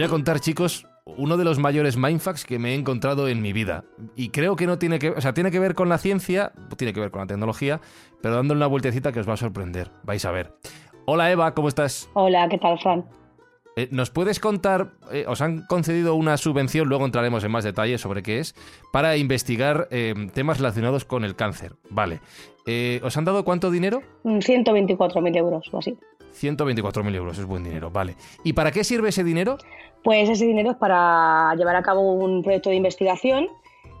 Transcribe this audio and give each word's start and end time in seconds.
voy 0.00 0.06
a 0.06 0.08
contar, 0.08 0.40
chicos, 0.40 0.86
uno 1.04 1.36
de 1.36 1.44
los 1.44 1.58
mayores 1.58 1.98
mindfucks 1.98 2.46
que 2.46 2.58
me 2.58 2.70
he 2.70 2.74
encontrado 2.74 3.28
en 3.28 3.42
mi 3.42 3.52
vida. 3.52 3.84
Y 4.16 4.30
creo 4.30 4.56
que 4.56 4.66
no 4.66 4.78
tiene 4.78 4.98
que, 4.98 5.10
o 5.10 5.20
sea, 5.20 5.34
tiene 5.34 5.50
que 5.50 5.58
ver 5.58 5.74
con 5.74 5.90
la 5.90 5.98
ciencia, 5.98 6.52
tiene 6.78 6.94
que 6.94 7.00
ver 7.00 7.10
con 7.10 7.20
la 7.20 7.26
tecnología, 7.26 7.82
pero 8.22 8.36
dándole 8.36 8.56
una 8.56 8.66
vueltecita 8.66 9.12
que 9.12 9.20
os 9.20 9.28
va 9.28 9.34
a 9.34 9.36
sorprender. 9.36 9.90
Vais 10.04 10.24
a 10.24 10.30
ver. 10.30 10.54
Hola 11.04 11.30
Eva, 11.30 11.52
¿cómo 11.52 11.68
estás? 11.68 12.08
Hola, 12.14 12.48
¿qué 12.48 12.56
tal, 12.56 12.78
Fran? 12.78 13.04
Eh, 13.76 13.88
¿Nos 13.90 14.08
puedes 14.08 14.40
contar, 14.40 14.92
eh, 15.12 15.26
os 15.28 15.42
han 15.42 15.66
concedido 15.66 16.14
una 16.14 16.38
subvención, 16.38 16.88
luego 16.88 17.04
entraremos 17.04 17.44
en 17.44 17.50
más 17.50 17.64
detalles 17.64 18.00
sobre 18.00 18.22
qué 18.22 18.38
es, 18.38 18.54
para 18.94 19.18
investigar 19.18 19.86
eh, 19.90 20.14
temas 20.32 20.56
relacionados 20.56 21.04
con 21.04 21.24
el 21.24 21.36
cáncer? 21.36 21.74
Vale. 21.90 22.20
¿Os 23.02 23.16
han 23.18 23.24
dado 23.26 23.44
cuánto 23.44 23.70
dinero? 23.70 24.00
Mm, 24.22 24.38
124.000 24.38 25.36
euros 25.36 25.68
o 25.72 25.78
así. 25.78 25.98
124.000 26.32 27.14
euros, 27.14 27.38
es 27.38 27.44
buen 27.46 27.64
dinero, 27.64 27.90
vale. 27.90 28.14
¿Y 28.44 28.52
para 28.52 28.70
qué 28.70 28.84
sirve 28.84 29.08
ese 29.10 29.24
dinero? 29.24 29.58
Pues 30.02 30.28
ese 30.28 30.46
dinero 30.46 30.70
es 30.72 30.76
para 30.76 31.54
llevar 31.56 31.76
a 31.76 31.82
cabo 31.82 32.12
un 32.14 32.42
proyecto 32.42 32.70
de 32.70 32.76
investigación, 32.76 33.48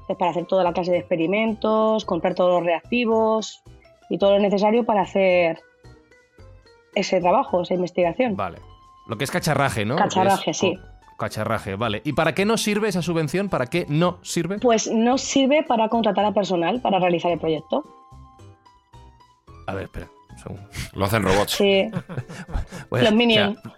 es 0.08 0.16
para 0.16 0.30
hacer 0.30 0.46
toda 0.46 0.64
la 0.64 0.72
clase 0.72 0.90
de 0.92 0.98
experimentos, 0.98 2.04
comprar 2.04 2.34
todos 2.34 2.54
los 2.54 2.64
reactivos 2.64 3.62
y 4.08 4.18
todo 4.18 4.32
lo 4.32 4.38
necesario 4.40 4.84
para 4.84 5.02
hacer 5.02 5.60
ese 6.94 7.20
trabajo, 7.20 7.62
esa 7.62 7.74
investigación. 7.74 8.34
Vale. 8.36 8.58
Lo 9.06 9.16
que 9.16 9.24
es 9.24 9.30
cacharraje, 9.30 9.84
¿no? 9.84 9.96
Cacharraje, 9.96 10.50
Es- 10.52 10.58
sí. 10.58 10.76
oh, 10.78 11.16
cacharraje, 11.16 11.74
vale. 11.76 12.00
¿Y 12.04 12.12
para 12.14 12.34
qué 12.34 12.44
nos 12.44 12.62
sirve 12.62 12.88
esa 12.88 13.02
subvención? 13.02 13.48
¿Para 13.48 13.66
qué 13.66 13.86
no 13.88 14.18
sirve? 14.22 14.58
Pues 14.58 14.90
nos 14.90 15.20
sirve 15.20 15.62
para 15.64 15.88
contratar 15.88 16.24
a 16.24 16.32
personal 16.32 16.80
para 16.80 16.98
realizar 16.98 17.30
el 17.30 17.38
proyecto. 17.38 17.84
A 19.66 19.74
ver, 19.74 19.84
espera. 19.84 20.08
Lo 20.94 21.04
hacen 21.04 21.22
robots. 21.22 21.52
Sí, 21.52 21.90
Pues, 22.88 23.02
Los 23.04 23.12
o 23.12 23.16
Minions. 23.16 23.58
sea, 23.60 23.72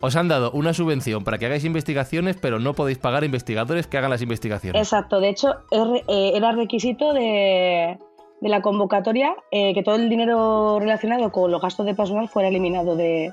os 0.00 0.16
han 0.16 0.26
dado 0.28 0.50
una 0.52 0.74
subvención 0.74 1.22
para 1.24 1.38
que 1.38 1.46
hagáis 1.46 1.64
investigaciones, 1.64 2.36
pero 2.40 2.58
no 2.58 2.74
podéis 2.74 2.98
pagar 2.98 3.22
a 3.22 3.26
investigadores 3.26 3.86
que 3.86 3.98
hagan 3.98 4.10
las 4.10 4.20
investigaciones. 4.22 4.80
exacto. 4.82 5.20
De 5.20 5.28
hecho, 5.28 5.54
eh, 5.70 6.32
era 6.34 6.50
requisito 6.52 7.12
de, 7.14 7.98
de 8.40 8.48
la 8.48 8.60
convocatoria 8.62 9.36
eh, 9.52 9.72
que 9.74 9.82
todo 9.84 9.94
el 9.94 10.08
dinero 10.10 10.78
relacionado 10.80 11.30
con 11.30 11.50
los 11.52 11.62
gastos 11.62 11.86
de 11.86 11.94
personal 11.94 12.28
fuera 12.28 12.48
eliminado 12.48 12.96
de, 12.96 13.32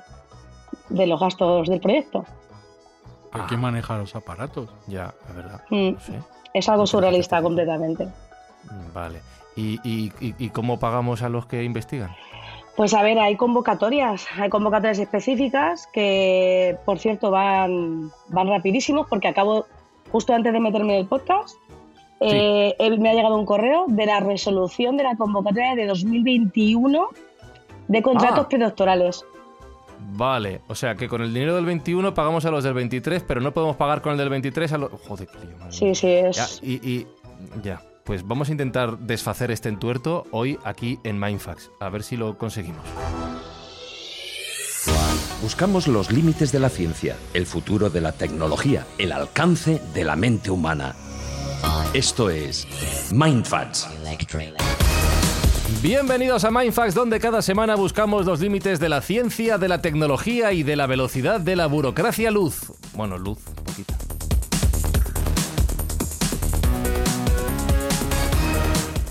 de 0.90 1.06
los 1.08 1.18
gastos 1.18 1.68
del 1.68 1.80
proyecto. 1.80 2.24
¿Pero 3.32 3.46
quién 3.46 3.60
maneja 3.60 3.96
los 3.98 4.14
aparatos? 4.16 4.68
Ya, 4.86 5.12
es 5.28 5.34
verdad. 5.34 5.62
Mm, 5.70 5.90
No 5.94 6.00
sé. 6.00 6.12
Es 6.54 6.68
algo 6.68 6.86
surrealista 6.86 7.40
completamente. 7.42 8.08
Vale. 8.94 9.20
¿Y, 9.56 9.80
y- 9.88 10.12
y- 10.20 10.34
y 10.38 10.50
cómo 10.50 10.78
pagamos 10.78 11.22
a 11.22 11.28
los 11.28 11.46
que 11.46 11.62
investigan? 11.64 12.10
Pues 12.80 12.94
a 12.94 13.02
ver, 13.02 13.18
hay 13.18 13.36
convocatorias, 13.36 14.26
hay 14.38 14.48
convocatorias 14.48 14.98
específicas 14.98 15.86
que, 15.92 16.78
por 16.86 16.98
cierto, 16.98 17.30
van, 17.30 18.10
van 18.28 18.48
rapidísimos 18.48 19.06
porque 19.06 19.28
acabo, 19.28 19.66
justo 20.10 20.32
antes 20.32 20.50
de 20.50 20.60
meterme 20.60 20.94
en 20.94 21.00
el 21.00 21.06
podcast, 21.06 21.56
eh, 22.20 22.74
he- 22.78 22.96
me 22.96 23.10
ha 23.10 23.12
llegado 23.12 23.36
un 23.36 23.44
correo 23.44 23.84
de 23.86 24.06
la 24.06 24.20
resolución 24.20 24.96
de 24.96 25.02
la 25.04 25.14
convocatoria 25.16 25.74
de 25.74 25.84
2021 25.88 27.08
de 27.86 28.00
contratos 28.02 28.46
Ah. 28.46 28.48
predoctorales. 28.48 29.26
Vale, 30.14 30.62
o 30.66 30.74
sea 30.74 30.94
que 30.94 31.06
con 31.06 31.20
el 31.20 31.34
dinero 31.34 31.54
del 31.56 31.66
21 31.66 32.14
pagamos 32.14 32.46
a 32.46 32.50
los 32.50 32.64
del 32.64 32.72
23, 32.72 33.22
pero 33.24 33.42
no 33.42 33.52
podemos 33.52 33.76
pagar 33.76 34.00
con 34.00 34.12
el 34.12 34.18
del 34.18 34.30
23 34.30 34.72
a 34.72 34.78
los... 34.78 34.90
Joder, 35.06 35.28
qué 35.28 35.46
lío, 35.46 35.58
madre 35.58 35.72
Sí, 35.72 35.94
sí, 35.94 36.08
es... 36.08 36.36
Ya, 36.62 36.66
y, 36.66 36.72
y- 36.90 37.06
ya, 37.62 37.82
pues 38.04 38.26
vamos 38.26 38.48
a 38.48 38.52
intentar 38.52 38.98
desfacer 38.98 39.50
este 39.50 39.68
entuerto 39.68 40.26
hoy 40.30 40.58
aquí 40.64 40.98
en 41.04 41.18
Mindfax. 41.18 41.70
A 41.80 41.88
ver 41.88 42.02
si 42.02 42.16
lo 42.16 42.38
conseguimos. 42.38 42.84
Buscamos 45.42 45.88
los 45.88 46.10
límites 46.12 46.52
de 46.52 46.60
la 46.60 46.68
ciencia, 46.68 47.16
el 47.34 47.46
futuro 47.46 47.90
de 47.90 48.00
la 48.00 48.12
tecnología, 48.12 48.86
el 48.98 49.12
alcance 49.12 49.80
de 49.94 50.04
la 50.04 50.16
mente 50.16 50.50
humana. 50.50 50.94
Esto 51.94 52.30
es 52.30 52.66
Mindfacts. 53.12 53.88
Bienvenidos 55.82 56.44
a 56.44 56.50
Mindfax, 56.50 56.94
donde 56.94 57.20
cada 57.20 57.40
semana 57.40 57.74
buscamos 57.74 58.26
los 58.26 58.40
límites 58.40 58.80
de 58.80 58.90
la 58.90 59.00
ciencia, 59.00 59.56
de 59.56 59.68
la 59.68 59.80
tecnología 59.80 60.52
y 60.52 60.62
de 60.62 60.76
la 60.76 60.86
velocidad 60.86 61.40
de 61.40 61.56
la 61.56 61.66
burocracia 61.66 62.30
luz. 62.30 62.72
Bueno, 62.94 63.16
luz, 63.16 63.38
poquita. 63.64 63.94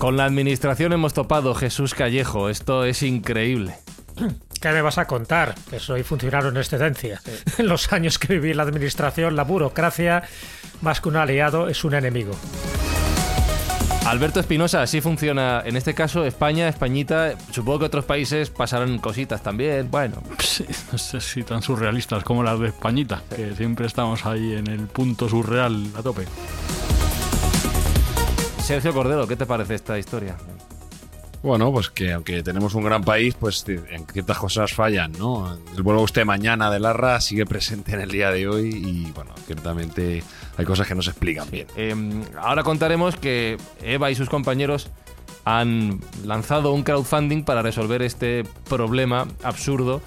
Con 0.00 0.16
la 0.16 0.24
administración 0.24 0.94
hemos 0.94 1.12
topado 1.12 1.54
Jesús 1.54 1.94
Callejo, 1.94 2.48
esto 2.48 2.86
es 2.86 3.02
increíble. 3.02 3.74
¿Qué 4.58 4.70
me 4.70 4.80
vas 4.80 4.96
a 4.96 5.06
contar? 5.06 5.54
Que 5.68 5.78
soy 5.78 6.04
funcionario 6.04 6.48
en 6.48 6.56
excedencia. 6.56 7.20
En 7.58 7.68
los 7.68 7.92
años 7.92 8.18
que 8.18 8.32
viví 8.32 8.52
en 8.52 8.56
la 8.56 8.62
administración, 8.62 9.36
la 9.36 9.44
burocracia, 9.44 10.22
más 10.80 11.02
que 11.02 11.10
un 11.10 11.16
aliado, 11.16 11.68
es 11.68 11.84
un 11.84 11.92
enemigo. 11.92 12.34
Alberto 14.06 14.40
Espinosa, 14.40 14.80
así 14.80 15.02
funciona 15.02 15.62
en 15.66 15.76
este 15.76 15.92
caso 15.92 16.24
España, 16.24 16.66
Españita, 16.66 17.34
supongo 17.50 17.80
que 17.80 17.84
otros 17.84 18.06
países 18.06 18.48
pasarán 18.48 18.96
cositas 19.00 19.42
también, 19.42 19.90
bueno. 19.90 20.22
Sí, 20.38 20.64
no 20.90 20.96
sé 20.96 21.20
si 21.20 21.42
tan 21.42 21.60
surrealistas 21.60 22.24
como 22.24 22.42
las 22.42 22.58
de 22.58 22.68
Españita, 22.68 23.22
que 23.36 23.54
siempre 23.54 23.86
estamos 23.86 24.24
ahí 24.24 24.54
en 24.54 24.66
el 24.66 24.86
punto 24.86 25.28
surreal 25.28 25.88
a 25.94 26.02
tope. 26.02 26.24
Sergio 28.70 28.92
Cordero, 28.94 29.26
¿qué 29.26 29.34
te 29.34 29.46
parece 29.46 29.74
esta 29.74 29.98
historia? 29.98 30.36
Bueno, 31.42 31.72
pues 31.72 31.90
que 31.90 32.12
aunque 32.12 32.40
tenemos 32.44 32.72
un 32.74 32.84
gran 32.84 33.02
país, 33.02 33.34
pues 33.34 33.64
t- 33.64 33.80
en 33.90 34.06
ciertas 34.06 34.38
cosas 34.38 34.72
fallan, 34.72 35.10
¿no? 35.10 35.58
El 35.74 35.82
vuelo 35.82 36.02
usted 36.02 36.24
mañana 36.24 36.70
de 36.70 36.78
Larra 36.78 37.20
sigue 37.20 37.46
presente 37.46 37.94
en 37.94 38.00
el 38.00 38.12
día 38.12 38.30
de 38.30 38.46
hoy 38.46 38.68
y, 38.68 39.10
bueno, 39.10 39.32
ciertamente 39.44 40.22
hay 40.56 40.64
cosas 40.64 40.86
que 40.86 40.94
no 40.94 41.02
se 41.02 41.10
explican 41.10 41.50
bien. 41.50 41.66
Eh, 41.76 41.96
ahora 42.40 42.62
contaremos 42.62 43.16
que 43.16 43.56
Eva 43.82 44.08
y 44.12 44.14
sus 44.14 44.28
compañeros 44.28 44.88
han 45.44 45.98
lanzado 46.24 46.72
un 46.72 46.84
crowdfunding 46.84 47.42
para 47.42 47.62
resolver 47.62 48.02
este 48.02 48.44
problema 48.68 49.26
absurdo. 49.42 50.00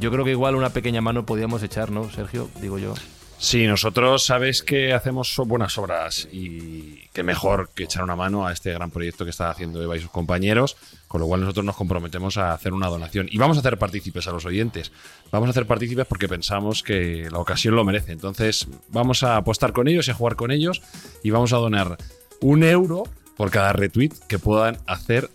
Yo 0.00 0.10
creo 0.10 0.24
que 0.24 0.30
igual 0.30 0.54
una 0.56 0.70
pequeña 0.70 1.02
mano 1.02 1.26
podíamos 1.26 1.62
echar, 1.62 1.90
¿no, 1.90 2.08
Sergio? 2.10 2.48
Digo 2.62 2.78
yo. 2.78 2.94
Sí, 3.38 3.66
nosotros 3.66 4.24
sabes 4.24 4.62
que 4.62 4.94
hacemos 4.94 5.36
buenas 5.46 5.76
obras 5.76 6.26
y 6.32 7.06
qué 7.12 7.22
mejor 7.22 7.68
que 7.74 7.84
echar 7.84 8.02
una 8.02 8.16
mano 8.16 8.46
a 8.46 8.52
este 8.52 8.72
gran 8.72 8.90
proyecto 8.90 9.24
que 9.24 9.30
está 9.30 9.50
haciendo 9.50 9.82
Eva 9.82 9.96
y 9.96 10.00
sus 10.00 10.10
compañeros, 10.10 10.76
con 11.06 11.20
lo 11.20 11.26
cual 11.26 11.42
nosotros 11.42 11.64
nos 11.64 11.76
comprometemos 11.76 12.38
a 12.38 12.54
hacer 12.54 12.72
una 12.72 12.88
donación 12.88 13.28
y 13.30 13.36
vamos 13.36 13.58
a 13.58 13.60
hacer 13.60 13.78
partícipes 13.78 14.26
a 14.26 14.32
los 14.32 14.46
oyentes. 14.46 14.90
Vamos 15.30 15.48
a 15.48 15.50
hacer 15.50 15.66
partícipes 15.66 16.06
porque 16.06 16.28
pensamos 16.28 16.82
que 16.82 17.28
la 17.30 17.38
ocasión 17.38 17.76
lo 17.76 17.84
merece. 17.84 18.12
Entonces 18.12 18.68
vamos 18.88 19.22
a 19.22 19.36
apostar 19.36 19.72
con 19.72 19.86
ellos 19.86 20.08
y 20.08 20.12
a 20.12 20.14
jugar 20.14 20.36
con 20.36 20.50
ellos 20.50 20.80
y 21.22 21.30
vamos 21.30 21.52
a 21.52 21.58
donar 21.58 21.98
un 22.40 22.64
euro 22.64 23.04
por 23.36 23.50
cada 23.50 23.74
retweet 23.74 24.12
que 24.28 24.38
puedan 24.38 24.78
hacer 24.86 25.30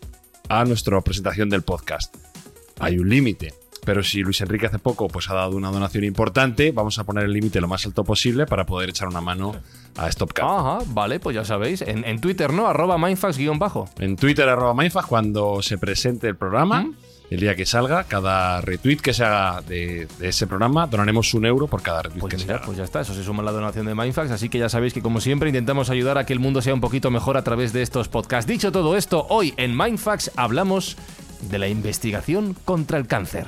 a 0.50 0.66
nuestra 0.66 1.00
presentación 1.02 1.50
del 1.50 1.62
podcast. 1.62 2.16
Hay 2.80 2.98
un 2.98 3.10
límite. 3.10 3.61
Pero 3.84 4.04
si 4.04 4.22
Luis 4.22 4.40
Enrique 4.42 4.68
hace 4.68 4.78
poco 4.80 5.08
pues 5.08 5.30
ha 5.30 5.34
dado 5.34 5.56
una 5.56 5.72
donación 5.72 6.04
importante, 6.04 6.72
vamos 6.72 7.00
a 7.00 7.04
poner 7.04 7.24
el 7.26 7.34
límite 7.34 7.60
lo 7.60 7.68
más 7.68 7.86
alto 7.86 8.04
posible 8.04 8.46
para 8.46 8.66
poder 8.66 8.90
echar 8.90 9.08
una 9.08 9.22
mano 9.22 9.56
a 9.98 10.12
Stopcap. 10.12 10.46
Ajá, 10.48 10.80
vale, 10.88 11.20
pues 11.20 11.36
ya 11.36 11.44
sabéis. 11.46 11.82
En, 11.82 12.06
en 12.06 12.22
Twitter, 12.22 12.54
¿no? 12.54 12.68
Arroba 12.68 12.98
mindfax-bajo. 12.98 13.90
En 14.00 14.16
Twitter, 14.18 14.48
arroba 14.48 14.74
Mindfag, 14.76 15.06
cuando 15.08 15.62
se 15.64 15.78
presente 15.80 16.28
el 16.28 16.36
programa, 16.36 16.92
el 17.32 17.40
día 17.40 17.56
que 17.56 17.66
salga, 17.66 18.04
cada 18.04 18.62
retweet 18.62 18.98
que 18.98 19.14
se 19.14 19.24
haga 19.24 19.62
de, 19.62 20.08
de 20.20 20.30
ese 20.30 20.46
programa, 20.48 20.86
donaremos 20.86 21.34
un 21.34 21.46
euro 21.46 21.68
por 21.68 21.82
cada 21.82 22.04
retweet 22.04 22.20
Pues 22.22 22.34
que 22.36 22.40
se 22.40 22.52
haga. 22.54 22.62
pues 22.66 22.78
ya 22.78 22.84
está, 22.84 23.02
eso 23.02 23.14
se 23.16 23.24
suma 23.24 23.42
la 23.42 23.52
donación 23.52 23.86
de 23.88 23.96
Mindfax, 23.96 24.30
así 24.32 24.48
que 24.50 24.60
ya 24.60 24.70
sabéis 24.70 24.94
que 24.94 25.02
como 25.02 25.22
siempre 25.22 25.50
intentamos 25.50 25.90
ayudar 25.90 26.18
a 26.18 26.26
que 26.26 26.34
el 26.34 26.40
mundo 26.40 26.62
sea 26.62 26.74
un 26.74 26.82
poquito 26.82 27.10
mejor 27.10 27.36
a 27.38 27.44
través 27.44 27.74
de 27.74 27.82
estos 27.82 28.10
podcasts. 28.10 28.48
Dicho 28.48 28.72
todo 28.72 28.96
esto, 28.96 29.26
hoy 29.30 29.54
en 29.58 29.76
Mindfax 29.76 30.32
hablamos 30.36 30.98
de 31.50 31.58
la 31.58 31.68
investigación 31.68 32.56
contra 32.66 32.98
el 32.98 33.08
cáncer. 33.08 33.48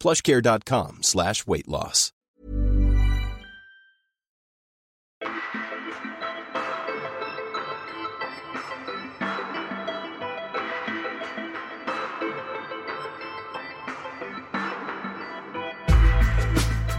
plushcare.com 0.00 0.98
slash 1.02 1.44
weight 1.46 1.68
loss. 1.68 2.12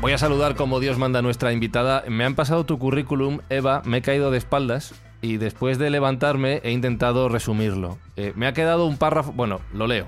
Voy 0.07 0.13
a 0.13 0.17
saludar 0.17 0.55
como 0.55 0.79
Dios 0.79 0.97
manda 0.97 1.19
a 1.19 1.21
nuestra 1.21 1.51
invitada. 1.51 2.01
Me 2.07 2.23
han 2.23 2.33
pasado 2.33 2.65
tu 2.65 2.79
currículum, 2.79 3.39
Eva, 3.49 3.81
me 3.83 3.97
he 3.97 4.01
caído 4.01 4.31
de 4.31 4.37
espaldas 4.37 4.93
y 5.21 5.35
después 5.35 5.79
de 5.79 5.89
levantarme 5.89 6.61
he 6.63 6.71
intentado 6.71 7.27
resumirlo. 7.27 7.97
Eh, 8.15 8.31
me 8.37 8.47
ha 8.47 8.53
quedado 8.53 8.85
un 8.85 8.97
párrafo, 8.97 9.33
bueno, 9.33 9.59
lo 9.73 9.85
leo. 9.85 10.07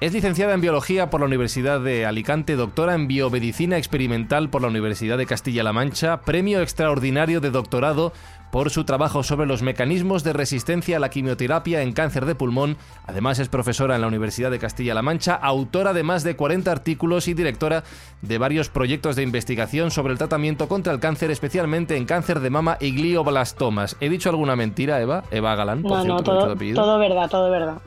Es 0.00 0.12
licenciada 0.12 0.54
en 0.54 0.60
Biología 0.60 1.10
por 1.10 1.18
la 1.18 1.26
Universidad 1.26 1.80
de 1.80 2.06
Alicante, 2.06 2.54
doctora 2.54 2.94
en 2.94 3.08
Biomedicina 3.08 3.78
Experimental 3.78 4.48
por 4.48 4.62
la 4.62 4.68
Universidad 4.68 5.18
de 5.18 5.26
Castilla-La 5.26 5.72
Mancha, 5.72 6.20
premio 6.20 6.62
extraordinario 6.62 7.40
de 7.40 7.50
doctorado 7.50 8.12
por 8.52 8.70
su 8.70 8.84
trabajo 8.84 9.24
sobre 9.24 9.48
los 9.48 9.62
mecanismos 9.62 10.22
de 10.22 10.34
resistencia 10.34 10.98
a 10.98 11.00
la 11.00 11.10
quimioterapia 11.10 11.82
en 11.82 11.92
cáncer 11.92 12.26
de 12.26 12.36
pulmón. 12.36 12.76
Además 13.08 13.40
es 13.40 13.48
profesora 13.48 13.96
en 13.96 14.02
la 14.02 14.06
Universidad 14.06 14.52
de 14.52 14.60
Castilla-La 14.60 15.02
Mancha, 15.02 15.34
autora 15.34 15.92
de 15.92 16.04
más 16.04 16.22
de 16.22 16.36
40 16.36 16.70
artículos 16.70 17.26
y 17.26 17.34
directora 17.34 17.82
de 18.22 18.38
varios 18.38 18.68
proyectos 18.68 19.16
de 19.16 19.24
investigación 19.24 19.90
sobre 19.90 20.12
el 20.12 20.18
tratamiento 20.18 20.68
contra 20.68 20.92
el 20.92 21.00
cáncer, 21.00 21.32
especialmente 21.32 21.96
en 21.96 22.04
cáncer 22.04 22.38
de 22.38 22.50
mama 22.50 22.76
y 22.80 22.92
glioblastomas. 22.92 23.96
¿He 23.98 24.08
dicho 24.08 24.30
alguna 24.30 24.54
mentira, 24.54 25.00
Eva? 25.00 25.24
Eva 25.32 25.56
Galán, 25.56 25.82
por 25.82 25.90
No, 25.90 26.02
cierto, 26.04 26.14
no, 26.14 26.22
todo, 26.22 26.56
todo 26.56 26.98
verdad, 27.00 27.28
todo 27.28 27.50
verdad. 27.50 27.78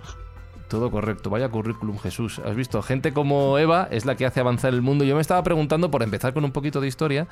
Todo 0.72 0.90
correcto, 0.90 1.30
vaya 1.30 1.50
currículum 1.50 1.98
Jesús. 2.00 2.40
Has 2.40 2.56
visto, 2.56 2.82
gente 2.82 3.12
como 3.14 3.58
Eva 3.58 3.88
es 3.92 4.06
la 4.06 4.16
que 4.16 4.26
hace 4.26 4.40
avanzar 4.40 4.74
el 4.74 4.82
mundo. 4.82 5.04
Yo 5.04 5.16
me 5.16 5.22
estaba 5.22 5.44
preguntando, 5.44 5.92
por 5.92 6.02
empezar 6.02 6.34
con 6.34 6.46
un 6.46 6.52
poquito 6.54 6.80
de 6.80 6.88
historia, 6.88 7.28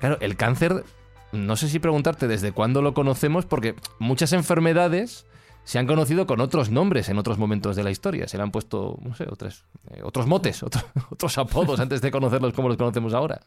claro, 0.00 0.18
el 0.20 0.36
cáncer, 0.36 0.84
no 1.32 1.56
sé 1.56 1.68
si 1.68 1.78
preguntarte 1.78 2.28
desde 2.28 2.52
cuándo 2.52 2.82
lo 2.82 2.92
conocemos, 2.92 3.46
porque 3.46 3.74
muchas 3.98 4.34
enfermedades 4.34 5.26
se 5.64 5.78
han 5.78 5.86
conocido 5.86 6.26
con 6.26 6.40
otros 6.42 6.68
nombres 6.70 7.08
en 7.08 7.16
otros 7.18 7.38
momentos 7.38 7.74
de 7.74 7.84
la 7.84 7.90
historia. 7.90 8.28
Se 8.28 8.36
le 8.36 8.42
han 8.42 8.50
puesto, 8.50 8.98
no 9.00 9.14
sé, 9.14 9.24
otros, 9.30 9.64
eh, 9.90 10.02
otros 10.04 10.26
motes, 10.26 10.62
otro- 10.62 10.82
otros 11.10 11.38
apodos 11.38 11.80
antes 11.80 12.02
de 12.02 12.10
conocerlos 12.10 12.52
como 12.52 12.68
los 12.68 12.76
conocemos 12.76 13.14
ahora. 13.14 13.40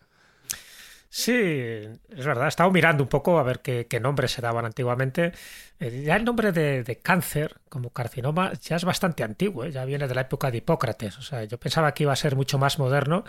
Sí, 1.10 1.32
es 1.34 2.26
verdad. 2.26 2.46
He 2.46 2.48
estado 2.50 2.72
mirando 2.72 3.04
un 3.04 3.10
poco 3.10 3.40
a 3.40 3.44
ver 3.44 3.62
qué, 3.62 3.88
qué 3.88 4.00
nombres 4.00 4.32
se 4.32 4.42
daban 4.42 4.66
antiguamente. 4.66 5.32
Eh, 5.80 6.04
ya 6.06 6.16
el 6.16 6.26
nombre 6.26 6.52
de, 6.52 7.00
cáncer 7.02 7.56
como 7.70 7.92
carcinoma 7.92 8.52
ya 8.62 8.76
es 8.76 8.84
bastante 8.84 9.24
antiguo, 9.24 9.64
¿eh? 9.64 9.72
ya 9.72 9.86
viene 9.86 10.08
de 10.08 10.16
la 10.16 10.22
época 10.22 10.52
de 10.52 10.58
Hipócrates. 10.58 11.18
O 11.18 11.22
sea, 11.22 11.44
yo 11.46 11.58
pensaba 11.60 11.94
que 11.94 12.04
iba 12.04 12.14
a 12.14 12.16
ser 12.16 12.36
mucho 12.36 12.58
más 12.60 12.78
moderno, 12.78 13.24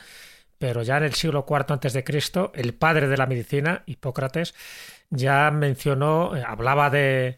pero 0.59 0.83
ya 0.83 0.99
en 0.99 1.05
el 1.05 1.15
siglo 1.15 1.47
IV 1.47 1.75
antes 1.75 1.93
de 1.95 2.05
Cristo, 2.05 2.53
el 2.55 2.75
padre 2.75 3.09
de 3.09 3.17
la 3.19 3.27
medicina, 3.27 3.83
Hipócrates, 3.87 4.55
ya 5.11 5.51
mencionó, 5.53 6.37
eh, 6.37 6.45
hablaba 6.47 6.91
de, 6.91 7.37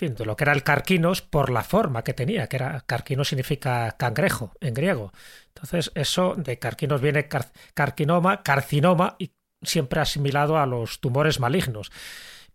de 0.00 0.24
lo 0.24 0.36
que 0.36 0.44
era 0.44 0.52
el 0.52 0.62
carquinos 0.62 1.22
por 1.22 1.50
la 1.50 1.64
forma 1.64 2.04
que 2.04 2.14
tenía, 2.14 2.46
que 2.48 2.56
era 2.56 2.82
carquino 2.86 3.24
significa 3.24 3.96
cangrejo 3.98 4.52
en 4.60 4.74
griego. 4.74 5.12
Entonces, 5.48 5.90
eso 5.94 6.34
de 6.36 6.58
carquinos 6.58 7.00
viene 7.00 7.26
car- 7.28 7.50
carcinoma, 7.74 8.42
carcinoma 8.44 9.16
y 9.18 9.32
siempre 9.62 10.00
asimilado 10.00 10.58
a 10.58 10.66
los 10.66 11.00
tumores 11.00 11.40
malignos. 11.40 11.90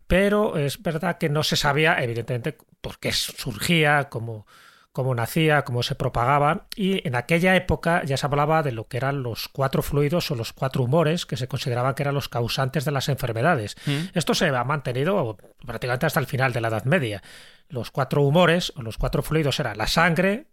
Pero 0.06 0.58
es 0.58 0.82
verdad 0.82 1.18
que 1.18 1.28
no 1.28 1.42
se 1.42 1.56
sabía, 1.56 2.02
evidentemente, 2.02 2.56
por 2.80 2.98
qué 2.98 3.12
surgía, 3.12 4.08
cómo, 4.10 4.46
cómo 4.92 5.14
nacía, 5.14 5.64
cómo 5.64 5.82
se 5.82 5.94
propagaba. 5.94 6.66
Y 6.76 7.06
en 7.06 7.16
aquella 7.16 7.56
época 7.56 8.04
ya 8.04 8.16
se 8.16 8.26
hablaba 8.26 8.62
de 8.62 8.72
lo 8.72 8.86
que 8.86 8.98
eran 8.98 9.22
los 9.22 9.48
cuatro 9.48 9.82
fluidos 9.82 10.30
o 10.30 10.34
los 10.34 10.52
cuatro 10.52 10.84
humores 10.84 11.26
que 11.26 11.36
se 11.36 11.48
consideraban 11.48 11.94
que 11.94 12.02
eran 12.02 12.14
los 12.14 12.28
causantes 12.28 12.84
de 12.84 12.92
las 12.92 13.08
enfermedades. 13.08 13.76
Esto 14.12 14.34
se 14.34 14.48
ha 14.48 14.64
mantenido 14.64 15.36
prácticamente 15.64 16.06
hasta 16.06 16.20
el 16.20 16.26
final 16.26 16.52
de 16.52 16.60
la 16.60 16.68
Edad 16.68 16.84
Media. 16.84 17.22
Los 17.68 17.90
cuatro 17.90 18.22
humores 18.22 18.72
o 18.76 18.82
los 18.82 18.98
cuatro 18.98 19.22
fluidos 19.22 19.58
eran 19.58 19.78
la 19.78 19.86
sangre, 19.86 20.46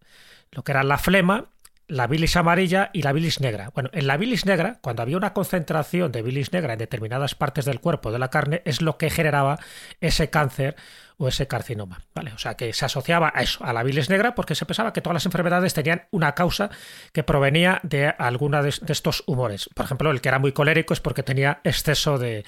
lo 0.52 0.64
que 0.64 0.72
era 0.72 0.84
la 0.84 0.98
flema, 0.98 1.50
la 1.92 2.08
bilis 2.08 2.38
amarilla 2.38 2.90
y 2.94 3.02
la 3.02 3.12
bilis 3.12 3.42
negra. 3.42 3.72
Bueno, 3.74 3.90
en 3.92 4.08
la 4.08 4.16
bilis 4.16 4.46
negra, 4.46 4.80
cuando 4.82 5.02
había 5.02 5.18
una 5.18 5.34
concentración 5.34 6.14
de 6.14 6.22
bilis 6.22 6.54
negra 6.54 6.74
en 6.74 6.80
determinadas 6.80 7.36
partes 7.36 7.66
del 7.66 7.82
cuerpo 7.82 8.14
de 8.14 8.20
la 8.20 8.30
carne, 8.30 8.62
es 8.64 8.82
lo 8.82 8.98
que 8.98 9.10
generaba 9.10 9.60
ese 10.00 10.30
cáncer 10.30 10.78
o 11.22 11.28
ese 11.28 11.48
carcinoma. 11.48 12.02
¿vale? 12.16 12.34
O 12.34 12.40
sea, 12.40 12.56
que 12.56 12.74
se 12.74 12.84
asociaba 12.84 13.32
a 13.36 13.44
eso, 13.44 13.64
a 13.64 13.72
la 13.74 13.84
bilis 13.84 14.10
negra, 14.10 14.34
porque 14.34 14.56
se 14.56 14.66
pensaba 14.66 14.92
que 14.92 15.02
todas 15.02 15.14
las 15.14 15.26
enfermedades 15.28 15.74
tenían 15.76 16.08
una 16.10 16.34
causa 16.34 16.72
que 17.14 17.22
provenía 17.24 17.80
de 17.84 18.08
alguna 18.08 18.64
de, 18.64 18.70
estos 18.70 19.24
humores. 19.28 19.70
Por 19.76 19.86
ejemplo, 19.86 20.10
el 20.10 20.20
que 20.20 20.30
era 20.30 20.40
muy 20.40 20.52
colérico 20.52 20.96
es 20.96 21.00
porque 21.00 21.22
tenía 21.22 21.62
exceso 21.64 22.18
de, 22.18 22.44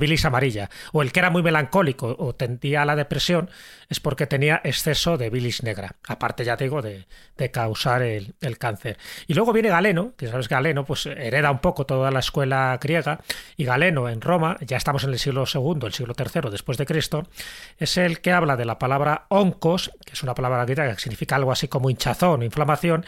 bilis 0.00 0.24
amarilla, 0.24 0.70
o 0.92 1.02
el 1.02 1.12
que 1.12 1.20
era 1.20 1.30
muy 1.30 1.44
melancólico 1.44 2.16
o 2.18 2.34
tendía 2.34 2.82
a 2.82 2.84
la 2.84 2.96
depresión 2.96 3.48
es 3.88 4.00
porque 4.00 4.26
tenía 4.26 4.60
exceso 4.64 5.16
de 5.16 5.30
bilis 5.30 5.62
negra, 5.62 5.94
aparte 6.08 6.44
ya 6.44 6.56
digo 6.56 6.82
de, 6.82 7.06
causar 7.52 8.02
el, 8.02 8.34
cáncer. 8.58 8.98
Y 9.28 9.34
luego 9.34 9.52
viene 9.52 9.68
Galeno, 9.68 10.14
que 10.16 10.26
sabes 10.26 10.48
Galeno 10.48 10.84
pues 10.84 11.06
hereda 11.06 11.52
un 11.52 11.60
poco 11.60 11.86
toda 11.86 12.10
la 12.10 12.18
escuela 12.18 12.76
griega, 12.82 13.20
y 13.56 13.64
Galeno 13.64 14.08
en 14.08 14.20
Roma, 14.20 14.56
ya 14.62 14.76
estamos 14.76 15.04
en 15.04 15.10
el 15.10 15.18
siglo 15.20 15.44
II, 15.52 15.86
el 15.86 15.92
siglo 15.92 16.14
III 16.18 16.50
después 16.50 16.76
de 16.76 16.86
Cristo, 16.86 17.28
es 17.78 17.96
el 17.96 18.15
que 18.20 18.32
habla 18.32 18.56
de 18.56 18.64
la 18.64 18.78
palabra 18.78 19.26
oncos, 19.28 19.90
que 20.04 20.12
es 20.12 20.22
una 20.22 20.34
palabra 20.34 20.64
griega 20.64 20.94
que 20.94 21.00
significa 21.00 21.36
algo 21.36 21.52
así 21.52 21.68
como 21.68 21.90
hinchazón 21.90 22.40
o 22.40 22.44
inflamación, 22.44 23.04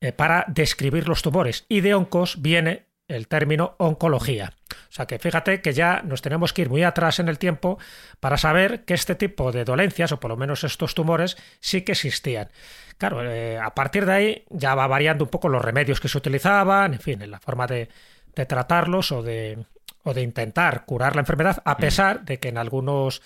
eh, 0.00 0.12
para 0.12 0.44
describir 0.48 1.08
los 1.08 1.22
tumores. 1.22 1.64
Y 1.68 1.80
de 1.80 1.94
oncos 1.94 2.42
viene 2.42 2.86
el 3.08 3.28
término 3.28 3.74
oncología. 3.78 4.52
O 4.70 4.92
sea 4.92 5.06
que 5.06 5.18
fíjate 5.18 5.60
que 5.60 5.72
ya 5.72 6.02
nos 6.04 6.22
tenemos 6.22 6.52
que 6.52 6.62
ir 6.62 6.70
muy 6.70 6.82
atrás 6.82 7.18
en 7.18 7.28
el 7.28 7.38
tiempo 7.38 7.78
para 8.20 8.38
saber 8.38 8.84
que 8.84 8.94
este 8.94 9.14
tipo 9.14 9.52
de 9.52 9.64
dolencias, 9.64 10.12
o 10.12 10.20
por 10.20 10.30
lo 10.30 10.36
menos 10.36 10.64
estos 10.64 10.94
tumores, 10.94 11.36
sí 11.60 11.82
que 11.82 11.92
existían. 11.92 12.48
Claro, 12.96 13.22
eh, 13.24 13.58
a 13.58 13.74
partir 13.74 14.06
de 14.06 14.12
ahí 14.12 14.44
ya 14.50 14.74
va 14.74 14.86
variando 14.86 15.24
un 15.24 15.30
poco 15.30 15.48
los 15.48 15.62
remedios 15.62 16.00
que 16.00 16.08
se 16.08 16.18
utilizaban, 16.18 16.94
en 16.94 17.00
fin, 17.00 17.22
en 17.22 17.30
la 17.30 17.40
forma 17.40 17.66
de, 17.66 17.88
de 18.34 18.46
tratarlos 18.46 19.12
o 19.12 19.22
de, 19.22 19.64
o 20.04 20.14
de 20.14 20.22
intentar 20.22 20.84
curar 20.84 21.16
la 21.16 21.20
enfermedad, 21.20 21.60
a 21.64 21.76
pesar 21.76 22.24
de 22.24 22.38
que 22.38 22.48
en 22.48 22.58
algunos 22.58 23.22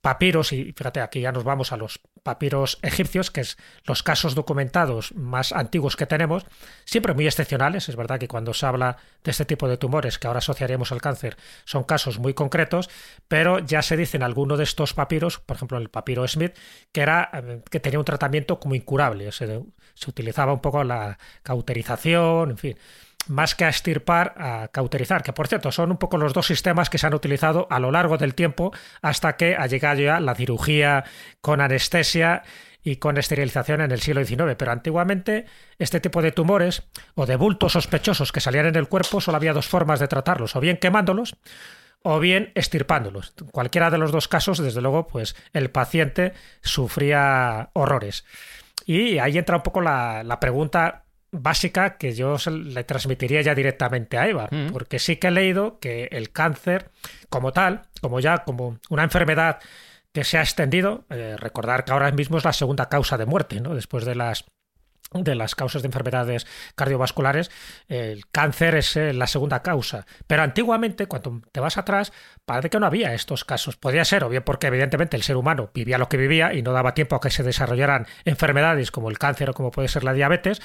papiros, 0.00 0.52
y 0.52 0.72
fíjate, 0.72 1.00
aquí 1.00 1.20
ya 1.20 1.32
nos 1.32 1.44
vamos 1.44 1.72
a 1.72 1.76
los 1.76 2.00
papiros 2.22 2.78
egipcios, 2.82 3.30
que 3.30 3.42
es 3.42 3.56
los 3.84 4.02
casos 4.02 4.34
documentados 4.34 5.14
más 5.14 5.52
antiguos 5.52 5.96
que 5.96 6.06
tenemos, 6.06 6.46
siempre 6.84 7.14
muy 7.14 7.26
excepcionales. 7.26 7.88
Es 7.88 7.96
verdad 7.96 8.18
que 8.18 8.28
cuando 8.28 8.54
se 8.54 8.66
habla 8.66 8.96
de 9.24 9.30
este 9.30 9.44
tipo 9.44 9.68
de 9.68 9.76
tumores 9.76 10.18
que 10.18 10.26
ahora 10.26 10.38
asociaríamos 10.38 10.92
al 10.92 11.00
cáncer, 11.00 11.36
son 11.64 11.84
casos 11.84 12.18
muy 12.18 12.34
concretos, 12.34 12.90
pero 13.28 13.58
ya 13.58 13.82
se 13.82 13.96
dice 13.96 14.16
en 14.16 14.22
alguno 14.22 14.56
de 14.56 14.64
estos 14.64 14.94
papiros, 14.94 15.38
por 15.38 15.56
ejemplo 15.56 15.78
el 15.78 15.90
papiro 15.90 16.26
Smith, 16.26 16.56
que 16.92 17.00
era 17.00 17.30
eh, 17.32 17.62
que 17.70 17.80
tenía 17.80 17.98
un 17.98 18.04
tratamiento 18.04 18.58
como 18.60 18.74
incurable. 18.74 19.30
Se 19.32 19.64
utilizaba 20.06 20.52
un 20.52 20.60
poco 20.60 20.84
la 20.84 21.18
cauterización, 21.42 22.50
en 22.50 22.58
fin 22.58 22.76
más 23.30 23.54
que 23.54 23.64
a 23.64 23.68
estirpar, 23.68 24.34
a 24.36 24.68
cauterizar, 24.68 25.22
que 25.22 25.32
por 25.32 25.46
cierto 25.46 25.70
son 25.70 25.92
un 25.92 25.96
poco 25.96 26.18
los 26.18 26.32
dos 26.32 26.46
sistemas 26.46 26.90
que 26.90 26.98
se 26.98 27.06
han 27.06 27.14
utilizado 27.14 27.68
a 27.70 27.78
lo 27.78 27.92
largo 27.92 28.18
del 28.18 28.34
tiempo 28.34 28.72
hasta 29.02 29.36
que 29.36 29.54
ha 29.56 29.66
llegado 29.66 30.00
ya 30.00 30.20
la 30.20 30.34
cirugía 30.34 31.04
con 31.40 31.60
anestesia 31.60 32.42
y 32.82 32.96
con 32.96 33.18
esterilización 33.18 33.82
en 33.82 33.92
el 33.92 34.00
siglo 34.00 34.24
XIX. 34.24 34.56
Pero 34.58 34.72
antiguamente 34.72 35.46
este 35.78 36.00
tipo 36.00 36.22
de 36.22 36.32
tumores 36.32 36.82
o 37.14 37.24
de 37.24 37.36
bultos 37.36 37.72
sospechosos 37.72 38.32
que 38.32 38.40
salían 38.40 38.66
en 38.66 38.76
el 38.76 38.88
cuerpo 38.88 39.20
solo 39.20 39.36
había 39.36 39.52
dos 39.52 39.68
formas 39.68 40.00
de 40.00 40.08
tratarlos, 40.08 40.56
o 40.56 40.60
bien 40.60 40.76
quemándolos 40.76 41.36
o 42.02 42.18
bien 42.18 42.50
estirpándolos. 42.54 43.34
En 43.40 43.48
cualquiera 43.48 43.90
de 43.90 43.98
los 43.98 44.10
dos 44.10 44.26
casos, 44.26 44.58
desde 44.58 44.80
luego, 44.80 45.06
pues 45.06 45.36
el 45.52 45.70
paciente 45.70 46.32
sufría 46.62 47.70
horrores. 47.74 48.24
Y 48.86 49.18
ahí 49.18 49.36
entra 49.36 49.56
un 49.56 49.62
poco 49.62 49.82
la 49.82 50.38
pregunta 50.40 51.04
básica 51.32 51.96
que 51.96 52.12
yo 52.12 52.36
le 52.50 52.84
transmitiría 52.84 53.42
ya 53.42 53.54
directamente 53.54 54.18
a 54.18 54.28
Eva, 54.28 54.48
mm. 54.50 54.72
porque 54.72 54.98
sí 54.98 55.16
que 55.16 55.28
he 55.28 55.30
leído 55.30 55.78
que 55.78 56.08
el 56.12 56.30
cáncer 56.30 56.90
como 57.28 57.52
tal, 57.52 57.82
como 58.00 58.20
ya 58.20 58.38
como 58.38 58.78
una 58.88 59.04
enfermedad 59.04 59.58
que 60.12 60.24
se 60.24 60.38
ha 60.38 60.42
extendido, 60.42 61.04
eh, 61.10 61.36
recordar 61.38 61.84
que 61.84 61.92
ahora 61.92 62.10
mismo 62.10 62.38
es 62.38 62.44
la 62.44 62.52
segunda 62.52 62.88
causa 62.88 63.16
de 63.16 63.26
muerte, 63.26 63.60
¿no? 63.60 63.74
después 63.74 64.04
de 64.04 64.16
las 64.16 64.44
de 65.12 65.34
las 65.34 65.54
causas 65.54 65.82
de 65.82 65.86
enfermedades 65.86 66.46
cardiovasculares, 66.76 67.50
el 67.88 68.28
cáncer 68.30 68.76
es 68.76 68.96
eh, 68.96 69.12
la 69.12 69.26
segunda 69.26 69.60
causa. 69.60 70.06
Pero 70.26 70.42
antiguamente, 70.42 71.06
cuando 71.06 71.42
te 71.50 71.58
vas 71.58 71.78
atrás, 71.78 72.12
parece 72.44 72.70
que 72.70 72.78
no 72.78 72.86
había 72.86 73.12
estos 73.12 73.44
casos. 73.44 73.76
Podría 73.76 74.04
ser, 74.04 74.22
o 74.22 74.28
bien 74.28 74.44
porque 74.44 74.68
evidentemente 74.68 75.16
el 75.16 75.22
ser 75.22 75.36
humano 75.36 75.70
vivía 75.74 75.98
lo 75.98 76.08
que 76.08 76.16
vivía 76.16 76.54
y 76.54 76.62
no 76.62 76.72
daba 76.72 76.94
tiempo 76.94 77.16
a 77.16 77.20
que 77.20 77.30
se 77.30 77.42
desarrollaran 77.42 78.06
enfermedades 78.24 78.90
como 78.92 79.10
el 79.10 79.18
cáncer 79.18 79.50
o 79.50 79.54
como 79.54 79.72
puede 79.72 79.88
ser 79.88 80.04
la 80.04 80.12
diabetes, 80.12 80.62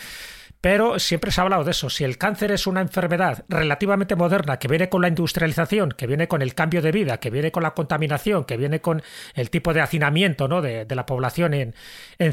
pero 0.66 0.98
siempre 0.98 1.30
se 1.30 1.40
ha 1.40 1.44
hablado 1.44 1.64
de 1.64 1.70
eso. 1.70 1.92
Si 1.92 2.04
el 2.04 2.18
cáncer 2.18 2.52
es 2.52 2.66
una 2.66 2.82
enfermedad 2.82 3.46
relativamente 3.48 4.16
moderna 4.16 4.58
que 4.58 4.68
viene 4.68 4.90
con 4.90 5.04
la 5.04 5.10
industrialización, 5.10 5.92
que 5.92 6.08
viene 6.08 6.28
con 6.28 6.42
el 6.42 6.56
cambio 6.56 6.82
de 6.82 6.92
vida, 6.92 7.20
que 7.20 7.30
viene 7.30 7.52
con 7.52 7.62
la 7.62 7.76
contaminación, 7.76 8.46
que 8.46 8.58
viene 8.58 8.82
con 8.82 9.04
el 9.36 9.52
tipo 9.52 9.76
de 9.76 9.82
hacinamiento 9.82 10.48
¿no? 10.48 10.64
de, 10.64 10.88
la 10.90 11.06
población 11.06 11.54
en, 11.54 11.76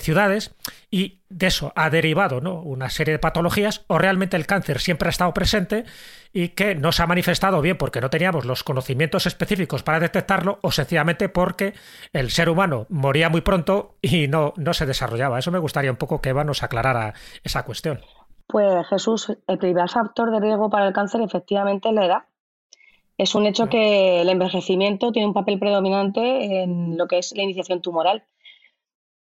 ciudades, 0.00 0.54
y 0.90 1.20
de 1.28 1.48
eso 1.48 1.74
ha 1.76 1.90
derivado 1.90 2.38
una 2.62 2.88
serie 2.88 3.12
de 3.12 3.18
patologías, 3.18 3.84
o 3.86 3.98
realmente 3.98 4.38
el 4.38 4.46
cáncer 4.46 4.80
siempre 4.80 5.08
ha 5.08 5.10
estado 5.10 5.34
presente 5.34 5.84
y 6.32 6.48
que 6.48 6.74
no 6.74 6.90
se 6.92 7.02
ha 7.02 7.06
manifestado 7.06 7.60
bien 7.60 7.76
porque 7.76 8.00
no 8.00 8.08
teníamos 8.08 8.46
los 8.46 8.64
conocimientos 8.64 9.26
específicos 9.26 9.82
para 9.82 10.00
detectarlo, 10.00 10.58
o 10.62 10.72
sencillamente 10.72 11.28
porque 11.28 11.74
el 12.14 12.30
ser 12.30 12.48
humano 12.48 12.86
moría 12.88 13.28
muy 13.28 13.42
pronto 13.42 13.98
y 14.00 14.26
no, 14.26 14.54
no 14.56 14.72
se 14.72 14.86
desarrollaba. 14.86 15.38
Eso 15.38 15.50
me 15.50 15.58
gustaría 15.58 15.90
un 15.90 15.98
poco 15.98 16.22
que 16.22 16.30
Eva 16.30 16.44
nos 16.44 16.62
aclarara 16.62 17.12
esa 17.44 17.64
cuestión. 17.64 18.00
Pues 18.46 18.86
Jesús, 18.88 19.32
el 19.46 19.58
primer 19.58 19.88
factor 19.88 20.30
de 20.30 20.40
riesgo 20.40 20.70
para 20.70 20.86
el 20.86 20.92
cáncer 20.92 21.20
efectivamente 21.22 21.88
es 21.88 21.94
la 21.94 22.06
edad. 22.06 22.22
Es 23.18 23.34
un 23.34 23.46
hecho 23.46 23.68
que 23.68 24.20
el 24.22 24.28
envejecimiento 24.28 25.12
tiene 25.12 25.28
un 25.28 25.34
papel 25.34 25.58
predominante 25.58 26.62
en 26.62 26.96
lo 26.96 27.06
que 27.06 27.18
es 27.18 27.32
la 27.36 27.42
iniciación 27.42 27.80
tumoral 27.80 28.24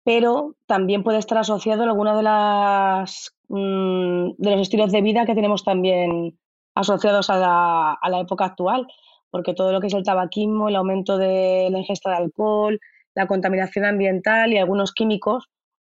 pero 0.04 0.56
también 0.66 1.02
puede 1.02 1.18
estar 1.18 1.38
asociado 1.38 1.82
a 1.82 1.86
alguno 1.86 2.16
de, 2.16 2.22
las, 2.22 3.34
mm, 3.48 4.32
de 4.36 4.50
los 4.50 4.60
estilos 4.60 4.90
de 4.92 5.02
vida 5.02 5.26
que 5.26 5.34
tenemos 5.34 5.64
también 5.64 6.38
asociados 6.74 7.30
a 7.30 7.36
la, 7.36 7.92
a 7.92 8.10
la, 8.10 8.20
época 8.20 8.46
actual, 8.46 8.86
porque 9.30 9.54
todo 9.54 9.72
lo 9.72 9.80
que 9.80 9.86
es 9.88 9.94
el 9.94 10.02
tabaquismo, 10.02 10.68
el 10.68 10.76
aumento 10.76 11.18
de 11.18 11.68
la 11.70 11.78
ingesta 11.78 12.10
de 12.10 12.16
alcohol, 12.16 12.80
la 13.14 13.26
contaminación 13.26 13.84
ambiental 13.84 14.52
y 14.52 14.58
algunos 14.58 14.92
químicos 14.92 15.48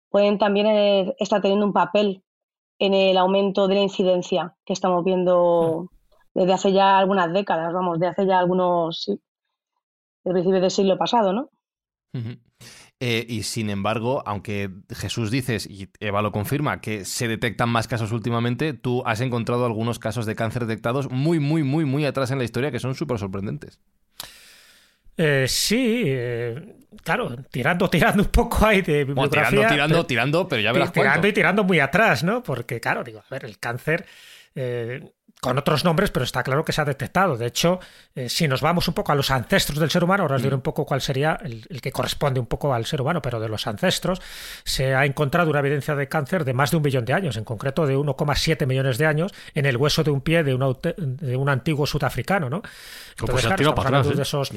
pueden 0.09 0.38
también 0.38 0.67
eh, 0.67 1.15
estar 1.19 1.41
teniendo 1.41 1.65
un 1.65 1.73
papel 1.73 2.23
en 2.81 2.95
el 2.95 3.15
aumento 3.17 3.67
de 3.67 3.75
la 3.75 3.81
incidencia 3.81 4.55
que 4.65 4.73
estamos 4.73 5.05
viendo 5.05 5.91
desde 6.33 6.53
hace 6.53 6.73
ya 6.73 6.97
algunas 6.97 7.31
décadas, 7.31 7.71
vamos, 7.71 8.00
de 8.00 8.07
hace 8.07 8.25
ya 8.25 8.39
algunos, 8.39 9.03
sí, 9.03 9.21
de 10.23 10.31
principios 10.31 10.61
del 10.61 10.71
siglo 10.71 10.97
pasado, 10.97 11.31
¿no? 11.31 11.50
Eh, 13.00 13.25
y 13.29 13.43
sin 13.43 13.69
embargo, 13.69 14.23
aunque 14.25 14.71
Jesús 14.89 15.29
dices, 15.29 15.67
y 15.69 15.89
Eva 16.00 16.23
lo 16.23 16.31
confirma, 16.31 16.81
que 16.81 17.05
se 17.05 17.27
detectan 17.27 17.69
más 17.69 17.88
casos 17.88 18.11
últimamente, 18.11 18.73
tú 18.73 19.03
has 19.05 19.21
encontrado 19.21 19.67
algunos 19.67 20.00
casos 20.00 20.25
de 20.25 20.35
cáncer 20.35 20.65
detectados 20.65 21.11
muy, 21.11 21.39
muy, 21.39 21.61
muy, 21.61 21.85
muy 21.85 22.05
atrás 22.05 22.31
en 22.31 22.39
la 22.39 22.45
historia 22.45 22.71
que 22.71 22.79
son 22.79 22.95
súper 22.95 23.19
sorprendentes. 23.19 23.79
Eh, 25.17 25.45
sí, 25.47 26.03
eh, 26.07 26.80
claro, 27.03 27.36
tirando, 27.50 27.89
tirando 27.89 28.24
un 28.24 28.29
poco 28.29 28.65
ahí 28.65 28.81
de 28.81 29.05
bibliografía. 29.05 29.50
tirando, 29.50 29.74
tirando, 29.74 30.05
tirando, 30.05 30.48
pero 30.48 30.62
ya 30.62 30.71
verás 30.71 30.91
Tirando 30.91 31.27
y 31.27 31.33
tirando 31.33 31.63
muy 31.63 31.79
atrás, 31.79 32.24
¿no? 32.24 32.43
Porque, 32.43 32.79
claro, 32.79 33.03
digo, 33.03 33.19
a 33.19 33.29
ver, 33.29 33.45
el 33.45 33.60
cáncer 33.60 34.05
con 35.41 35.57
otros 35.57 35.83
nombres, 35.83 36.12
pero 36.12 36.24
está 36.24 36.43
claro 36.43 36.63
que 36.63 36.71
se 36.71 36.81
ha 36.81 36.86
detectado. 36.86 37.36
De 37.36 37.48
hecho, 37.48 37.79
eh, 38.13 38.29
si 38.29 38.48
nos 38.48 38.62
vamos 38.62 38.88
un 38.88 38.93
poco 38.93 39.12
a 39.12 39.15
los 39.15 39.31
ancestros 39.31 39.79
del 39.79 39.89
ser 39.89 40.03
humano, 40.03 40.21
ahora 40.21 40.36
os 40.36 40.43
diré 40.43 40.55
mm. 40.55 40.60
un 40.60 40.62
poco 40.62 40.86
cuál 40.86 41.01
sería 41.01 41.36
el, 41.41 41.81
que 41.81 41.91
corresponde 41.91 42.39
un 42.39 42.45
poco 42.45 42.75
al 42.75 42.86
ser 42.86 43.01
humano, 43.01 43.24
pero 43.24 43.39
de 43.39 43.50
los 43.50 43.65
ancestros, 43.65 44.21
se 44.63 44.93
ha 44.93 45.03
encontrado 45.03 45.50
una 45.50 45.60
evidencia 45.60 45.95
de 45.95 46.07
cáncer 46.07 46.45
de 46.45 46.53
más 46.53 46.69
de 46.69 46.77
un 46.77 46.83
millón 46.83 47.05
de 47.05 47.13
años, 47.13 47.38
en 47.38 47.43
concreto 47.43 47.88
de 47.88 47.98
1,7 47.98 48.67
millones 48.67 49.00
de 49.00 49.07
años, 49.07 49.33
en 49.55 49.65
el 49.65 49.77
hueso 49.77 50.03
de 50.03 50.12
un 50.12 50.21
pie 50.21 50.43
de 50.43 50.53
un, 50.53 50.77
de 50.95 51.36
un 51.36 51.50
antiguo 51.50 51.88
sudafricano, 51.88 52.48
¿no? 52.48 52.62
Entonces, 53.19 53.48
claro, 53.48 53.74
para 53.74 53.98
atrás, 53.98 54.15
de 54.15 54.21
esos 54.21 54.51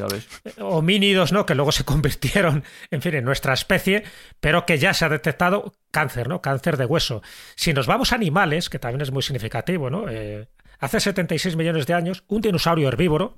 homínidos, 0.61 1.33
¿no? 1.33 1.47
Que 1.47 1.55
luego 1.55 1.73
se 1.73 1.85
convirtieron, 1.87 2.63
en 2.91 3.01
fin, 3.01 3.15
en 3.15 3.25
nuestra 3.25 3.55
especie, 3.55 4.05
pero 4.39 4.67
que 4.67 4.77
ya 4.77 4.93
se 4.93 5.07
ha 5.07 5.09
detectado 5.09 5.73
cáncer, 5.91 6.29
¿no? 6.29 6.43
Cáncer 6.43 6.77
de 6.77 6.85
hueso. 6.85 7.23
Si 7.57 7.73
nos 7.73 7.87
vamos 7.87 8.13
a 8.13 8.17
animales, 8.17 8.69
que 8.69 8.79
también 8.79 9.01
es 9.01 9.11
muy 9.11 9.23
significativo, 9.23 9.89
¿no? 9.89 10.11
Eh, 10.11 10.47
hace 10.79 11.01
76 11.01 11.57
millones 11.57 11.87
de 11.87 11.95
años, 11.95 12.25
un 12.29 12.41
dinosaurio 12.41 12.89
herbívoro, 12.89 13.37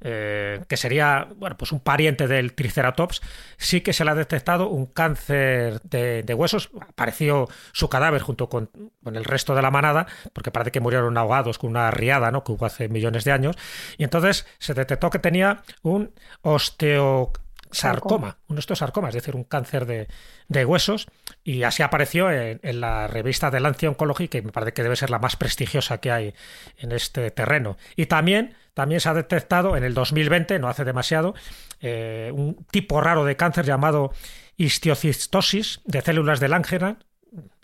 eh, 0.00 0.60
que 0.68 0.76
sería 0.76 1.26
bueno, 1.36 1.56
pues 1.56 1.72
un 1.72 1.80
pariente 1.80 2.28
del 2.28 2.52
Triceratops, 2.52 3.20
sí 3.56 3.80
que 3.80 3.92
se 3.92 4.04
le 4.04 4.12
ha 4.12 4.14
detectado 4.14 4.68
un 4.68 4.86
cáncer 4.86 5.80
de, 5.82 6.34
huesos. 6.34 6.70
Apareció 6.80 7.48
su 7.72 7.88
cadáver 7.88 8.22
junto 8.22 8.48
con, 8.48 8.70
el 9.04 9.24
resto 9.24 9.56
de 9.56 9.62
la 9.62 9.72
manada, 9.72 10.06
porque 10.32 10.52
parece 10.52 10.70
que 10.70 10.80
murieron 10.80 11.16
ahogados 11.18 11.58
con 11.58 11.70
una 11.70 11.90
riada 11.90 12.30
¿no? 12.30 12.44
que 12.44 12.52
hubo 12.52 12.64
hace 12.64 12.88
millones 12.88 13.24
de 13.24 13.32
años. 13.32 13.56
Y 13.96 14.04
entonces 14.04 14.46
se 14.58 14.74
detectó 14.74 15.10
que 15.10 15.18
tenía 15.18 15.62
un 15.82 16.12
osteo 16.42 17.32
sarcoma, 17.70 18.38
un 18.48 18.58
osteosarcoma, 18.58 19.08
es 19.08 19.14
decir, 19.14 19.36
un 19.36 19.44
cáncer 19.44 19.86
de, 19.86 20.64
huesos, 20.64 21.06
y 21.44 21.62
así 21.62 21.82
apareció 21.82 22.30
en, 22.30 22.60
la 22.80 23.06
revista 23.06 23.50
de 23.50 23.60
Lancia 23.60 23.88
Oncology, 23.88 24.28
que 24.28 24.42
me 24.42 24.52
parece 24.52 24.72
que 24.72 24.82
debe 24.82 24.96
ser 24.96 25.10
la 25.10 25.18
más 25.18 25.36
prestigiosa 25.36 25.98
que 25.98 26.10
hay 26.10 26.34
en 26.78 26.92
este 26.92 27.30
terreno. 27.30 27.76
Y 27.96 28.06
también, 28.06 28.54
también 28.74 29.00
se 29.00 29.08
ha 29.08 29.14
detectado 29.14 29.76
en 29.76 29.84
el 29.84 29.94
2020, 29.94 30.58
no 30.58 30.68
hace 30.68 30.84
demasiado, 30.84 31.34
eh, 31.80 32.30
un 32.34 32.64
tipo 32.70 33.00
raro 33.00 33.24
de 33.24 33.36
cáncer 33.36 33.64
llamado 33.64 34.12
histiocistosis 34.56 35.80
de 35.84 36.00
células 36.00 36.40
de 36.40 36.48
Langerhans, 36.48 36.98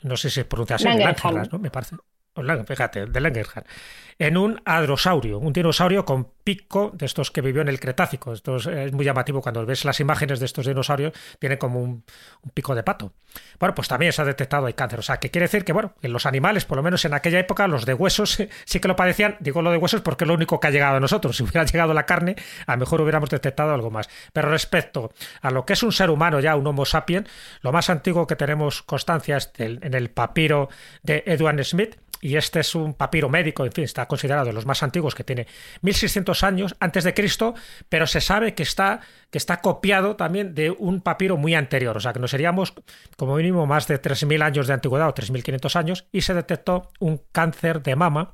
no 0.02 0.16
sé 0.16 0.28
si 0.30 0.36
se 0.36 0.44
pronuncia 0.44 0.76
así, 0.76 0.84
Langerhans, 0.84 1.52
¿no? 1.52 1.58
Me 1.58 1.70
parece. 1.70 1.96
Fíjate, 2.66 3.06
de 3.06 3.20
Langerhans 3.20 3.66
en 4.18 4.36
un 4.36 4.60
adrosaurio, 4.64 5.38
un 5.38 5.52
dinosaurio 5.52 6.04
con 6.04 6.28
pico 6.44 6.92
de 6.94 7.06
estos 7.06 7.30
que 7.30 7.40
vivió 7.40 7.62
en 7.62 7.68
el 7.68 7.80
Cretácico. 7.80 8.32
Esto 8.32 8.56
es, 8.56 8.92
muy 8.92 9.04
llamativo 9.04 9.40
cuando 9.40 9.64
ves 9.64 9.84
las 9.84 9.98
imágenes 10.00 10.40
de 10.40 10.46
estos 10.46 10.66
dinosaurios, 10.66 11.12
tiene 11.38 11.58
como 11.58 11.80
un, 11.80 12.04
pico 12.52 12.74
de 12.74 12.82
pato. 12.82 13.12
Bueno, 13.58 13.74
pues 13.74 13.88
también 13.88 14.12
se 14.12 14.22
ha 14.22 14.24
detectado 14.24 14.68
el 14.68 14.74
cáncer. 14.74 14.98
O 14.98 15.02
sea, 15.02 15.16
que 15.16 15.30
quiere 15.30 15.46
decir 15.46 15.64
que, 15.64 15.72
bueno, 15.72 15.94
en 16.02 16.12
los 16.12 16.26
animales, 16.26 16.66
por 16.66 16.76
lo 16.76 16.82
menos 16.82 17.04
en 17.04 17.14
aquella 17.14 17.38
época, 17.38 17.66
los 17.66 17.86
de 17.86 17.94
huesos 17.94 18.38
sí 18.64 18.80
que 18.80 18.88
lo 18.88 18.94
padecían. 18.94 19.36
Digo 19.40 19.62
lo 19.62 19.70
de 19.70 19.78
huesos 19.78 20.02
porque 20.02 20.24
es 20.24 20.28
lo 20.28 20.34
único 20.34 20.60
que 20.60 20.68
ha 20.68 20.70
llegado 20.70 20.96
a 20.96 21.00
nosotros. 21.00 21.34
Si 21.34 21.42
hubiera 21.42 21.64
llegado 21.64 21.92
la 21.94 22.06
carne, 22.06 22.36
a 22.66 22.72
lo 22.72 22.78
mejor 22.78 23.00
hubiéramos 23.00 23.28
detectado 23.28 23.74
algo 23.74 23.90
más. 23.90 24.08
Pero 24.32 24.50
respecto 24.50 25.12
a 25.42 25.50
lo 25.50 25.66
que 25.66 25.72
es 25.72 25.82
un 25.82 25.90
ser 25.90 26.10
humano 26.10 26.38
ya, 26.38 26.54
un 26.54 26.66
Homo 26.66 26.84
sapiens, 26.84 27.28
lo 27.60 27.72
más 27.72 27.90
antiguo 27.90 28.26
que 28.26 28.36
tenemos 28.36 28.82
constancia 28.82 29.36
es 29.36 29.50
en 29.58 29.94
el 29.94 30.10
papiro 30.10 30.68
de 31.02 31.24
Edward 31.26 31.64
Smith, 31.64 31.96
y 32.24 32.38
este 32.38 32.60
es 32.60 32.74
un 32.74 32.94
papiro 32.94 33.28
médico, 33.28 33.66
en 33.66 33.72
fin, 33.72 33.84
está 33.84 34.08
considerado 34.08 34.46
de 34.46 34.54
los 34.54 34.64
más 34.64 34.82
antiguos, 34.82 35.14
que 35.14 35.24
tiene 35.24 35.46
1600 35.82 36.42
años 36.42 36.74
antes 36.80 37.04
de 37.04 37.12
Cristo, 37.12 37.54
pero 37.90 38.06
se 38.06 38.22
sabe 38.22 38.54
que 38.54 38.62
está, 38.62 39.00
que 39.30 39.36
está 39.36 39.60
copiado 39.60 40.16
también 40.16 40.54
de 40.54 40.70
un 40.70 41.02
papiro 41.02 41.36
muy 41.36 41.54
anterior, 41.54 41.94
o 41.94 42.00
sea 42.00 42.14
que 42.14 42.20
nos 42.20 42.30
seríamos 42.30 42.72
como 43.18 43.36
mínimo 43.36 43.66
más 43.66 43.86
de 43.88 43.98
3000 43.98 44.40
años 44.40 44.66
de 44.66 44.72
antigüedad 44.72 45.08
o 45.08 45.12
3500 45.12 45.76
años, 45.76 46.06
y 46.12 46.22
se 46.22 46.32
detectó 46.32 46.88
un 46.98 47.20
cáncer 47.30 47.82
de 47.82 47.94
mama 47.94 48.32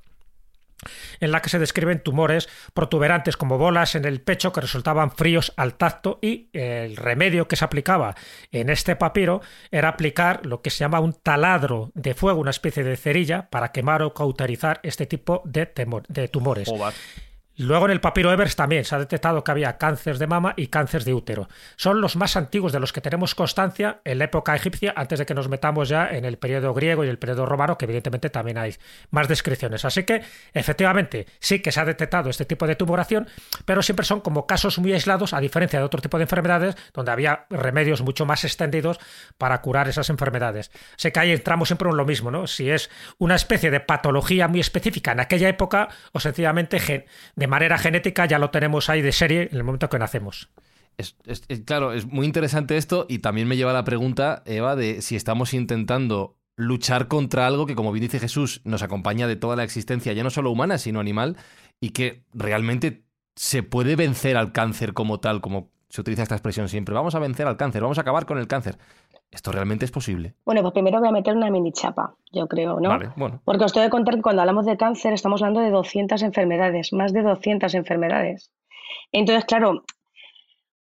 en 1.20 1.30
la 1.30 1.42
que 1.42 1.48
se 1.48 1.58
describen 1.58 2.02
tumores 2.02 2.48
protuberantes 2.74 3.36
como 3.36 3.58
bolas 3.58 3.94
en 3.94 4.04
el 4.04 4.20
pecho 4.20 4.52
que 4.52 4.60
resultaban 4.60 5.10
fríos 5.10 5.52
al 5.56 5.74
tacto 5.74 6.18
y 6.22 6.48
el 6.52 6.96
remedio 6.96 7.48
que 7.48 7.56
se 7.56 7.64
aplicaba 7.64 8.14
en 8.50 8.70
este 8.70 8.96
papiro 8.96 9.40
era 9.70 9.88
aplicar 9.88 10.44
lo 10.46 10.62
que 10.62 10.70
se 10.70 10.78
llama 10.78 11.00
un 11.00 11.12
taladro 11.12 11.90
de 11.94 12.14
fuego, 12.14 12.40
una 12.40 12.50
especie 12.50 12.84
de 12.84 12.96
cerilla 12.96 13.48
para 13.50 13.72
quemar 13.72 14.02
o 14.02 14.14
cauterizar 14.14 14.80
este 14.82 15.06
tipo 15.06 15.42
de, 15.44 15.66
tumores. 16.28 16.68
Luego 17.60 17.84
en 17.84 17.90
el 17.90 18.00
papiro 18.00 18.32
Evers 18.32 18.56
también 18.56 18.86
se 18.86 18.94
ha 18.94 18.98
detectado 18.98 19.44
que 19.44 19.50
había 19.50 19.76
cáncer 19.76 20.16
de 20.16 20.26
mama 20.26 20.54
y 20.56 20.68
cáncer 20.68 21.04
de 21.04 21.12
útero. 21.12 21.46
Son 21.76 22.00
los 22.00 22.16
más 22.16 22.34
antiguos 22.34 22.72
de 22.72 22.80
los 22.80 22.94
que 22.94 23.02
tenemos 23.02 23.34
constancia 23.34 24.00
en 24.04 24.18
la 24.18 24.24
época 24.24 24.56
egipcia, 24.56 24.94
antes 24.96 25.18
de 25.18 25.26
que 25.26 25.34
nos 25.34 25.50
metamos 25.50 25.90
ya 25.90 26.08
en 26.08 26.24
el 26.24 26.38
periodo 26.38 26.72
griego 26.72 27.04
y 27.04 27.08
el 27.08 27.18
periodo 27.18 27.44
romano, 27.44 27.76
que 27.76 27.84
evidentemente 27.84 28.30
también 28.30 28.56
hay 28.56 28.76
más 29.10 29.28
descripciones. 29.28 29.84
Así 29.84 30.04
que, 30.04 30.22
efectivamente, 30.54 31.26
sí 31.38 31.60
que 31.60 31.70
se 31.70 31.80
ha 31.80 31.84
detectado 31.84 32.30
este 32.30 32.46
tipo 32.46 32.66
de 32.66 32.76
tumoración, 32.76 33.28
pero 33.66 33.82
siempre 33.82 34.06
son 34.06 34.22
como 34.22 34.46
casos 34.46 34.78
muy 34.78 34.94
aislados, 34.94 35.34
a 35.34 35.40
diferencia 35.40 35.78
de 35.78 35.84
otro 35.84 36.00
tipo 36.00 36.16
de 36.16 36.24
enfermedades, 36.24 36.76
donde 36.94 37.12
había 37.12 37.44
remedios 37.50 38.00
mucho 38.00 38.24
más 38.24 38.42
extendidos 38.44 38.98
para 39.36 39.60
curar 39.60 39.86
esas 39.86 40.08
enfermedades. 40.08 40.70
Sé 40.96 41.12
que 41.12 41.20
ahí 41.20 41.30
entramos 41.30 41.68
siempre 41.68 41.90
en 41.90 41.98
lo 41.98 42.06
mismo, 42.06 42.30
¿no? 42.30 42.46
Si 42.46 42.70
es 42.70 42.88
una 43.18 43.34
especie 43.34 43.70
de 43.70 43.80
patología 43.80 44.48
muy 44.48 44.60
específica 44.60 45.12
en 45.12 45.20
aquella 45.20 45.50
época 45.50 45.90
o 46.12 46.20
sencillamente 46.20 47.06
de 47.36 47.49
manera 47.50 47.76
genética 47.76 48.24
ya 48.24 48.38
lo 48.38 48.50
tenemos 48.50 48.88
ahí 48.88 49.02
de 49.02 49.12
serie 49.12 49.48
en 49.50 49.56
el 49.56 49.64
momento 49.64 49.90
que 49.90 49.98
nacemos. 49.98 50.50
Es, 50.96 51.16
claro, 51.64 51.92
es 51.92 52.06
muy 52.06 52.26
interesante 52.26 52.76
esto 52.76 53.06
y 53.08 53.20
también 53.20 53.48
me 53.48 53.56
lleva 53.56 53.70
a 53.70 53.74
la 53.74 53.84
pregunta, 53.84 54.42
Eva, 54.46 54.76
de 54.76 55.02
si 55.02 55.16
estamos 55.16 55.54
intentando 55.54 56.36
luchar 56.56 57.08
contra 57.08 57.46
algo 57.46 57.66
que, 57.66 57.74
como 57.74 57.92
bien 57.92 58.02
dice 58.02 58.18
Jesús, 58.18 58.60
nos 58.64 58.82
acompaña 58.82 59.26
de 59.26 59.36
toda 59.36 59.56
la 59.56 59.64
existencia, 59.64 60.12
ya 60.12 60.22
no 60.22 60.30
solo 60.30 60.50
humana, 60.50 60.76
sino 60.76 61.00
animal, 61.00 61.36
y 61.80 61.90
que 61.90 62.24
realmente 62.34 63.04
se 63.34 63.62
puede 63.62 63.96
vencer 63.96 64.36
al 64.36 64.52
cáncer 64.52 64.92
como 64.92 65.20
tal, 65.20 65.40
como 65.40 65.70
se 65.88 66.02
utiliza 66.02 66.22
esta 66.22 66.34
expresión 66.34 66.68
siempre. 66.68 66.94
Vamos 66.94 67.14
a 67.14 67.18
vencer 67.18 67.46
al 67.46 67.56
cáncer, 67.56 67.82
vamos 67.82 67.98
a 67.98 68.02
acabar 68.02 68.26
con 68.26 68.38
el 68.38 68.46
cáncer. 68.46 68.76
¿Esto 69.30 69.52
realmente 69.52 69.84
es 69.84 69.90
posible? 69.92 70.34
Bueno, 70.44 70.60
pues 70.62 70.72
primero 70.72 70.98
voy 70.98 71.08
a 71.08 71.12
meter 71.12 71.36
una 71.36 71.50
mini 71.50 71.72
chapa, 71.72 72.16
yo 72.32 72.48
creo, 72.48 72.80
¿no? 72.80 72.88
Vale, 72.88 73.10
bueno. 73.16 73.40
Porque 73.44 73.64
os 73.64 73.72
tengo 73.72 73.86
que 73.86 73.90
contar 73.90 74.16
que 74.16 74.22
cuando 74.22 74.42
hablamos 74.42 74.66
de 74.66 74.76
cáncer 74.76 75.12
estamos 75.12 75.40
hablando 75.42 75.60
de 75.60 75.70
200 75.70 76.22
enfermedades, 76.22 76.92
más 76.92 77.12
de 77.12 77.22
200 77.22 77.72
enfermedades. 77.74 78.50
Entonces, 79.12 79.44
claro, 79.44 79.84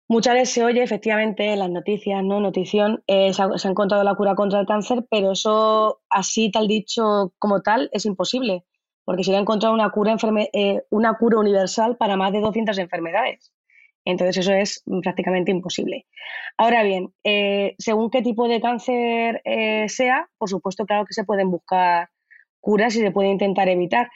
muchas 0.09 0.35
veces 0.35 0.50
se 0.50 0.64
oye 0.64 0.83
efectivamente 0.83 1.52
en 1.52 1.59
las 1.59 1.71
noticias, 1.71 2.25
¿no? 2.25 2.40
Notición, 2.40 3.02
eh, 3.07 3.33
se, 3.35 3.43
ha, 3.43 3.59
se 3.59 3.69
ha 3.69 3.71
encontrado 3.71 4.02
la 4.02 4.14
cura 4.14 4.35
contra 4.35 4.61
el 4.61 4.67
cáncer, 4.67 5.05
pero 5.11 5.33
eso 5.33 6.00
así 6.09 6.50
tal 6.50 6.69
dicho 6.69 7.35
como 7.38 7.61
tal 7.61 7.90
es 7.93 8.07
imposible, 8.07 8.64
porque 9.05 9.25
se 9.25 9.37
ha 9.37 9.38
encontrado 9.38 9.75
una 9.75 9.90
cura, 9.90 10.12
enferme- 10.12 10.49
eh, 10.55 10.85
una 10.90 11.14
cura 11.19 11.38
universal 11.38 11.97
para 11.99 12.17
más 12.17 12.33
de 12.33 12.40
200 12.40 12.78
enfermedades. 12.78 13.52
Entonces 14.05 14.38
eso 14.38 14.52
es 14.52 14.83
prácticamente 15.02 15.50
imposible. 15.50 16.07
Ahora 16.57 16.83
bien, 16.83 17.12
eh, 17.25 17.75
según 17.78 18.11
qué 18.11 18.23
tipo 18.23 18.49
de 18.49 18.61
cáncer 18.61 19.43
eh, 19.45 19.88
sea, 19.88 20.28
por 20.38 20.49
supuesto, 20.49 20.87
claro 20.87 21.05
que 21.05 21.14
se 21.14 21.25
pueden 21.25 21.50
buscar 21.50 22.09
curas 22.61 22.97
y 22.97 23.00
se 23.00 23.11
puede 23.11 23.28
intentar 23.28 23.69
evitar. 23.69 24.11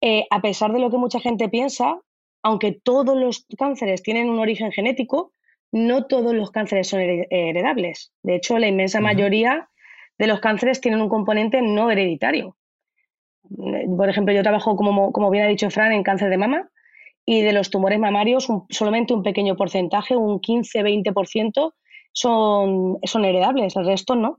Eh, 0.00 0.26
a 0.30 0.40
pesar 0.40 0.72
de 0.72 0.78
lo 0.80 0.90
que 0.90 0.98
mucha 0.98 1.20
gente 1.20 1.48
piensa, 1.48 1.98
aunque 2.42 2.72
todos 2.72 3.16
los 3.16 3.46
cánceres 3.58 4.02
tienen 4.02 4.28
un 4.28 4.38
origen 4.38 4.72
genético, 4.72 5.32
no 5.72 6.06
todos 6.06 6.34
los 6.34 6.50
cánceres 6.50 6.88
son 6.88 7.00
hered- 7.00 7.26
heredables. 7.30 8.12
De 8.22 8.36
hecho, 8.36 8.58
la 8.58 8.68
inmensa 8.68 9.00
mayoría 9.00 9.68
de 10.18 10.26
los 10.26 10.40
cánceres 10.40 10.80
tienen 10.80 11.00
un 11.00 11.08
componente 11.08 11.60
no 11.62 11.90
hereditario. 11.90 12.56
Por 13.96 14.08
ejemplo, 14.08 14.34
yo 14.34 14.42
trabajo, 14.42 14.76
como, 14.76 15.12
como 15.12 15.30
bien 15.30 15.44
ha 15.44 15.48
dicho 15.48 15.70
Fran, 15.70 15.92
en 15.92 16.02
cáncer 16.02 16.30
de 16.30 16.38
mama 16.38 16.70
y 17.26 17.42
de 17.42 17.52
los 17.52 17.70
tumores 17.70 17.98
mamarios 17.98 18.48
un- 18.48 18.64
solamente 18.70 19.12
un 19.12 19.22
pequeño 19.24 19.56
porcentaje, 19.56 20.16
un 20.16 20.40
15-20%, 20.40 21.74
son, 22.12 22.98
son 23.04 23.24
heredables, 23.26 23.76
el 23.76 23.84
resto 23.84 24.14
no. 24.14 24.38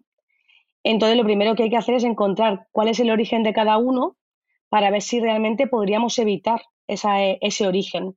Entonces, 0.83 1.17
lo 1.17 1.23
primero 1.25 1.55
que 1.55 1.63
hay 1.63 1.69
que 1.69 1.77
hacer 1.77 1.95
es 1.95 2.03
encontrar 2.05 2.67
cuál 2.71 2.87
es 2.87 2.99
el 2.99 3.11
origen 3.11 3.43
de 3.43 3.53
cada 3.53 3.77
uno 3.77 4.15
para 4.69 4.89
ver 4.89 5.01
si 5.01 5.19
realmente 5.19 5.67
podríamos 5.67 6.17
evitar 6.17 6.61
esa, 6.87 7.21
ese 7.23 7.67
origen. 7.67 8.15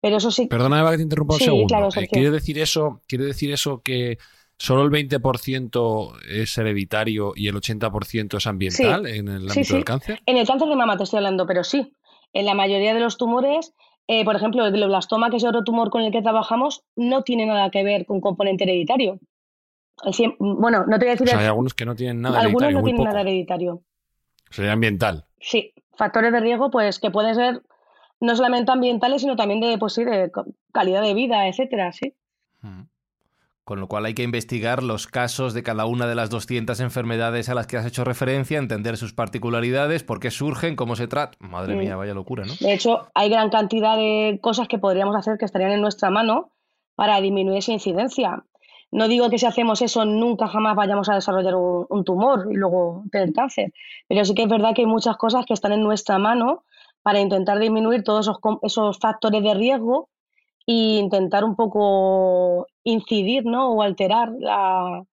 Pero 0.00 0.18
eso 0.18 0.30
sí, 0.30 0.46
Perdona, 0.46 0.80
Eva, 0.80 0.90
que 0.90 0.98
te 0.98 1.02
interrumpa 1.02 1.34
un 1.34 1.40
Sí, 1.40 1.46
segundo. 1.46 1.66
claro, 1.68 1.88
Eh. 1.96 2.08
¿quiere, 2.10 2.30
decir 2.30 2.58
eso, 2.58 3.00
¿Quiere 3.06 3.24
decir 3.24 3.52
eso 3.52 3.80
que 3.82 4.18
solo 4.58 4.82
el 4.82 4.90
20% 4.90 6.12
es 6.28 6.56
hereditario 6.58 7.32
y 7.34 7.48
el 7.48 7.56
80% 7.56 8.36
es 8.36 8.46
ambiental 8.46 9.06
en 9.06 9.28
el 9.28 9.42
ámbito 9.42 9.64
sí. 9.64 9.74
del 9.74 9.84
cáncer? 9.84 10.20
En 10.26 10.36
el 10.36 10.46
cáncer 10.46 10.68
de 10.68 10.76
mama 10.76 10.96
te 10.96 11.04
estoy 11.04 11.18
hablando, 11.18 11.46
pero 11.46 11.64
sí. 11.64 11.92
En 12.34 12.44
la 12.44 12.54
mayoría 12.54 12.92
de 12.92 13.00
los 13.00 13.16
tumores, 13.16 13.72
eh, 14.06 14.24
por 14.24 14.36
ejemplo, 14.36 14.66
el 14.66 14.72
glioblastoma, 14.72 15.30
que 15.30 15.36
es 15.36 15.44
otro 15.44 15.64
tumor 15.64 15.88
con 15.88 16.02
el 16.02 16.12
que 16.12 16.20
trabajamos, 16.20 16.84
no 16.96 17.22
tiene 17.22 17.46
nada 17.46 17.70
que 17.70 17.82
ver 17.82 18.04
con 18.04 18.20
componente 18.20 18.64
hereditario. 18.64 19.18
Bueno, 20.38 20.84
no 20.86 20.98
te 20.98 21.06
voy 21.06 21.10
a 21.10 21.12
O 21.12 21.14
decir 21.14 21.28
sea, 21.28 21.38
hay 21.38 21.46
algunos 21.46 21.72
que 21.72 21.86
no 21.86 21.94
tienen 21.94 22.20
nada 22.20 22.40
algunos 22.40 22.62
hereditario, 22.64 22.76
no 22.76 22.80
muy 22.82 22.90
tienen 22.90 23.04
poco. 23.04 23.08
nada 23.08 23.20
hereditario. 23.22 23.82
Sería 24.50 24.72
ambiental. 24.72 25.24
Sí, 25.40 25.72
factores 25.96 26.32
de 26.32 26.40
riesgo, 26.40 26.70
pues 26.70 26.98
que 26.98 27.10
pueden 27.10 27.34
ser 27.34 27.62
no 28.20 28.36
solamente 28.36 28.72
ambientales, 28.72 29.22
sino 29.22 29.36
también 29.36 29.60
de, 29.60 29.78
pues, 29.78 29.94
sí, 29.94 30.04
de 30.04 30.30
calidad 30.72 31.02
de 31.02 31.14
vida, 31.14 31.46
etcétera, 31.48 31.92
sí. 31.92 32.14
Mm. 32.62 32.82
Con 33.64 33.80
lo 33.80 33.88
cual 33.88 34.04
hay 34.04 34.12
que 34.12 34.22
investigar 34.22 34.82
los 34.82 35.06
casos 35.06 35.54
de 35.54 35.62
cada 35.62 35.86
una 35.86 36.06
de 36.06 36.14
las 36.14 36.28
200 36.28 36.80
enfermedades 36.80 37.48
a 37.48 37.54
las 37.54 37.66
que 37.66 37.78
has 37.78 37.86
hecho 37.86 38.04
referencia, 38.04 38.58
entender 38.58 38.98
sus 38.98 39.14
particularidades, 39.14 40.02
por 40.02 40.20
qué 40.20 40.30
surgen, 40.30 40.76
cómo 40.76 40.96
se 40.96 41.08
tratan. 41.08 41.36
Madre 41.50 41.74
Mm. 41.74 41.78
mía, 41.78 41.96
vaya 41.96 42.12
locura, 42.12 42.44
¿no? 42.44 42.52
De 42.60 42.74
hecho, 42.74 43.08
hay 43.14 43.30
gran 43.30 43.48
cantidad 43.48 43.96
de 43.96 44.38
cosas 44.42 44.68
que 44.68 44.78
podríamos 44.78 45.16
hacer 45.16 45.38
que 45.38 45.46
estarían 45.46 45.72
en 45.72 45.80
nuestra 45.80 46.10
mano 46.10 46.50
para 46.94 47.20
disminuir 47.22 47.58
esa 47.58 47.72
incidencia. 47.72 48.44
No 48.92 49.08
digo 49.08 49.30
que 49.30 49.38
si 49.38 49.46
hacemos 49.46 49.80
eso 49.82 50.04
nunca 50.04 50.46
jamás 50.46 50.76
vayamos 50.76 51.08
a 51.08 51.14
desarrollar 51.14 51.54
un, 51.56 52.04
tumor 52.04 52.46
y 52.50 52.54
luego 52.54 53.04
tener 53.10 53.32
cáncer, 53.32 53.72
pero 54.06 54.24
sí 54.24 54.34
que 54.34 54.42
es 54.42 54.48
verdad 54.48 54.74
que 54.74 54.82
hay 54.82 54.86
muchas 54.86 55.16
cosas 55.16 55.46
que 55.46 55.54
están 55.54 55.72
en 55.72 55.82
nuestra 55.82 56.18
mano 56.18 56.64
para 57.02 57.18
intentar 57.18 57.58
disminuir 57.58 58.04
todos 58.04 58.26
esos, 58.26 58.38
esos 58.62 58.98
factores 58.98 59.42
de 59.42 59.54
riesgo 59.54 60.10
e 60.66 60.72
intentar 60.98 61.44
un 61.44 61.56
poco 61.56 62.66
incidir 62.84 63.44
¿no? 63.44 63.70
o 63.72 63.82
alterar 63.82 64.32
la, 64.38 65.04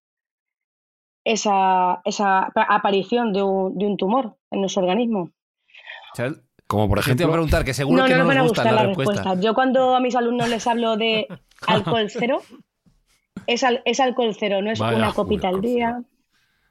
esa, 1.23 2.01
esa 2.05 2.51
aparición 2.55 3.33
de 3.33 3.43
un, 3.43 3.77
de 3.77 3.85
un 3.85 3.97
tumor 3.97 4.35
en 4.49 4.61
nuestro 4.61 4.81
organismo. 4.83 5.31
Como 6.67 6.87
por 6.87 6.97
iba 6.99 7.01
a 7.01 7.05
ejemplo, 7.05 7.31
preguntar, 7.31 7.65
que 7.65 7.73
seguro 7.73 8.01
no, 8.01 8.05
que 8.07 8.13
no, 8.13 8.19
no, 8.19 8.23
no 8.23 8.29
me 8.29 8.35
nos 8.35 8.45
a 8.45 8.47
gustan 8.47 8.63
gustar 8.65 8.73
las 8.73 8.81
la 8.83 8.87
respuestas. 8.87 9.15
respuesta. 9.25 9.45
Yo 9.45 9.53
cuando 9.53 9.95
a 9.95 9.99
mis 9.99 10.15
alumnos 10.15 10.49
les 10.49 10.65
hablo 10.67 10.95
de 10.97 11.27
alcohol 11.67 12.07
cero, 12.09 12.41
es, 13.45 13.63
al- 13.63 13.81
es 13.85 13.99
alcohol 13.99 14.33
cero, 14.39 14.61
no 14.61 14.71
es 14.71 14.79
Vaya, 14.79 14.97
una 14.97 15.13
copita 15.13 15.49
al 15.49 15.59
día. 15.61 16.01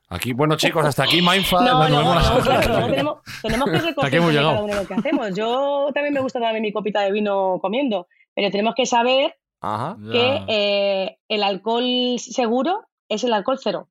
aquí, 0.09 0.33
bueno, 0.33 0.57
chicos, 0.57 0.85
hasta 0.87 1.04
aquí 1.04 1.20
Mindful. 1.20 1.62
No, 1.64 1.87
no, 1.88 2.14
no, 2.14 2.40
claro, 2.40 2.87
tenemos, 2.87 3.18
tenemos 3.42 3.70
que 3.70 3.78
recoger 3.88 4.22
de 4.22 4.35
cada 4.35 4.62
uno 4.62 4.74
lo 4.74 4.87
que 4.87 4.94
hacemos. 4.94 5.35
Yo 5.35 5.88
también 5.92 6.14
me 6.14 6.20
gusta 6.20 6.40
darme 6.40 6.61
mi 6.62 6.72
copita 6.72 7.02
de 7.02 7.12
vino 7.12 7.59
comiendo, 7.61 8.09
pero 8.40 8.50
tenemos 8.50 8.74
que 8.74 8.87
saber 8.87 9.37
Ajá. 9.61 9.98
que 10.11 10.44
eh, 10.48 11.18
el 11.29 11.42
alcohol 11.42 12.18
seguro 12.18 12.87
es 13.07 13.22
el 13.22 13.35
alcohol 13.35 13.59
cero. 13.62 13.88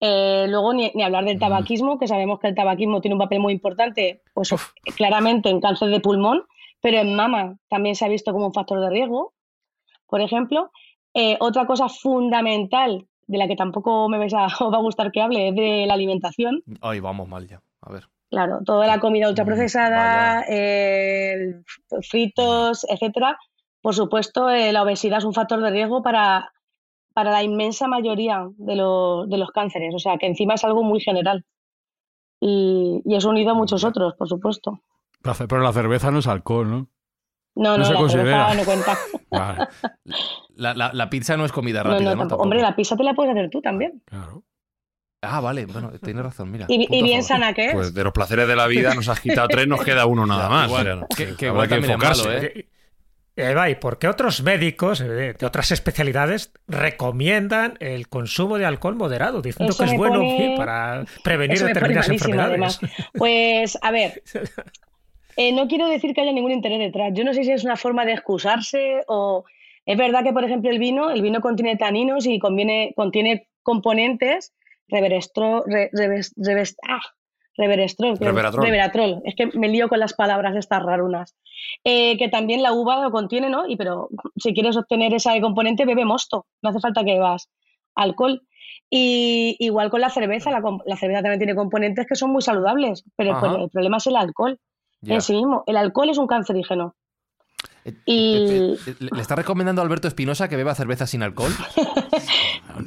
Eh, 0.00 0.46
luego 0.48 0.74
ni, 0.74 0.90
ni 0.92 1.04
hablar 1.04 1.24
del 1.24 1.38
tabaquismo, 1.38 1.96
que 1.96 2.08
sabemos 2.08 2.40
que 2.40 2.48
el 2.48 2.56
tabaquismo 2.56 3.00
tiene 3.00 3.14
un 3.14 3.20
papel 3.20 3.38
muy 3.38 3.52
importante, 3.52 4.22
pues 4.32 4.52
claramente 4.96 5.50
en 5.50 5.60
cáncer 5.60 5.90
de 5.90 6.00
pulmón, 6.00 6.42
pero 6.80 6.98
en 6.98 7.14
mama 7.14 7.56
también 7.68 7.94
se 7.94 8.04
ha 8.04 8.08
visto 8.08 8.32
como 8.32 8.46
un 8.46 8.52
factor 8.52 8.80
de 8.80 8.90
riesgo, 8.90 9.34
por 10.08 10.20
ejemplo. 10.20 10.72
Eh, 11.14 11.36
otra 11.38 11.64
cosa 11.64 11.88
fundamental 11.88 13.06
de 13.28 13.38
la 13.38 13.46
que 13.46 13.54
tampoco 13.54 14.08
me 14.08 14.18
vais 14.18 14.34
a, 14.34 14.46
os 14.64 14.72
va 14.72 14.78
a 14.78 14.82
gustar 14.82 15.12
que 15.12 15.22
hable 15.22 15.50
es 15.50 15.54
de 15.54 15.86
la 15.86 15.94
alimentación. 15.94 16.64
Ay, 16.80 16.98
vamos 16.98 17.28
mal 17.28 17.46
ya. 17.46 17.62
A 17.82 17.92
ver. 17.92 18.08
Claro, 18.34 18.58
toda 18.64 18.86
la 18.88 18.98
comida 18.98 19.28
ultraprocesada, 19.28 20.36
vaya. 20.40 20.44
eh, 20.48 21.62
fritos, 22.10 22.84
etcétera. 22.90 23.38
Por 23.80 23.94
supuesto, 23.94 24.50
eh, 24.50 24.72
la 24.72 24.82
obesidad 24.82 25.18
es 25.18 25.24
un 25.24 25.34
factor 25.34 25.60
de 25.62 25.70
riesgo 25.70 26.02
para, 26.02 26.52
para 27.12 27.30
la 27.30 27.44
inmensa 27.44 27.86
mayoría 27.86 28.48
de 28.56 28.74
los, 28.74 29.28
de 29.28 29.38
los 29.38 29.50
cánceres. 29.52 29.94
O 29.94 30.00
sea, 30.00 30.16
que 30.18 30.26
encima 30.26 30.54
es 30.54 30.64
algo 30.64 30.82
muy 30.82 30.98
general. 31.00 31.44
Y, 32.40 33.02
y 33.04 33.14
eso 33.14 33.30
unido 33.30 33.52
a 33.52 33.54
muchos 33.54 33.84
otros, 33.84 34.14
por 34.18 34.28
supuesto. 34.28 34.80
Pero 35.22 35.60
la 35.60 35.72
cerveza 35.72 36.10
no 36.10 36.18
es 36.18 36.26
alcohol, 36.26 36.68
¿no? 36.70 36.88
No, 37.56 37.72
No 37.72 37.78
no, 37.78 37.84
se 37.84 37.92
la 37.92 37.98
considera. 38.00 38.46
cerveza 38.48 38.54
no 38.60 38.64
cuenta. 38.64 38.98
Vale, 39.30 39.68
La, 40.56 40.74
la- 40.74 40.92
la 40.92 41.08
pizza 41.08 41.36
no 41.36 41.44
es 41.44 41.52
comida 41.52 41.84
rápida, 41.84 42.16
no. 42.16 42.22
Hombre, 42.36 42.60
la 42.60 42.74
pizza 42.74 42.96
te 42.96 43.04
la 43.04 43.14
puedes 43.14 43.30
hacer 43.30 43.48
tú 43.48 43.60
también. 43.62 44.02
claro. 44.06 44.42
Ah, 45.26 45.40
vale, 45.40 45.66
bueno, 45.66 45.90
tienes 46.02 46.22
razón, 46.24 46.50
mira. 46.50 46.66
Y, 46.68 46.86
y 46.96 47.02
bien 47.02 47.22
favor. 47.22 47.40
sana 47.40 47.52
que 47.54 47.66
es. 47.66 47.72
Pues 47.74 47.94
de 47.94 48.04
los 48.04 48.12
placeres 48.12 48.46
de 48.48 48.56
la 48.56 48.66
vida 48.66 48.94
nos 48.94 49.08
has 49.08 49.20
quitado 49.20 49.48
tres, 49.48 49.66
nos 49.66 49.82
queda 49.84 50.06
uno 50.06 50.26
nada 50.26 50.48
más. 50.48 50.68
igual, 50.68 50.88
O 51.02 51.06
sea, 51.14 51.26
que- 51.26 51.36
que 51.36 51.46
igual 51.46 51.68
que 51.68 51.74
enfocarse. 51.76 52.28
malo, 52.28 52.40
¿eh? 52.42 52.66
Eva, 53.36 53.68
¿y 53.68 53.74
por 53.74 53.98
qué 53.98 54.06
otros 54.06 54.44
médicos 54.44 55.00
eh, 55.00 55.34
de 55.36 55.46
otras 55.46 55.72
especialidades 55.72 56.52
recomiendan 56.68 57.74
el 57.80 58.08
consumo 58.08 58.58
de 58.58 58.64
alcohol 58.66 58.94
moderado, 58.94 59.42
diciendo 59.42 59.72
Eso 59.72 59.82
que 59.84 59.90
es 59.90 59.96
bueno 59.96 60.20
pone- 60.20 60.54
para 60.56 61.04
prevenir 61.24 61.58
determinadas 61.64 62.08
enfermedades? 62.10 62.50
además. 62.52 62.80
Pues, 63.14 63.76
a 63.82 63.90
ver, 63.90 64.22
eh, 65.36 65.52
no 65.52 65.66
quiero 65.66 65.88
decir 65.88 66.14
que 66.14 66.20
haya 66.20 66.32
ningún 66.32 66.52
interés 66.52 66.78
detrás. 66.78 67.12
Yo 67.14 67.24
no 67.24 67.34
sé 67.34 67.42
si 67.44 67.50
es 67.50 67.64
una 67.64 67.76
forma 67.76 68.04
de 68.04 68.12
excusarse 68.12 69.02
o... 69.08 69.44
Es 69.86 69.98
verdad 69.98 70.22
que, 70.22 70.32
por 70.32 70.44
ejemplo, 70.44 70.70
el 70.70 70.78
vino, 70.78 71.10
el 71.10 71.20
vino 71.20 71.40
contiene 71.42 71.76
taninos 71.76 72.24
y 72.26 72.38
conviene, 72.38 72.94
contiene 72.96 73.48
componentes 73.62 74.54
reverestro, 74.88 75.64
re- 75.66 75.90
reves- 75.92 76.32
reves- 76.36 76.76
ah, 76.88 77.00
reverestrol, 77.56 78.18
que- 78.18 78.24
Reveratrol. 78.24 78.64
reveratrol. 78.64 79.22
Es 79.24 79.34
que 79.36 79.46
me 79.58 79.68
lío 79.68 79.88
con 79.88 80.00
las 80.00 80.14
palabras 80.14 80.56
estas 80.56 80.82
rarunas. 80.82 81.36
Eh, 81.84 82.18
que 82.18 82.28
también 82.28 82.62
la 82.62 82.72
uva 82.72 83.00
lo 83.02 83.10
contiene, 83.10 83.48
¿no? 83.48 83.66
Y 83.68 83.76
pero 83.76 84.08
si 84.36 84.52
quieres 84.54 84.76
obtener 84.76 85.14
ese 85.14 85.40
componente, 85.40 85.84
bebe 85.84 86.04
mosto. 86.04 86.46
No 86.62 86.70
hace 86.70 86.80
falta 86.80 87.04
que 87.04 87.14
bebas 87.14 87.48
alcohol. 87.94 88.42
Y 88.90 89.56
igual 89.60 89.90
con 89.90 90.00
la 90.00 90.10
cerveza, 90.10 90.50
la, 90.50 90.60
cerveza 90.96 91.22
también 91.22 91.38
tiene 91.38 91.54
componentes 91.54 92.06
que 92.06 92.14
son 92.16 92.30
muy 92.32 92.42
saludables, 92.42 93.04
pero 93.16 93.30
el, 93.56 93.70
problema 93.70 93.96
es 93.96 94.06
el 94.06 94.16
alcohol 94.16 94.58
Ya. 95.00 95.14
en 95.14 95.20
sí 95.22 95.34
mismo. 95.34 95.62
El 95.66 95.76
alcohol 95.76 96.10
es 96.10 96.18
un 96.18 96.26
cancerígeno. 96.26 96.94
Eh, 97.84 97.94
Y- 98.06 98.36
eh, 98.36 98.76
eh, 98.86 98.94
¿Le 98.98 99.10
le 99.12 99.20
está 99.22 99.36
recomendando 99.36 99.82
a 99.82 99.84
Alberto 99.84 100.08
Espinosa 100.08 100.48
que 100.48 100.56
beba 100.56 100.74
cerveza 100.74 101.06
sin 101.06 101.22
alcohol? 101.22 101.52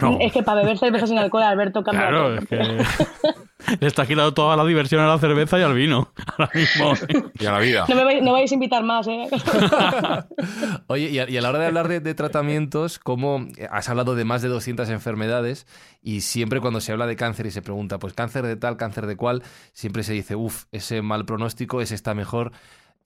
No. 0.01 0.17
Es 0.19 0.33
que 0.33 0.43
para 0.43 0.61
beber 0.61 0.77
cerveza 0.77 1.07
sin 1.07 1.17
alcohol, 1.17 1.43
Alberto 1.43 1.81
cambia. 1.81 2.09
Claro, 2.09 2.35
es 2.35 2.45
que 2.45 2.57
le 3.79 3.87
está 3.87 4.05
quitando 4.05 4.33
toda 4.33 4.57
la 4.57 4.65
diversión 4.65 4.99
a 4.99 5.07
la 5.07 5.17
cerveza 5.17 5.57
y 5.57 5.61
al 5.63 5.73
vino. 5.73 6.11
Ahora 6.37 6.49
mismo. 6.53 6.93
Y 7.39 7.45
a 7.45 7.51
la 7.53 7.59
vida. 7.59 7.85
No 7.87 7.95
me 7.95 8.03
vais, 8.03 8.21
no 8.21 8.33
vais 8.33 8.51
a 8.51 8.53
invitar 8.53 8.83
más, 8.83 9.07
¿eh? 9.07 9.29
Oye, 10.87 11.09
y 11.09 11.19
a, 11.19 11.29
y 11.29 11.37
a 11.37 11.41
la 11.41 11.49
hora 11.49 11.59
de 11.59 11.65
hablar 11.67 11.87
de, 11.87 11.99
de 11.99 12.13
tratamientos, 12.15 12.99
como 12.99 13.47
has 13.71 13.87
hablado 13.89 14.15
de 14.15 14.25
más 14.25 14.41
de 14.41 14.49
200 14.49 14.89
enfermedades 14.89 15.67
y 16.01 16.21
siempre 16.21 16.59
cuando 16.61 16.81
se 16.81 16.91
habla 16.91 17.07
de 17.07 17.15
cáncer 17.15 17.45
y 17.45 17.51
se 17.51 17.61
pregunta, 17.61 17.99
pues 17.99 18.13
cáncer 18.13 18.45
de 18.45 18.55
tal, 18.55 18.77
cáncer 18.77 19.05
de 19.07 19.15
cual, 19.15 19.43
siempre 19.73 20.03
se 20.03 20.13
dice, 20.13 20.35
uff, 20.35 20.65
ese 20.71 21.01
mal 21.01 21.25
pronóstico, 21.25 21.81
ese 21.81 21.95
está 21.95 22.13
mejor. 22.13 22.51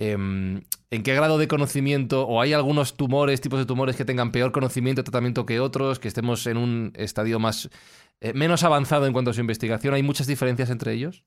Em, 0.01 0.61
¿en 0.89 1.03
qué 1.03 1.15
grado 1.15 1.37
de 1.37 1.47
conocimiento 1.47 2.27
o 2.27 2.41
hay 2.41 2.53
algunos 2.53 2.95
tumores, 2.97 3.41
tipos 3.41 3.59
de 3.59 3.65
tumores 3.65 3.95
que 3.95 4.05
tengan 4.05 4.31
peor 4.31 4.51
conocimiento 4.51 5.01
de 5.01 5.05
tratamiento 5.05 5.45
que 5.45 5.59
otros, 5.59 5.99
que 5.99 6.07
estemos 6.07 6.47
en 6.47 6.57
un 6.57 6.93
estadio 6.95 7.39
más 7.39 7.69
eh, 8.19 8.33
menos 8.33 8.63
avanzado 8.63 9.05
en 9.05 9.13
cuanto 9.13 9.31
a 9.31 9.33
su 9.33 9.41
investigación? 9.41 9.93
¿Hay 9.93 10.03
muchas 10.03 10.27
diferencias 10.27 10.69
entre 10.69 10.93
ellos? 10.93 11.23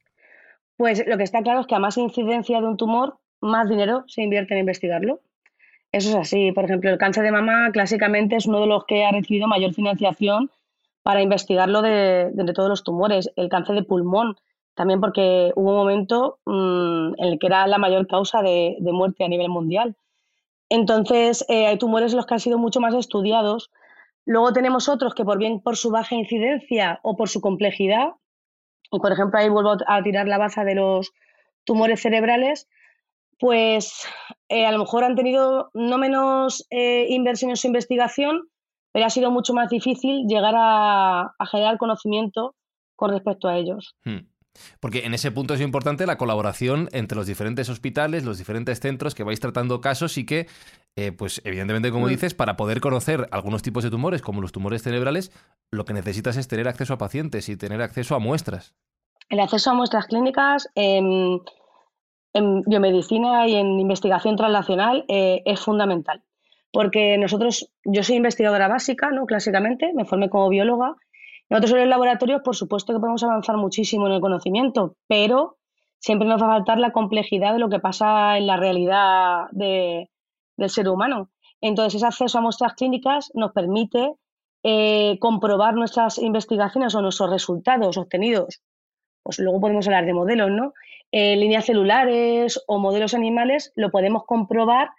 Pues 0.76 1.04
lo 1.06 1.16
que 1.16 1.22
está 1.22 1.42
claro 1.42 1.60
es 1.60 1.66
que 1.66 1.74
a 1.74 1.78
más 1.78 1.96
incidencia 1.96 2.60
de 2.60 2.66
un 2.66 2.76
tumor, 2.76 3.18
más 3.40 3.68
dinero 3.68 4.04
se 4.08 4.22
invierte 4.22 4.54
en 4.54 4.60
investigarlo. 4.60 5.20
Eso 5.92 6.10
es 6.10 6.16
así. 6.16 6.50
Por 6.50 6.64
ejemplo, 6.64 6.90
el 6.90 6.98
cáncer 6.98 7.22
de 7.22 7.30
mama 7.30 7.70
clásicamente 7.72 8.36
es 8.36 8.46
uno 8.46 8.60
de 8.60 8.66
los 8.66 8.84
que 8.84 9.04
ha 9.04 9.12
recibido 9.12 9.46
mayor 9.46 9.72
financiación 9.72 10.50
para 11.04 11.22
investigarlo 11.22 11.82
de, 11.82 12.32
todos 12.54 12.68
los 12.68 12.82
tumores. 12.82 13.30
El 13.36 13.48
cáncer 13.48 13.76
de 13.76 13.84
pulmón, 13.84 14.36
también 14.74 15.00
porque 15.00 15.52
hubo 15.54 15.70
un 15.70 15.76
momento 15.76 16.38
mm, 16.46 17.14
en 17.18 17.24
el 17.24 17.38
que 17.38 17.46
era 17.46 17.66
la 17.66 17.78
mayor 17.78 18.06
causa 18.06 18.42
de, 18.42 18.76
muerte 18.80 19.24
a 19.24 19.28
nivel 19.28 19.48
mundial. 19.48 19.96
Entonces, 20.68 21.44
eh, 21.48 21.66
hay 21.66 21.78
tumores 21.78 22.14
los 22.14 22.26
que 22.26 22.34
han 22.34 22.40
sido 22.40 22.58
mucho 22.58 22.80
más 22.80 22.94
estudiados. 22.94 23.70
Luego 24.26 24.52
tenemos 24.52 24.88
otros 24.88 25.14
que 25.14 25.24
por 25.24 25.38
bien 25.38 25.60
por 25.60 25.76
su 25.76 25.90
baja 25.90 26.14
incidencia 26.14 27.00
o 27.02 27.16
por 27.16 27.28
su 27.28 27.40
complejidad, 27.40 28.14
y 28.90 28.98
por 28.98 29.12
ejemplo 29.12 29.38
ahí 29.38 29.48
vuelvo 29.48 29.76
a 29.86 30.02
tirar 30.02 30.26
la 30.26 30.38
baza 30.38 30.64
de 30.64 30.74
los 30.74 31.12
tumores 31.64 32.00
cerebrales, 32.00 32.68
pues 33.38 34.06
eh, 34.48 34.66
a 34.66 34.72
lo 34.72 34.78
mejor 34.78 35.04
han 35.04 35.16
tenido 35.16 35.70
no 35.74 35.98
menos 35.98 36.66
eh, 36.70 37.06
inversión 37.10 37.50
en 37.50 37.56
su 37.56 37.66
investigación, 37.66 38.48
pero 38.92 39.06
ha 39.06 39.10
sido 39.10 39.30
mucho 39.30 39.54
más 39.54 39.68
difícil 39.68 40.26
llegar 40.26 40.54
a, 40.56 41.34
generar 41.50 41.78
conocimiento 41.78 42.54
con 42.96 43.10
respecto 43.10 43.48
a 43.48 43.56
ellos. 43.56 43.96
Hmm. 44.04 44.28
Porque 44.80 45.04
en 45.04 45.14
ese 45.14 45.30
punto 45.30 45.54
es 45.54 45.60
importante 45.60 46.06
la 46.06 46.16
colaboración 46.16 46.88
entre 46.92 47.16
los 47.16 47.26
diferentes 47.26 47.68
hospitales, 47.68 48.24
los 48.24 48.38
diferentes 48.38 48.80
centros 48.80 49.14
que 49.14 49.24
vais 49.24 49.40
tratando 49.40 49.80
casos 49.80 50.16
y 50.18 50.26
que, 50.26 50.46
eh, 50.96 51.12
pues 51.12 51.42
evidentemente, 51.44 51.90
como 51.90 52.06
hmm. 52.06 52.10
dices, 52.10 52.34
para 52.34 52.56
poder 52.56 52.80
conocer 52.80 53.28
algunos 53.30 53.62
tipos 53.62 53.84
de 53.84 53.90
tumores, 53.90 54.22
como 54.22 54.40
los 54.40 54.52
tumores 54.52 54.82
cerebrales, 54.82 55.32
lo 55.70 55.84
que 55.84 55.92
necesitas 55.92 56.36
es 56.36 56.48
tener 56.48 56.68
acceso 56.68 56.94
a 56.94 56.98
pacientes 56.98 57.48
y 57.48 57.56
tener 57.56 57.82
acceso 57.82 58.14
a 58.14 58.18
muestras. 58.18 58.74
El 59.28 59.40
acceso 59.40 59.70
a 59.70 59.74
muestras 59.74 60.06
clínicas, 60.06 60.68
en 62.34 62.62
biomedicina 62.66 63.46
y 63.46 63.54
en 63.54 63.80
investigación 63.80 64.36
translacional 64.36 65.04
eh, 65.08 65.42
es 65.46 65.60
fundamental. 65.60 66.22
Porque 66.72 67.16
nosotros, 67.16 67.70
yo 67.84 68.02
soy 68.02 68.16
investigadora 68.16 68.66
básica, 68.66 69.10
¿no? 69.10 69.26
Clásicamente, 69.26 69.92
me 69.94 70.04
formé 70.04 70.28
como 70.28 70.48
bióloga. 70.48 70.96
Nosotros 71.54 71.72
en 71.74 71.78
los 71.82 71.88
laboratorios, 71.88 72.42
por 72.42 72.56
supuesto 72.56 72.92
que 72.92 72.98
podemos 72.98 73.22
avanzar 73.22 73.56
muchísimo 73.56 74.08
en 74.08 74.14
el 74.14 74.20
conocimiento, 74.20 74.96
pero 75.06 75.58
siempre 76.00 76.26
nos 76.26 76.42
va 76.42 76.46
a 76.46 76.56
faltar 76.56 76.80
la 76.80 76.90
complejidad 76.90 77.52
de 77.52 77.60
lo 77.60 77.68
que 77.68 77.78
pasa 77.78 78.36
en 78.38 78.48
la 78.48 78.56
realidad 78.56 79.44
del 79.52 80.08
ser 80.66 80.88
humano. 80.88 81.30
Entonces, 81.60 81.94
ese 81.94 82.06
acceso 82.06 82.38
a 82.38 82.40
muestras 82.40 82.74
clínicas 82.74 83.30
nos 83.34 83.52
permite 83.52 84.14
eh, 84.64 85.16
comprobar 85.20 85.74
nuestras 85.74 86.18
investigaciones 86.18 86.92
o 86.96 87.02
nuestros 87.02 87.30
resultados 87.30 87.98
obtenidos. 87.98 88.60
Pues 89.22 89.38
luego 89.38 89.60
podemos 89.60 89.86
hablar 89.86 90.06
de 90.06 90.12
modelos, 90.12 90.50
¿no? 90.50 90.72
Eh, 91.12 91.36
líneas 91.36 91.66
celulares 91.66 92.60
o 92.66 92.80
modelos 92.80 93.14
animales, 93.14 93.72
lo 93.76 93.92
podemos 93.92 94.24
comprobar 94.24 94.90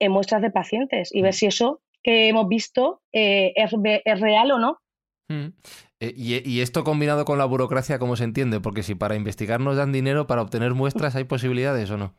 en 0.00 0.10
muestras 0.10 0.42
de 0.42 0.50
pacientes 0.50 1.14
y 1.14 1.22
ver 1.22 1.30
mm. 1.30 1.34
si 1.34 1.46
eso 1.46 1.80
que 2.02 2.26
hemos 2.26 2.48
visto 2.48 3.00
eh, 3.12 3.52
es, 3.54 4.20
real 4.20 4.50
o 4.50 4.58
no. 4.58 4.80
Mm. 5.28 5.50
Eh, 6.00 6.14
y, 6.16 6.60
esto 6.60 6.82
combinado 6.82 7.24
con 7.24 7.38
la 7.38 7.44
burocracia, 7.44 7.98
¿cómo 7.98 8.16
se 8.16 8.24
entiende? 8.24 8.60
Porque 8.60 8.82
si 8.82 8.94
para 8.94 9.16
investigar 9.16 9.60
nos 9.60 9.76
dan 9.76 9.92
dinero, 9.92 10.26
para 10.26 10.42
obtener 10.42 10.74
muestras 10.74 11.14
hay 11.14 11.24
posibilidades 11.24 11.90
o 11.90 11.96
no. 11.96 12.14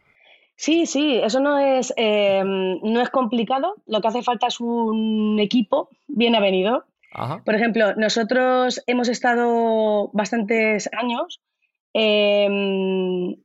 Sí, 0.55 0.85
sí, 0.85 1.19
eso 1.23 1.39
no 1.39 1.57
es, 1.57 1.91
no 1.97 3.01
es 3.01 3.09
complicado. 3.09 3.75
Lo 3.87 3.99
que 3.99 4.07
hace 4.09 4.21
falta 4.21 4.47
es 4.47 4.59
un 4.59 5.39
equipo 5.39 5.89
bien 6.07 6.35
avenido. 6.35 6.85
Por 7.43 7.55
ejemplo, 7.55 7.95
nosotros 7.95 8.83
hemos 8.85 9.09
estado 9.09 10.11
bastantes 10.13 10.87
años 10.93 11.41
Em, 11.93 13.35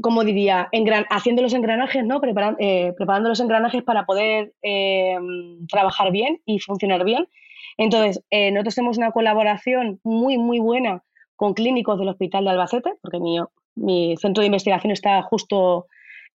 como 0.00 0.24
diría, 0.24 0.68
haciendo 1.10 1.42
los 1.42 1.54
engranajes, 1.54 2.04
¿no? 2.04 2.20
Eh, 2.58 2.92
preparando 2.96 3.28
los 3.28 3.40
engranajes 3.40 3.82
para 3.82 4.04
poder 4.04 4.52
em, 4.62 5.66
trabajar 5.66 6.10
bien 6.10 6.40
y 6.46 6.58
funcionar 6.58 7.04
bien. 7.04 7.28
Entonces, 7.76 8.22
eh, 8.30 8.50
nosotros 8.50 8.74
tenemos 8.74 8.98
una 8.98 9.10
colaboración 9.10 10.00
muy, 10.04 10.38
muy 10.38 10.60
buena 10.60 11.02
con 11.36 11.54
clínicos 11.54 11.98
del 11.98 12.08
Hospital 12.08 12.44
de 12.44 12.50
Albacete, 12.50 12.94
porque 13.02 13.18
mi, 13.18 13.38
mi 13.74 14.16
centro 14.16 14.42
de 14.42 14.46
investigación 14.46 14.92
está 14.92 15.22
justo 15.22 15.86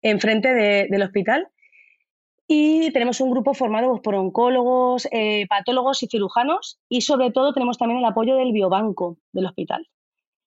enfrente 0.03 0.53
del 0.89 1.03
hospital. 1.03 1.49
Y 2.51 2.91
tenemos 2.93 3.21
un 3.21 3.31
grupo 3.31 3.53
formado 3.53 3.91
pues, 3.91 4.01
por 4.01 4.15
oncólogos, 4.15 5.07
eh, 5.13 5.47
patólogos 5.49 6.03
y 6.03 6.07
cirujanos 6.07 6.79
y 6.89 7.03
sobre 7.03 7.31
todo 7.31 7.53
tenemos 7.53 7.77
también 7.77 7.99
el 7.99 8.07
apoyo 8.07 8.37
del 8.37 8.53
biobanco 8.53 9.19
del 9.33 9.47
hospital. 9.47 9.87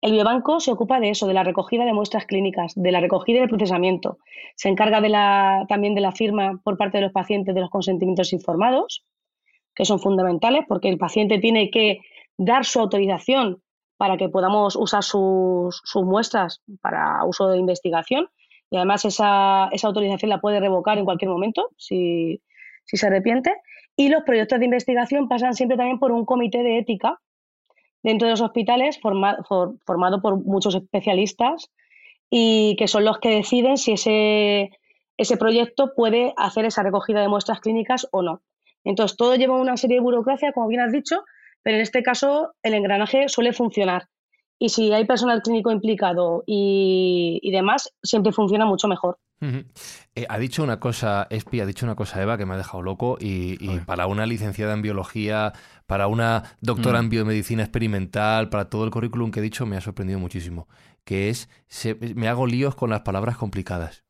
El 0.02 0.12
biobanco 0.12 0.60
se 0.60 0.72
ocupa 0.72 1.00
de 1.00 1.10
eso, 1.10 1.28
de 1.28 1.34
la 1.34 1.44
recogida 1.44 1.86
de 1.86 1.94
muestras 1.94 2.26
clínicas, 2.26 2.74
de 2.76 2.92
la 2.92 3.02
recogida 3.02 3.38
y 3.38 3.40
del 3.42 3.50
procesamiento. 3.50 4.20
Se 4.56 4.70
encarga 4.70 5.02
también 5.68 5.96
de 5.96 6.02
la 6.02 6.12
firma 6.12 6.62
por 6.64 6.78
parte 6.78 7.00
de 7.00 7.04
los 7.04 7.12
pacientes 7.12 7.56
de 7.56 7.62
los 7.62 7.70
consentimientos 7.72 8.32
informados, 8.34 9.04
que 9.80 9.86
son 9.86 10.02
fundamentales 10.02 10.66
porque 10.68 10.90
el 10.90 10.98
paciente 10.98 11.40
tiene 11.40 11.72
que 11.72 12.02
dar 12.38 12.66
su 12.66 12.82
autorización 12.82 13.62
para 13.96 14.18
que 14.18 14.28
podamos 14.28 14.76
usar 14.76 15.04
sus, 15.04 15.82
muestras 15.96 16.62
para 16.82 17.24
uso 17.24 17.48
de 17.48 17.60
investigación 17.60 18.28
y 18.70 18.76
además 18.76 19.06
esa, 19.06 19.70
autorización 19.70 20.32
la 20.32 20.42
puede 20.42 20.60
revocar 20.60 20.98
en 20.98 21.06
cualquier 21.06 21.32
momento 21.32 21.70
si, 21.78 22.42
si 22.84 22.98
se 22.98 23.08
arrepiente. 23.08 23.56
Y 23.96 24.10
los 24.10 24.24
proyectos 24.24 24.60
de 24.60 24.66
investigación 24.66 25.30
pasan 25.30 25.54
siempre 25.54 25.78
también 25.78 25.98
por 25.98 26.12
un 26.12 26.26
comité 26.26 26.62
de 26.62 26.80
ética 26.80 27.22
dentro 28.04 28.28
de 28.28 28.34
los 28.34 28.42
hospitales 28.42 29.00
formado 29.00 30.22
por 30.22 30.44
muchos 30.44 30.76
especialistas 30.76 31.72
y 32.30 32.76
que 32.78 32.90
son 32.90 33.06
los 33.06 33.20
que 33.20 33.30
deciden 33.30 33.78
si 33.78 33.94
ese, 33.94 34.72
ese 35.16 35.38
proyecto 35.38 35.94
puede 35.96 36.34
hacer 36.36 36.66
esa 36.66 36.84
recogida 36.84 37.22
de 37.22 37.30
muestras 37.30 37.62
clínicas 37.62 38.10
o 38.12 38.22
no. 38.24 38.42
Entonces, 38.84 39.18
todo 39.18 39.36
lleva 39.36 39.60
una 39.60 39.78
serie 39.78 39.98
de 39.98 40.02
burocracia, 40.02 40.52
como 40.54 40.68
bien 40.68 40.82
has 40.82 40.92
dicho, 40.92 41.24
pero 41.64 41.78
en 41.78 41.82
este 41.82 42.04
caso 42.04 42.54
el 42.64 42.74
engranaje 42.74 43.30
suele 43.30 43.54
funcionar. 43.54 44.08
Y 44.58 44.70
si 44.70 44.92
hay 44.92 45.06
personal 45.06 45.42
clínico 45.42 45.72
implicado 45.72 46.44
y, 46.46 47.40
y 47.42 47.52
demás, 47.52 47.94
siempre 48.04 48.34
funciona 48.34 48.66
mucho 48.66 48.88
mejor. 48.88 49.18
Eh, 49.42 50.26
ha 50.28 50.38
dicho 50.38 50.64
una 50.64 50.80
cosa, 50.80 51.28
Espi, 51.30 51.62
ha 51.62 51.66
dicho 51.66 51.86
una 51.86 51.96
cosa, 51.96 52.22
Eva, 52.22 52.38
que 52.38 52.46
me 52.46 52.56
ha 52.56 52.58
dejado 52.58 52.84
loco. 52.84 53.18
Y, 53.20 53.58
para 53.86 54.08
una 54.08 54.26
licenciada 54.26 54.74
en 54.74 54.82
biología, 54.82 55.54
para 55.86 56.08
una 56.08 56.44
doctora 56.62 57.00
mm. 57.00 57.04
en 57.04 57.10
biomedicina 57.10 57.64
experimental, 57.64 58.50
para 58.50 58.70
todo 58.70 58.84
el 58.84 58.92
currículum 58.92 59.32
que 59.32 59.40
he 59.40 59.44
dicho, 59.44 59.66
me 59.66 59.78
ha 59.78 59.82
sorprendido 59.82 60.20
muchísimo. 60.20 60.68
Que 61.04 61.30
es, 61.30 61.50
me 62.16 62.28
hago 62.28 62.46
líos 62.46 62.76
con 62.76 62.90
las 62.90 63.02
palabras 63.02 63.38
complicadas. 63.38 64.04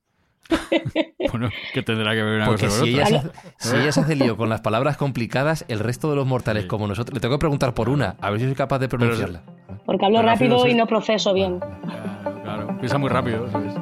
bueno, 1.32 1.50
que 1.74 1.84
tendrá 1.84 2.14
que 2.14 2.24
ver 2.24 2.36
una 2.38 2.46
Porque 2.46 2.68
cosa 2.68 2.84
si, 2.84 2.90
ella 2.92 3.06
se, 3.06 3.22
si 3.58 3.76
ella 3.76 3.92
se 3.92 4.00
hace 4.02 4.16
lío 4.16 4.38
con 4.38 4.50
las 4.50 4.62
palabras 4.62 4.98
complicadas, 4.98 5.66
el 5.68 5.80
resto 5.80 6.10
de 6.10 6.16
los 6.16 6.26
mortales 6.26 6.66
como 6.66 6.88
nosotros, 6.88 7.14
le 7.14 7.20
tengo 7.20 7.36
que 7.36 7.40
preguntar 7.40 7.74
por 7.74 7.90
una, 7.90 8.16
a 8.22 8.30
ver 8.30 8.40
si 8.40 8.46
soy 8.46 8.56
capaz 8.56 8.80
de 8.80 8.88
pronunciarla. 8.88 9.44
Porque 9.86 10.06
hablo 10.06 10.22
rápido 10.22 10.66
y 10.68 10.76
no 10.76 10.88
proceso 10.88 11.34
bien. 11.34 11.60
Claro, 12.44 12.78
piensa 12.78 12.98
muy 12.98 13.10
rápido. 13.10 13.50
¿sabes? 13.52 13.74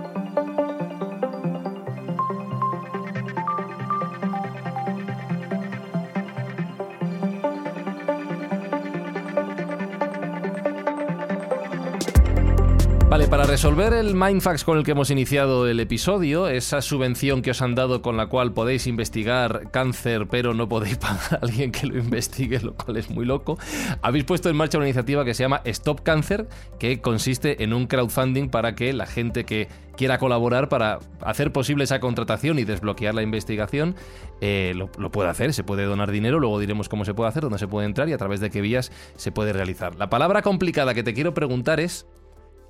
Vale, 13.17 13.29
para 13.29 13.45
resolver 13.45 13.93
el 13.93 14.13
Mindfax 14.13 14.63
con 14.63 14.77
el 14.77 14.83
que 14.83 14.91
hemos 14.91 15.09
iniciado 15.09 15.67
el 15.67 15.79
episodio, 15.79 16.49
esa 16.49 16.83
subvención 16.83 17.41
que 17.41 17.49
os 17.49 17.63
han 17.63 17.73
dado 17.73 18.03
con 18.03 18.15
la 18.15 18.27
cual 18.27 18.53
podéis 18.53 18.85
investigar 18.85 19.71
cáncer, 19.71 20.27
pero 20.27 20.53
no 20.53 20.69
podéis 20.69 20.97
pagar 20.99 21.33
a 21.33 21.39
alguien 21.41 21.71
que 21.71 21.87
lo 21.87 21.97
investigue, 21.97 22.59
lo 22.59 22.75
cual 22.75 22.97
es 22.97 23.09
muy 23.09 23.25
loco, 23.25 23.57
habéis 24.03 24.23
puesto 24.23 24.51
en 24.51 24.55
marcha 24.55 24.77
una 24.77 24.85
iniciativa 24.85 25.25
que 25.25 25.33
se 25.33 25.41
llama 25.41 25.63
Stop 25.65 26.01
Cáncer, 26.03 26.47
que 26.77 27.01
consiste 27.01 27.63
en 27.63 27.73
un 27.73 27.87
crowdfunding 27.87 28.49
para 28.49 28.75
que 28.75 28.93
la 28.93 29.07
gente 29.07 29.45
que 29.45 29.67
quiera 29.95 30.19
colaborar 30.19 30.69
para 30.69 30.99
hacer 31.21 31.51
posible 31.51 31.85
esa 31.85 31.99
contratación 31.99 32.59
y 32.59 32.65
desbloquear 32.65 33.15
la 33.15 33.23
investigación, 33.23 33.95
eh, 34.41 34.73
lo, 34.75 34.91
lo, 34.99 35.11
puede 35.11 35.29
hacer, 35.29 35.55
se 35.55 35.63
puede 35.63 35.85
donar 35.85 36.11
dinero, 36.11 36.39
luego 36.39 36.59
diremos 36.59 36.87
cómo 36.87 37.03
se 37.03 37.15
puede 37.15 37.29
hacer, 37.29 37.41
dónde 37.41 37.57
se 37.57 37.67
puede 37.67 37.87
entrar 37.87 38.07
y 38.09 38.13
a 38.13 38.17
través 38.19 38.41
de 38.41 38.51
qué 38.51 38.61
vías 38.61 38.91
se 39.15 39.31
puede 39.31 39.53
realizar. 39.53 39.95
La 39.95 40.07
palabra 40.07 40.43
complicada 40.43 40.93
que 40.93 41.01
te 41.01 41.15
quiero 41.15 41.33
preguntar 41.33 41.79
es 41.79 42.05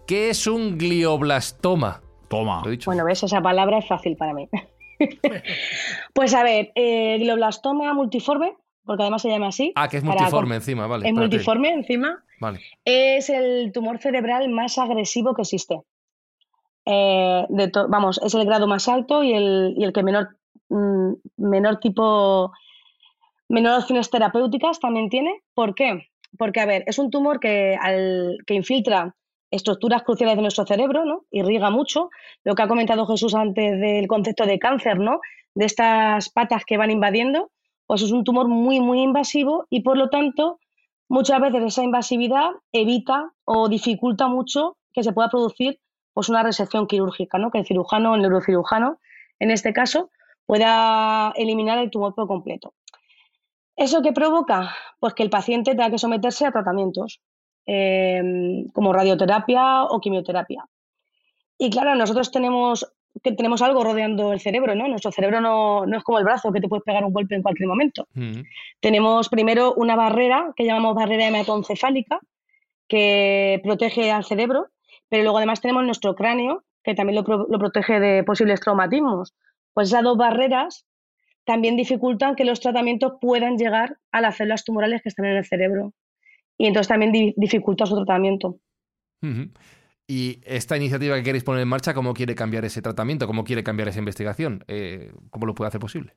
¿Qué 0.07 0.29
es 0.29 0.47
un 0.47 0.77
glioblastoma? 0.77 2.01
Toma. 2.29 2.63
Bueno, 2.85 3.03
ves, 3.03 3.23
esa 3.23 3.41
palabra 3.41 3.79
es 3.79 3.87
fácil 3.87 4.15
para 4.15 4.33
mí. 4.33 4.47
pues 6.13 6.33
a 6.33 6.43
ver, 6.43 6.71
eh, 6.75 7.17
glioblastoma 7.19 7.93
multiforme, 7.93 8.55
porque 8.85 9.03
además 9.03 9.21
se 9.21 9.29
llama 9.29 9.49
así. 9.49 9.73
Ah, 9.75 9.89
que 9.89 9.97
es 9.97 10.05
multiforme 10.05 10.55
encima, 10.55 10.87
vale. 10.87 11.09
Es 11.09 11.13
multiforme 11.13 11.73
encima. 11.73 12.23
Vale. 12.39 12.61
Es 12.85 13.29
el 13.29 13.73
tumor 13.73 13.97
cerebral 13.99 14.47
más 14.47 14.77
agresivo 14.77 15.33
que 15.35 15.41
existe. 15.41 15.81
eh, 16.85 17.45
de 17.49 17.69
vamos, 17.89 18.17
es 18.23 18.33
el 18.33 18.45
grado 18.45 18.65
más 18.65 18.87
alto 18.87 19.23
y 19.23 19.33
el, 19.33 19.73
y 19.77 19.83
el 19.83 19.91
que 19.91 20.03
menor, 20.03 20.37
mm, 20.69 21.13
menor 21.35 21.81
tipo, 21.81 22.53
menor 23.49 23.81
opciones 23.81 24.09
terapéuticas 24.09 24.79
también 24.79 25.09
tiene. 25.09 25.41
¿Por 25.53 25.75
qué? 25.75 26.07
Porque, 26.37 26.61
a 26.61 26.65
ver, 26.65 26.85
es 26.87 26.97
un 26.97 27.11
tumor 27.11 27.41
que, 27.41 27.77
al, 27.81 28.37
que 28.45 28.53
infiltra 28.53 29.13
estructuras 29.51 30.03
cruciales 30.03 30.35
de 30.35 30.41
nuestro 30.41 30.65
cerebro, 30.65 31.05
¿no? 31.05 31.25
Irriga 31.31 31.69
mucho. 31.69 32.09
Lo 32.43 32.55
que 32.55 32.63
ha 32.63 32.67
comentado 32.67 33.05
Jesús 33.05 33.35
antes 33.35 33.79
del 33.79 34.07
concepto 34.07 34.45
de 34.45 34.59
cáncer, 34.59 34.99
¿no? 34.99 35.19
De 35.55 35.65
estas 35.65 36.29
patas 36.29 36.63
que 36.65 36.77
van 36.77 36.91
invadiendo, 36.91 37.51
pues 37.85 38.01
es 38.01 38.11
un 38.11 38.23
tumor 38.23 38.47
muy, 38.47 38.79
muy 38.79 39.01
invasivo 39.01 39.65
y 39.69 39.81
por 39.81 39.97
lo 39.97 40.09
tanto, 40.09 40.59
muchas 41.09 41.39
veces 41.39 41.63
esa 41.63 41.83
invasividad 41.83 42.51
evita 42.71 43.31
o 43.45 43.69
dificulta 43.69 44.27
mucho 44.27 44.77
que 44.93 45.03
se 45.03 45.13
pueda 45.13 45.29
producir 45.29 45.79
pues 46.13 46.29
una 46.29 46.43
resección 46.43 46.87
quirúrgica, 46.87 47.37
¿no? 47.37 47.51
Que 47.51 47.59
el 47.59 47.65
cirujano 47.65 48.11
o 48.11 48.15
el 48.15 48.21
neurocirujano, 48.21 48.99
en 49.39 49.51
este 49.51 49.71
caso, 49.71 50.09
pueda 50.45 51.31
eliminar 51.35 51.77
el 51.77 51.91
tumor 51.91 52.15
por 52.15 52.27
completo. 52.27 52.73
¿Eso 53.75 54.01
qué 54.01 54.11
provoca? 54.11 54.75
Pues 54.99 55.13
que 55.13 55.21
el 55.21 55.29
paciente 55.29 55.71
tenga 55.71 55.91
que 55.91 55.99
someterse 55.99 56.47
a 56.47 56.51
tratamientos 56.51 57.21
Em, 57.69 58.69
como 58.71 58.93
radioterapia 58.93 59.83
o 59.83 59.99
quimioterapia. 59.99 60.63
Y 61.57 61.69
claro, 61.69 61.95
nosotros 61.95 62.31
tenemos, 62.31 62.89
que 63.21 63.33
tenemos 63.33 63.61
algo 63.61 63.83
rodeando 63.83 64.31
el 64.31 64.39
cerebro, 64.39 64.73
¿no? 64.73 64.87
Nuestro 64.87 65.11
cerebro 65.11 65.41
no, 65.41 65.83
es 65.83 66.03
como 66.05 66.17
el 66.17 66.23
brazo 66.23 66.53
que 66.53 66.61
te 66.61 66.69
puedes 66.69 66.85
pegar 66.85 67.03
un 67.03 67.11
golpe 67.11 67.35
en 67.35 67.41
cualquier 67.41 67.67
momento. 67.67 68.07
Mm. 68.13 68.43
Tenemos 68.79 69.27
primero 69.27 69.73
una 69.73 69.97
barrera 69.97 70.53
que 70.55 70.63
llamamos 70.63 70.95
barrera 70.95 71.27
hematoencefálica 71.27 72.21
que 72.87 73.59
protege 73.65 74.11
al 74.11 74.23
cerebro, 74.23 74.67
pero 75.09 75.23
luego 75.23 75.39
además 75.39 75.59
tenemos 75.59 75.83
nuestro 75.83 76.15
cráneo 76.15 76.63
que 76.85 76.95
también 76.95 77.21
lo, 77.21 77.47
lo 77.49 77.59
protege 77.59 77.99
de 77.99 78.23
posibles 78.23 78.61
traumatismos. 78.61 79.35
Pues 79.73 79.89
esas 79.89 80.03
dos 80.03 80.15
barreras 80.15 80.85
también 81.43 81.75
dificultan 81.75 82.35
que 82.35 82.45
los 82.45 82.61
tratamientos 82.61 83.15
puedan 83.19 83.57
llegar 83.57 83.97
a 84.13 84.21
las 84.21 84.37
células 84.37 84.63
tumorales 84.63 85.01
que 85.01 85.09
están 85.09 85.25
en 85.25 85.35
el 85.35 85.45
cerebro 85.45 85.91
y 86.57 86.65
entonces 86.65 86.87
también 86.87 87.33
dificulta 87.35 87.85
su 87.85 87.95
tratamiento. 87.95 88.57
Y 90.07 90.39
esta 90.45 90.77
iniciativa 90.77 91.15
que 91.15 91.23
queréis 91.23 91.43
poner 91.43 91.61
en 91.61 91.67
marcha, 91.67 91.93
¿cómo 91.93 92.13
quiere 92.13 92.33
cambiar 92.33 92.63
ese 92.65 92.81
tratamiento? 92.81 93.27
¿Cómo 93.27 93.43
quiere 93.43 93.63
cambiar 93.63 93.89
esa 93.89 93.99
investigación? 93.99 94.63
Eh, 94.67 95.11
¿Cómo 95.29 95.45
lo 95.45 95.53
puede 95.53 95.67
hacer 95.67 95.81
posible? 95.81 96.15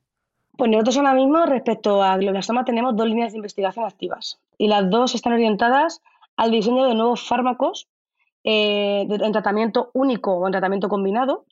Pues 0.57 0.71
nosotros 0.71 0.97
ahora 0.97 1.13
mismo, 1.13 1.45
respecto 1.45 2.01
a 2.01 2.17
glioblastoma, 2.17 2.63
tenemos 2.63 2.95
dos 2.95 3.07
líneas 3.07 3.31
de 3.31 3.37
investigación 3.37 3.85
activas 3.85 4.39
y 4.57 4.67
las 4.67 4.89
dos 4.89 5.15
están 5.15 5.33
orientadas 5.33 6.01
al 6.37 6.51
diseño 6.51 6.85
de 6.85 6.95
nuevos 6.95 7.27
fármacos 7.27 7.89
eh, 8.43 9.07
en 9.09 9.31
tratamiento 9.31 9.91
único 9.93 10.33
o 10.33 10.45
en 10.47 10.51
tratamiento 10.51 10.87
combinado 10.87 11.45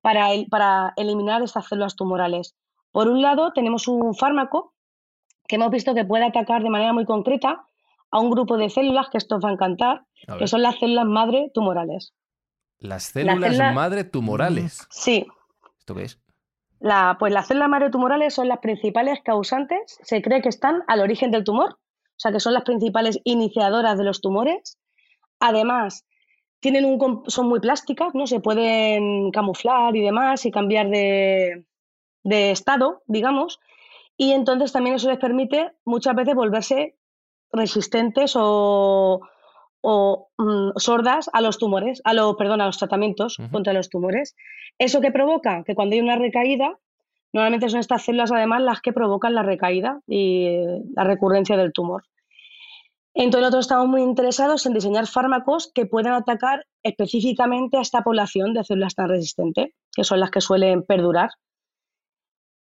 para, 0.00 0.28
para 0.50 0.94
eliminar 0.96 1.42
estas 1.42 1.68
células 1.68 1.96
tumorales. 1.96 2.54
Por 2.90 3.08
un 3.08 3.22
lado, 3.22 3.52
tenemos 3.52 3.88
un 3.88 4.14
fármaco 4.14 4.74
que 5.46 5.56
hemos 5.56 5.70
visto 5.70 5.94
que 5.94 6.04
puede 6.04 6.24
atacar 6.24 6.62
de 6.62 6.70
manera 6.70 6.92
muy 6.92 7.04
concreta 7.04 7.66
a 8.12 8.20
un 8.20 8.30
grupo 8.30 8.56
de 8.56 8.70
células 8.70 9.08
que 9.10 9.18
esto 9.18 9.36
os 9.36 9.44
va 9.44 9.48
a 9.48 9.52
encantar, 9.52 10.04
que 10.38 10.46
son 10.46 10.62
las 10.62 10.78
células 10.78 11.06
madre 11.06 11.50
tumorales. 11.52 12.14
Las 12.78 13.04
células 13.04 13.74
madre 13.74 14.04
tumorales. 14.04 14.86
Sí. 14.90 15.26
¿Esto 15.78 15.94
qué 15.94 16.04
es? 16.04 16.20
La, 16.78 17.16
pues 17.18 17.32
las 17.32 17.46
células 17.46 17.70
madre 17.70 17.90
tumorales 17.90 18.34
son 18.34 18.48
las 18.48 18.58
principales 18.58 19.20
causantes, 19.24 19.98
se 20.02 20.20
cree 20.20 20.42
que 20.42 20.50
están 20.50 20.82
al 20.88 21.00
origen 21.00 21.30
del 21.30 21.44
tumor, 21.44 21.70
o 21.72 22.18
sea 22.18 22.32
que 22.32 22.40
son 22.40 22.52
las 22.52 22.64
principales 22.64 23.18
iniciadoras 23.24 23.96
de 23.96 24.04
los 24.04 24.20
tumores. 24.20 24.78
Además, 25.40 26.04
tienen 26.60 26.84
un, 26.84 27.22
son 27.28 27.48
muy 27.48 27.60
plásticas, 27.60 28.14
¿no? 28.14 28.26
Se 28.26 28.40
pueden 28.40 29.30
camuflar 29.30 29.96
y 29.96 30.02
demás 30.02 30.44
y 30.44 30.50
cambiar 30.50 30.90
de, 30.90 31.64
de 32.24 32.50
estado, 32.50 33.02
digamos. 33.06 33.58
Y 34.18 34.32
entonces 34.32 34.70
también 34.70 34.96
eso 34.96 35.08
les 35.08 35.18
permite 35.18 35.72
muchas 35.84 36.14
veces 36.14 36.34
volverse 36.34 36.96
resistentes 37.52 38.34
o, 38.36 39.20
mm, 39.82 40.70
sordas 40.76 41.30
a 41.32 41.40
los 41.40 41.58
tumores, 41.58 42.00
a 42.04 42.14
lo, 42.14 42.36
perdón, 42.36 42.60
a 42.60 42.66
los 42.66 42.78
tratamientos 42.78 43.36
contra 43.50 43.72
los 43.72 43.90
tumores. 43.90 44.34
¿Eso 44.78 45.00
que 45.00 45.10
provoca? 45.10 45.62
Que 45.64 45.74
cuando 45.74 45.94
hay 45.94 46.00
una 46.00 46.16
recaída, 46.16 46.78
normalmente 47.32 47.68
son 47.68 47.80
estas 47.80 48.04
células 48.04 48.32
además 48.32 48.62
las 48.62 48.80
que 48.80 48.92
provocan 48.92 49.34
la 49.34 49.42
recaída 49.42 50.00
y 50.06 50.46
eh, 50.46 50.82
la 50.94 51.04
recurrencia 51.04 51.56
del 51.56 51.72
tumor. 51.72 52.04
Entonces 53.14 53.42
nosotros 53.42 53.66
estamos 53.66 53.88
muy 53.88 54.02
interesados 54.02 54.64
en 54.64 54.72
diseñar 54.72 55.06
fármacos 55.06 55.70
que 55.74 55.84
puedan 55.84 56.14
atacar 56.14 56.66
específicamente 56.82 57.76
a 57.76 57.82
esta 57.82 58.02
población 58.02 58.54
de 58.54 58.64
células 58.64 58.94
tan 58.94 59.08
resistentes, 59.08 59.74
que 59.94 60.04
son 60.04 60.20
las 60.20 60.30
que 60.30 60.40
suelen 60.40 60.82
perdurar 60.82 61.30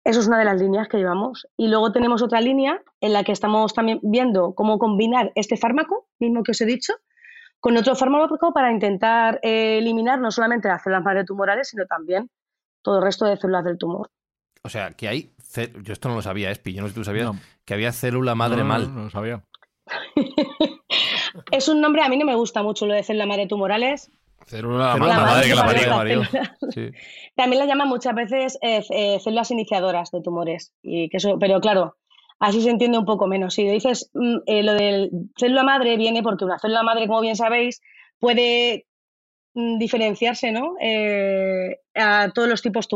eso 0.05 0.19
es 0.19 0.27
una 0.27 0.37
de 0.37 0.45
las 0.45 0.61
líneas 0.61 0.87
que 0.87 0.97
llevamos. 0.97 1.47
Y 1.57 1.67
luego 1.67 1.91
tenemos 1.91 2.21
otra 2.21 2.39
línea 2.39 2.81
en 3.01 3.11
la 3.11 3.23
que 3.23 3.31
estamos 3.31 3.73
también 3.73 3.99
viendo 4.03 4.53
cómo 4.53 4.77
combinar 4.77 5.31
este 5.33 5.57
fármaco, 5.57 6.07
mismo 6.19 6.43
que 6.43 6.51
os 6.51 6.61
he 6.61 6.65
dicho, 6.65 6.93
con 7.59 7.75
otro 7.75 7.95
fármaco 7.95 8.53
para 8.53 8.71
intentar 8.71 9.39
eh, 9.41 9.79
eliminar 9.79 10.19
no 10.19 10.29
solamente 10.29 10.67
las 10.67 10.83
células 10.83 11.03
madre 11.03 11.25
tumorales, 11.25 11.69
sino 11.69 11.87
también 11.87 12.29
todo 12.83 12.99
el 12.99 13.03
resto 13.03 13.25
de 13.25 13.35
células 13.37 13.65
del 13.65 13.79
tumor. 13.79 14.11
O 14.61 14.69
sea, 14.69 14.91
que 14.91 15.07
hay. 15.07 15.33
Yo 15.81 15.93
esto 15.93 16.09
no 16.09 16.15
lo 16.15 16.21
sabía, 16.21 16.51
Espi, 16.51 16.73
yo 16.73 16.81
no 16.81 16.87
sé 16.87 16.93
si 16.93 16.99
tú 16.99 17.03
sabías 17.03 17.31
que 17.65 17.73
había 17.73 17.91
célula 17.91 18.35
madre 18.35 18.63
mal. 18.63 18.93
No, 18.93 19.05
lo 19.05 19.09
sabía. 19.09 19.43
es 21.51 21.67
un 21.67 21.81
nombre, 21.81 22.03
a 22.03 22.09
mí 22.09 22.17
no 22.17 22.25
me 22.25 22.35
gusta 22.35 22.61
mucho 22.61 22.85
lo 22.85 22.93
de 22.93 23.03
célula 23.03 23.25
madre 23.25 23.47
tumorales. 23.47 24.11
Célula, 24.45 24.95
madre, 24.97 25.47
que 25.49 25.55
la 25.55 26.91
También 27.35 27.59
la 27.59 27.65
llaman 27.65 27.89
muchas 27.89 28.13
veces 28.13 28.59
eh, 28.61 28.83
eh, 28.91 29.19
células 29.19 29.49
iniciadoras 29.51 30.11
de 30.11 30.21
tumores. 30.21 30.71
Y 30.83 31.09
que 31.09 31.17
eso, 31.17 31.39
pero 31.39 31.59
claro, 31.59 31.97
así 32.39 32.61
se 32.61 32.69
entiende 32.69 32.99
un 32.99 33.05
poco 33.05 33.27
menos. 33.27 33.55
Si 33.55 33.67
dices 33.67 34.11
mm, 34.13 34.37
eh, 34.45 34.63
lo 34.63 34.73
de 34.73 35.09
célula 35.37 35.63
madre, 35.63 35.97
viene 35.97 36.21
porque 36.21 36.45
una 36.45 36.59
célula 36.59 36.83
madre, 36.83 37.07
como 37.07 37.21
bien 37.21 37.35
sabéis, 37.35 37.81
puede 38.19 38.85
mm, 39.55 39.79
diferenciarse 39.79 40.51
¿no? 40.51 40.75
a 41.95 42.29
todos 42.29 42.47
los 42.47 42.61
tipos 42.61 42.87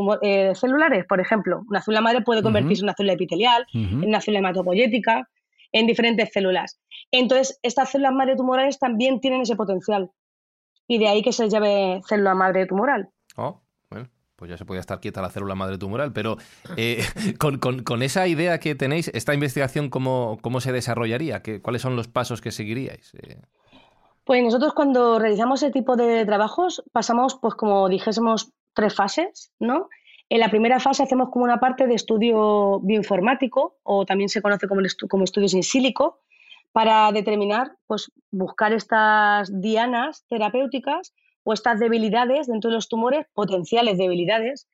celulares. 0.53 1.05
Por 1.07 1.19
ejemplo, 1.19 1.63
una 1.67 1.81
célula 1.81 2.01
madre 2.01 2.21
puede 2.21 2.43
convertirse 2.43 2.81
en 2.81 2.85
una 2.85 2.95
célula 2.95 3.13
epitelial, 3.13 3.65
en 3.73 4.05
una 4.05 4.21
célula 4.21 4.39
hematopoyética, 4.39 5.27
en 5.71 5.87
diferentes 5.87 6.29
células. 6.31 6.79
Entonces, 7.11 7.59
estas 7.63 7.89
células 7.89 8.13
madre 8.13 8.35
tumorales 8.35 8.77
también 8.77 9.19
tienen 9.19 9.41
ese 9.41 9.55
potencial 9.55 10.11
y 10.89 10.97
de 10.97 11.07
ahí 11.07 11.21
que 11.21 11.31
se 11.31 11.47
llame 11.47 12.01
célula 12.07 12.33
madre 12.33 12.65
tumoral. 12.65 13.09
Oh, 13.37 13.61
bueno, 13.91 14.09
pues 14.35 14.49
ya 14.49 14.57
se 14.57 14.65
podía 14.65 14.81
estar 14.81 14.99
quieta 14.99 15.21
la 15.21 15.29
célula 15.29 15.53
madre 15.53 15.77
tumoral, 15.77 16.11
pero 16.11 16.37
eh, 16.75 17.03
con, 17.39 18.01
esa 18.01 18.27
idea 18.27 18.59
que 18.59 18.73
tenéis, 18.73 19.09
¿esta 19.13 19.35
investigación 19.35 19.89
cómo, 19.89 20.39
cómo 20.41 20.59
se 20.59 20.71
desarrollaría? 20.71 21.43
¿Qué, 21.43 21.61
¿Cuáles 21.61 21.83
son 21.83 21.95
los 21.95 22.07
pasos 22.07 22.41
que 22.41 22.51
seguiríais? 22.51 23.13
Eh, 23.21 23.39
pues 24.25 24.43
nosotros 24.43 24.73
cuando 24.73 25.19
realizamos 25.19 25.61
ese 25.61 25.71
tipo 25.71 25.95
de 25.95 26.25
trabajos 26.25 26.83
pasamos, 26.91 27.37
pues 27.39 27.53
como 27.53 27.87
dijésemos, 27.87 28.51
tres 28.73 28.95
fases, 28.95 29.51
¿no? 29.59 29.89
En 30.27 30.39
la 30.39 30.49
primera 30.49 30.79
fase 30.79 31.03
hacemos 31.03 31.29
como 31.29 31.45
una 31.45 31.59
parte 31.59 31.85
de 31.85 31.93
estudio 31.93 32.79
bioinformático 32.79 33.77
o 33.83 34.05
también 34.05 34.29
se 34.29 34.41
conoce 34.41 34.67
como, 34.67 34.81
como 35.07 35.23
estudios 35.23 35.53
in 35.53 35.63
sílico, 35.63 36.21
para 36.71 37.11
determinar, 37.11 37.71
pues 37.87 38.11
buscar 38.31 38.73
estas 38.73 39.49
dianas 39.61 40.25
terapéuticas 40.29 41.13
o 41.43 41.53
estas 41.53 41.79
debilidades 41.79 42.47
dentro 42.47 42.69
de 42.69 42.75
los 42.75 42.89
tumores, 42.89 43.25
potenciales 43.33 43.97
debilidades 43.97 44.67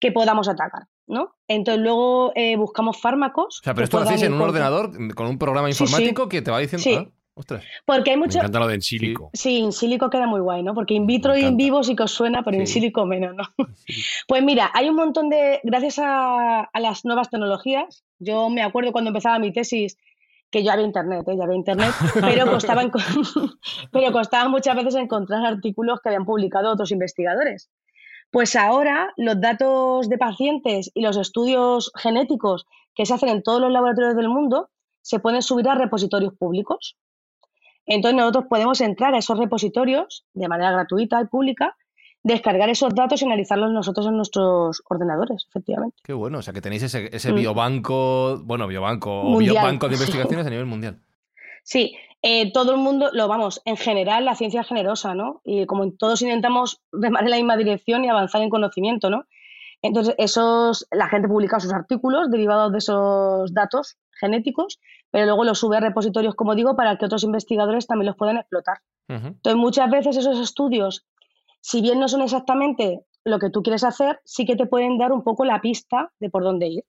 que 0.00 0.12
podamos 0.12 0.48
atacar, 0.48 0.82
¿no? 1.06 1.34
Entonces 1.48 1.82
luego 1.82 2.32
eh, 2.34 2.56
buscamos 2.56 3.00
fármacos. 3.00 3.60
O 3.60 3.62
sea, 3.62 3.74
pero 3.74 3.84
esto 3.84 3.98
lo 3.98 4.04
hacéis 4.04 4.22
en 4.22 4.34
un 4.34 4.40
ordenador 4.42 5.14
con 5.14 5.26
un 5.26 5.38
programa 5.38 5.68
informático 5.68 6.28
que 6.28 6.42
te 6.42 6.50
va 6.50 6.58
diciendo. 6.58 6.82
Sí. 6.82 6.94
Ah, 6.94 7.60
Porque 7.84 8.10
hay 8.10 8.16
mucho. 8.16 8.38
Me 8.38 8.40
encanta 8.40 8.58
lo 8.58 8.66
de 8.66 8.74
en 8.74 8.82
sílico. 8.82 9.30
Sí, 9.32 9.58
en 9.58 9.72
sílico 9.72 10.10
queda 10.10 10.26
muy 10.26 10.40
guay, 10.40 10.62
¿no? 10.62 10.74
Porque 10.74 10.94
in 10.94 11.06
vitro 11.06 11.36
y 11.36 11.44
en 11.44 11.56
vivo 11.56 11.82
sí 11.82 11.94
que 11.94 12.02
os 12.02 12.12
suena, 12.12 12.42
pero 12.42 12.58
en 12.58 12.66
sílico 12.66 13.06
menos, 13.06 13.34
¿no? 13.34 13.44
Pues 14.26 14.42
mira, 14.42 14.70
hay 14.74 14.88
un 14.88 14.96
montón 14.96 15.28
de. 15.28 15.60
Gracias 15.62 15.98
a, 15.98 16.62
a, 16.62 16.80
las 16.80 17.04
nuevas 17.04 17.30
tecnologías, 17.30 18.04
yo 18.18 18.48
me 18.50 18.62
acuerdo 18.62 18.92
cuando 18.92 19.10
empezaba 19.10 19.38
mi 19.38 19.52
tesis 19.52 19.96
que 20.50 20.62
ya 20.62 20.74
había 20.74 20.86
internet, 20.86 21.26
¿eh? 21.28 21.36
ya 21.36 21.44
había 21.44 21.56
internet, 21.56 21.92
pero 22.14 22.46
costaba, 22.50 22.82
pero 23.92 24.12
costaba 24.12 24.48
muchas 24.48 24.76
veces 24.76 24.94
encontrar 24.96 25.44
artículos 25.44 26.00
que 26.00 26.10
habían 26.10 26.24
publicado 26.24 26.72
otros 26.72 26.92
investigadores. 26.92 27.70
Pues 28.30 28.56
ahora 28.56 29.12
los 29.16 29.40
datos 29.40 30.08
de 30.08 30.18
pacientes 30.18 30.90
y 30.94 31.02
los 31.02 31.16
estudios 31.16 31.92
genéticos 31.96 32.66
que 32.94 33.06
se 33.06 33.14
hacen 33.14 33.28
en 33.28 33.42
todos 33.42 33.60
los 33.60 33.70
laboratorios 33.70 34.16
del 34.16 34.28
mundo 34.28 34.70
se 35.00 35.20
pueden 35.20 35.42
subir 35.42 35.68
a 35.68 35.74
repositorios 35.74 36.34
públicos. 36.34 36.96
Entonces 37.86 38.16
nosotros 38.16 38.46
podemos 38.50 38.80
entrar 38.80 39.14
a 39.14 39.18
esos 39.18 39.38
repositorios 39.38 40.26
de 40.34 40.48
manera 40.48 40.72
gratuita 40.72 41.20
y 41.20 41.26
pública 41.26 41.76
descargar 42.26 42.68
esos 42.68 42.92
datos 42.92 43.22
y 43.22 43.24
analizarlos 43.24 43.70
nosotros 43.70 44.06
en 44.06 44.16
nuestros 44.16 44.82
ordenadores, 44.90 45.46
efectivamente. 45.48 45.96
Qué 46.02 46.12
bueno, 46.12 46.38
o 46.38 46.42
sea 46.42 46.52
que 46.52 46.60
tenéis 46.60 46.82
ese, 46.82 47.32
mm. 47.32 47.36
biobanco, 47.36 48.42
bueno, 48.42 48.66
biobanco 48.66 49.22
o 49.22 49.38
biobanco 49.38 49.88
de 49.88 49.94
investigaciones 50.00 50.44
a 50.44 50.50
nivel 50.50 50.66
mundial. 50.66 50.98
Sí, 51.62 51.96
Eh, 52.22 52.50
todo 52.50 52.72
el 52.72 52.78
mundo, 52.78 53.10
lo 53.12 53.28
vamos, 53.28 53.60
en 53.64 53.76
general 53.76 54.24
la 54.24 54.34
ciencia 54.34 54.62
es 54.62 54.66
generosa, 54.66 55.14
¿no? 55.14 55.42
Y 55.44 55.66
como 55.66 55.92
todos 55.92 56.22
intentamos 56.22 56.80
remar 56.90 57.22
en 57.22 57.30
la 57.30 57.36
misma 57.36 57.56
dirección 57.56 58.04
y 58.04 58.08
avanzar 58.08 58.42
en 58.42 58.50
conocimiento, 58.50 59.10
¿no? 59.10 59.26
Entonces, 59.82 60.14
esos, 60.18 60.88
la 60.90 61.08
gente 61.08 61.28
publica 61.28 61.60
sus 61.60 61.72
artículos 61.72 62.30
derivados 62.30 62.72
de 62.72 62.78
esos 62.78 63.54
datos 63.54 63.96
genéticos, 64.18 64.80
pero 65.12 65.26
luego 65.26 65.44
los 65.44 65.60
sube 65.60 65.76
a 65.76 65.80
repositorios, 65.80 66.34
como 66.34 66.56
digo, 66.56 66.74
para 66.74 66.96
que 66.96 67.04
otros 67.04 67.22
investigadores 67.22 67.86
también 67.86 68.06
los 68.06 68.16
puedan 68.16 68.38
explotar. 68.38 68.78
Entonces, 69.08 69.56
muchas 69.56 69.88
veces 69.88 70.16
esos 70.16 70.40
estudios, 70.40 71.06
si 71.66 71.82
bien 71.82 71.98
no 71.98 72.06
son 72.06 72.22
exactamente 72.22 73.00
lo 73.24 73.40
que 73.40 73.50
tú 73.50 73.60
quieres 73.60 73.82
hacer, 73.82 74.20
sí 74.24 74.46
que 74.46 74.54
te 74.54 74.66
pueden 74.66 74.98
dar 74.98 75.10
un 75.10 75.24
poco 75.24 75.44
la 75.44 75.60
pista 75.60 76.12
de 76.20 76.30
por 76.30 76.44
dónde 76.44 76.68
ir. 76.68 76.84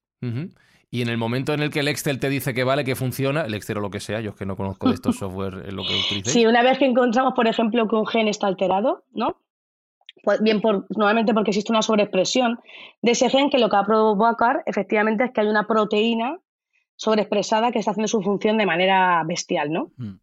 Y 0.91 1.01
en 1.01 1.09
el 1.09 1.17
momento 1.17 1.51
en 1.55 1.61
el 1.61 1.71
que 1.71 1.79
el 1.79 1.87
Excel 1.87 2.19
te 2.19 2.29
dice 2.29 2.53
que 2.53 2.63
vale, 2.63 2.83
que 2.83 2.95
funciona, 2.95 3.41
el 3.41 3.55
Excel 3.55 3.79
o 3.79 3.81
lo 3.81 3.89
que 3.89 3.99
sea, 3.99 4.21
yo 4.21 4.29
es 4.29 4.35
que 4.35 4.45
no 4.45 4.55
conozco 4.55 4.87
de 4.87 4.93
estos 4.93 5.15
software 5.17 5.65
en 5.67 5.75
lo 5.75 5.81
que 5.81 5.95
utilicéis. 5.95 6.31
Sí, 6.31 6.45
una 6.45 6.61
vez 6.61 6.77
que 6.77 6.85
encontramos, 6.85 7.33
por 7.33 7.47
ejemplo, 7.47 7.87
que 7.87 7.95
un 7.95 8.05
gen 8.05 8.27
está 8.27 8.45
alterado, 8.45 9.03
¿no? 9.13 9.41
Pues 10.23 10.43
bien, 10.43 10.61
por, 10.61 10.85
normalmente 10.95 11.33
porque 11.33 11.49
existe 11.49 11.71
una 11.71 11.81
sobreexpresión 11.81 12.59
de 13.01 13.11
ese 13.13 13.31
gen 13.31 13.49
que 13.49 13.57
lo 13.57 13.69
que 13.69 13.77
va 13.77 13.81
a 13.81 13.85
provocar 13.87 14.61
efectivamente 14.67 15.23
es 15.23 15.31
que 15.31 15.41
hay 15.41 15.47
una 15.47 15.65
proteína 15.65 16.37
sobreexpresada 16.97 17.71
que 17.71 17.79
está 17.79 17.91
haciendo 17.91 18.09
su 18.09 18.21
función 18.21 18.59
de 18.59 18.67
manera 18.67 19.23
bestial, 19.25 19.73
¿no? 19.73 19.91
Mm. 19.97 20.19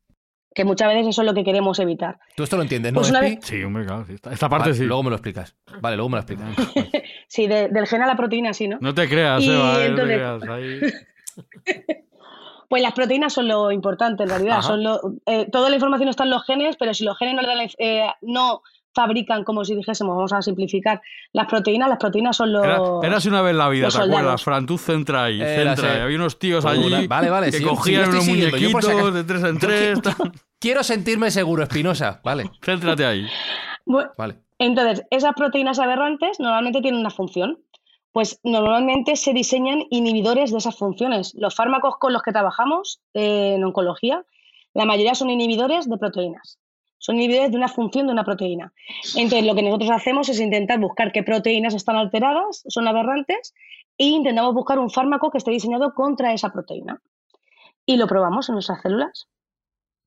Que 0.54 0.64
muchas 0.64 0.88
veces 0.88 1.08
eso 1.08 1.22
es 1.22 1.26
lo 1.26 1.34
que 1.34 1.42
queremos 1.44 1.78
evitar. 1.80 2.18
Tú 2.36 2.44
esto 2.44 2.56
lo 2.56 2.62
entiendes, 2.62 2.92
¿no? 2.92 3.00
Pues 3.00 3.10
una 3.10 3.20
Espi? 3.20 3.34
vez- 3.36 3.44
Sí, 3.44 3.62
hombre, 3.64 3.84
claro. 3.84 4.04
sí, 4.06 4.14
Esta, 4.14 4.32
esta 4.32 4.48
parte 4.48 4.68
Vale, 4.70 4.74
sí. 4.78 4.84
Luego 4.84 5.02
me 5.02 5.10
lo 5.10 5.16
explicas. 5.16 5.56
Vale, 5.80 5.96
luego 5.96 6.08
me 6.10 6.16
lo 6.16 6.20
explicas. 6.22 6.46
Sí, 7.28 7.46
de- 7.48 7.68
del 7.68 7.86
gen 7.88 8.02
a 8.02 8.06
la 8.06 8.16
proteína, 8.16 8.54
sí, 8.54 8.68
¿no? 8.68 8.78
No 8.80 8.94
te 8.94 9.08
creas, 9.08 9.42
Y 9.42 9.50
Eva, 9.50 9.84
eh, 9.84 9.88
no 9.90 9.96
te 9.96 10.14
entonces- 10.14 10.16
creas. 10.16 10.42
Ahí... 10.48 10.80
Pues 12.68 12.82
las 12.82 12.92
proteínas 12.94 13.32
son 13.32 13.46
lo 13.46 13.70
importante 13.70 14.22
en 14.24 14.30
realidad. 14.30 14.54
Ajá. 14.58 14.62
Son 14.68 14.82
lo- 14.82 14.98
eh, 15.26 15.46
toda 15.52 15.68
la 15.68 15.76
información 15.76 16.08
está 16.08 16.24
en 16.24 16.30
los 16.30 16.44
genes, 16.44 16.76
pero 16.76 16.94
si 16.94 17.04
los 17.04 17.16
genes 17.18 17.34
no, 17.34 17.42
le 17.42 17.48
dan 17.48 17.58
la- 17.58 17.68
eh, 17.78 18.06
no 18.22 18.62
fabrican, 18.94 19.44
como 19.44 19.64
si 19.64 19.74
dijésemos, 19.74 20.14
vamos 20.16 20.32
a 20.32 20.40
simplificar, 20.40 21.02
las 21.32 21.46
proteínas, 21.46 21.88
las 21.88 21.98
proteínas 21.98 22.36
son 22.36 22.52
los... 22.52 22.64
Era, 22.64 22.78
érase 23.02 23.28
una 23.28 23.42
vez 23.42 23.50
en 23.52 23.58
la 23.58 23.68
vida, 23.68 23.88
¿te 23.88 23.98
acuerdas? 23.98 24.42
Fran, 24.42 24.66
tú 24.66 24.78
centra 24.78 25.24
ahí, 25.24 25.40
Érase. 25.40 25.64
centra 25.82 25.92
ahí. 25.94 26.00
Había 26.00 26.16
unos 26.16 26.38
tíos 26.38 26.64
Una- 26.64 26.72
allí 26.72 27.06
vale, 27.06 27.30
vale, 27.30 27.50
que 27.50 27.58
sí, 27.58 27.64
cogían 27.64 28.08
unos 28.10 28.26
muñequitos 28.26 29.14
de 29.14 29.24
tres 29.24 29.44
en 29.44 29.58
tres. 29.58 29.98
Quiero 30.60 30.82
sentirme 30.82 31.30
seguro, 31.30 31.62
Espinosa. 31.64 32.20
Vale, 32.24 32.50
Céntrate 32.62 33.04
ahí. 33.04 33.26
Bu- 33.84 34.10
vale. 34.16 34.36
Entonces, 34.58 35.04
esas 35.10 35.34
proteínas 35.34 35.78
aberrantes 35.78 36.40
normalmente 36.40 36.80
tienen 36.80 37.00
una 37.00 37.10
función. 37.10 37.58
Pues 38.12 38.38
normalmente 38.44 39.16
se 39.16 39.32
diseñan 39.32 39.82
inhibidores 39.90 40.52
de 40.52 40.58
esas 40.58 40.76
funciones. 40.78 41.34
Los 41.34 41.56
fármacos 41.56 41.96
con 41.98 42.12
los 42.12 42.22
que 42.22 42.30
trabajamos 42.30 43.00
eh, 43.12 43.54
en 43.56 43.64
oncología, 43.64 44.24
la 44.72 44.84
mayoría 44.84 45.16
son 45.16 45.30
inhibidores 45.30 45.90
de 45.90 45.98
proteínas. 45.98 46.58
Son 47.04 47.16
inhibidores 47.16 47.50
de 47.50 47.58
una 47.58 47.68
función 47.68 48.06
de 48.06 48.14
una 48.14 48.24
proteína. 48.24 48.72
Entonces, 49.14 49.44
lo 49.44 49.54
que 49.54 49.62
nosotros 49.62 49.90
hacemos 49.90 50.30
es 50.30 50.40
intentar 50.40 50.80
buscar 50.80 51.12
qué 51.12 51.22
proteínas 51.22 51.74
están 51.74 51.96
alteradas, 51.96 52.64
son 52.66 52.88
aberrantes, 52.88 53.52
e 53.98 54.06
intentamos 54.06 54.54
buscar 54.54 54.78
un 54.78 54.88
fármaco 54.88 55.30
que 55.30 55.36
esté 55.36 55.50
diseñado 55.50 55.92
contra 55.92 56.32
esa 56.32 56.48
proteína. 56.48 57.02
Y 57.84 57.98
lo 57.98 58.06
probamos 58.06 58.48
en 58.48 58.54
nuestras 58.54 58.80
células. 58.80 59.28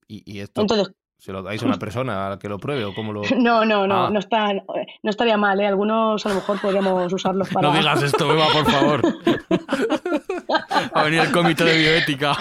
Y, 0.07 0.23
y 0.25 0.39
esto 0.39 0.61
Entonces, 0.61 0.95
se 1.17 1.31
lo 1.31 1.41
dais 1.41 1.61
a 1.63 1.65
una 1.65 1.77
persona 1.79 2.27
a 2.27 2.29
la 2.31 2.39
que 2.39 2.47
lo 2.47 2.59
pruebe 2.59 2.85
o 2.85 2.93
cómo 2.93 3.11
lo. 3.11 3.21
no, 3.37 3.65
no, 3.65 3.87
no, 3.87 4.05
Ah. 4.05 4.09
no, 4.11 4.19
está, 4.19 4.53
no 4.53 5.09
estaría 5.09 5.35
mal, 5.37 5.59
¿eh? 5.59 5.65
Algunos 5.67 6.25
a 6.25 6.29
lo 6.29 6.35
mejor 6.35 6.61
podríamos 6.61 7.11
usarlos 7.11 7.49
para... 7.53 7.69
No 7.69 7.75
digas 7.77 8.03
esto, 8.03 8.31
Eva, 8.31 8.45
por 8.53 8.71
favor. 8.71 9.01
A 10.93 11.03
venir 11.03 11.19
el 11.19 11.31
comité 11.31 11.63
de 11.65 11.77
bioética. 11.77 12.33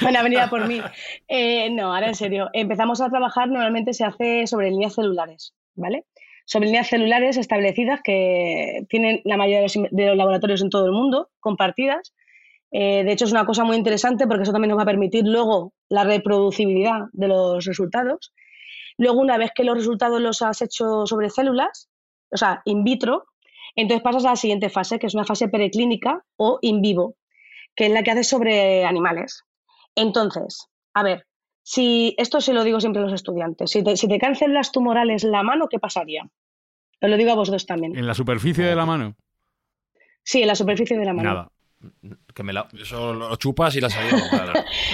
Van 0.00 0.16
a 0.16 0.22
venir 0.22 0.40
a 0.40 0.48
por 0.48 0.66
mí. 0.66 0.80
Eh, 1.28 1.70
no, 1.70 1.94
ahora 1.94 2.08
en 2.08 2.14
serio. 2.14 2.48
Empezamos 2.52 3.00
a 3.00 3.08
trabajar, 3.10 3.48
normalmente 3.48 3.92
se 3.92 4.04
hace 4.04 4.46
sobre 4.46 4.70
líneas 4.70 4.94
celulares, 4.94 5.54
¿vale? 5.74 6.04
Sobre 6.46 6.66
líneas 6.66 6.88
celulares 6.88 7.36
establecidas 7.36 8.00
que 8.02 8.86
tienen 8.88 9.20
la 9.24 9.36
mayoría 9.36 9.58
de 9.58 9.62
los, 9.64 9.74
de 9.90 10.06
los 10.06 10.16
laboratorios 10.16 10.62
en 10.62 10.70
todo 10.70 10.86
el 10.86 10.92
mundo, 10.92 11.30
compartidas. 11.40 12.14
Eh, 12.76 13.04
de 13.04 13.12
hecho, 13.12 13.24
es 13.24 13.30
una 13.30 13.46
cosa 13.46 13.62
muy 13.62 13.76
interesante 13.76 14.26
porque 14.26 14.42
eso 14.42 14.50
también 14.50 14.70
nos 14.70 14.78
va 14.78 14.82
a 14.82 14.86
permitir 14.86 15.24
luego 15.24 15.72
la 15.88 16.02
reproducibilidad 16.02 17.02
de 17.12 17.28
los 17.28 17.64
resultados. 17.64 18.34
Luego, 18.98 19.20
una 19.20 19.38
vez 19.38 19.52
que 19.54 19.62
los 19.62 19.76
resultados 19.76 20.20
los 20.20 20.42
has 20.42 20.60
hecho 20.60 21.06
sobre 21.06 21.30
células, 21.30 21.88
o 22.32 22.36
sea, 22.36 22.62
in 22.64 22.82
vitro, 22.82 23.26
entonces 23.76 24.02
pasas 24.02 24.24
a 24.24 24.30
la 24.30 24.36
siguiente 24.36 24.70
fase, 24.70 24.98
que 24.98 25.06
es 25.06 25.14
una 25.14 25.24
fase 25.24 25.46
preclínica 25.46 26.24
o 26.36 26.58
in 26.62 26.82
vivo, 26.82 27.14
que 27.76 27.86
es 27.86 27.92
la 27.92 28.02
que 28.02 28.10
haces 28.10 28.28
sobre 28.28 28.84
animales. 28.84 29.44
Entonces, 29.94 30.66
a 30.94 31.04
ver, 31.04 31.28
si 31.62 32.16
esto 32.18 32.40
se 32.40 32.52
lo 32.52 32.64
digo 32.64 32.80
siempre 32.80 33.02
a 33.02 33.04
los 33.04 33.14
estudiantes, 33.14 33.70
si 33.70 33.84
te, 33.84 33.96
si 33.96 34.08
te 34.08 34.18
caen 34.18 34.34
células 34.34 34.72
tumorales 34.72 35.22
en 35.22 35.30
la 35.30 35.44
mano, 35.44 35.68
¿qué 35.68 35.78
pasaría? 35.78 36.24
Os 37.00 37.08
lo 37.08 37.16
digo 37.16 37.30
a 37.30 37.36
vosotros 37.36 37.66
también. 37.66 37.96
En 37.96 38.08
la 38.08 38.14
superficie 38.14 38.64
de 38.64 38.74
la 38.74 38.84
mano. 38.84 39.14
Sí, 40.24 40.42
en 40.42 40.48
la 40.48 40.56
superficie 40.56 40.98
de 40.98 41.04
la 41.04 41.12
mano. 41.12 41.28
Nada. 41.28 41.53
Que 42.34 42.42
me 42.42 42.52
la... 42.52 42.68
Eso 42.80 43.12
lo 43.14 43.34
chupas 43.36 43.74
y 43.76 43.80
la 43.80 43.90
salida. 43.90 44.16
Claro. 44.30 44.52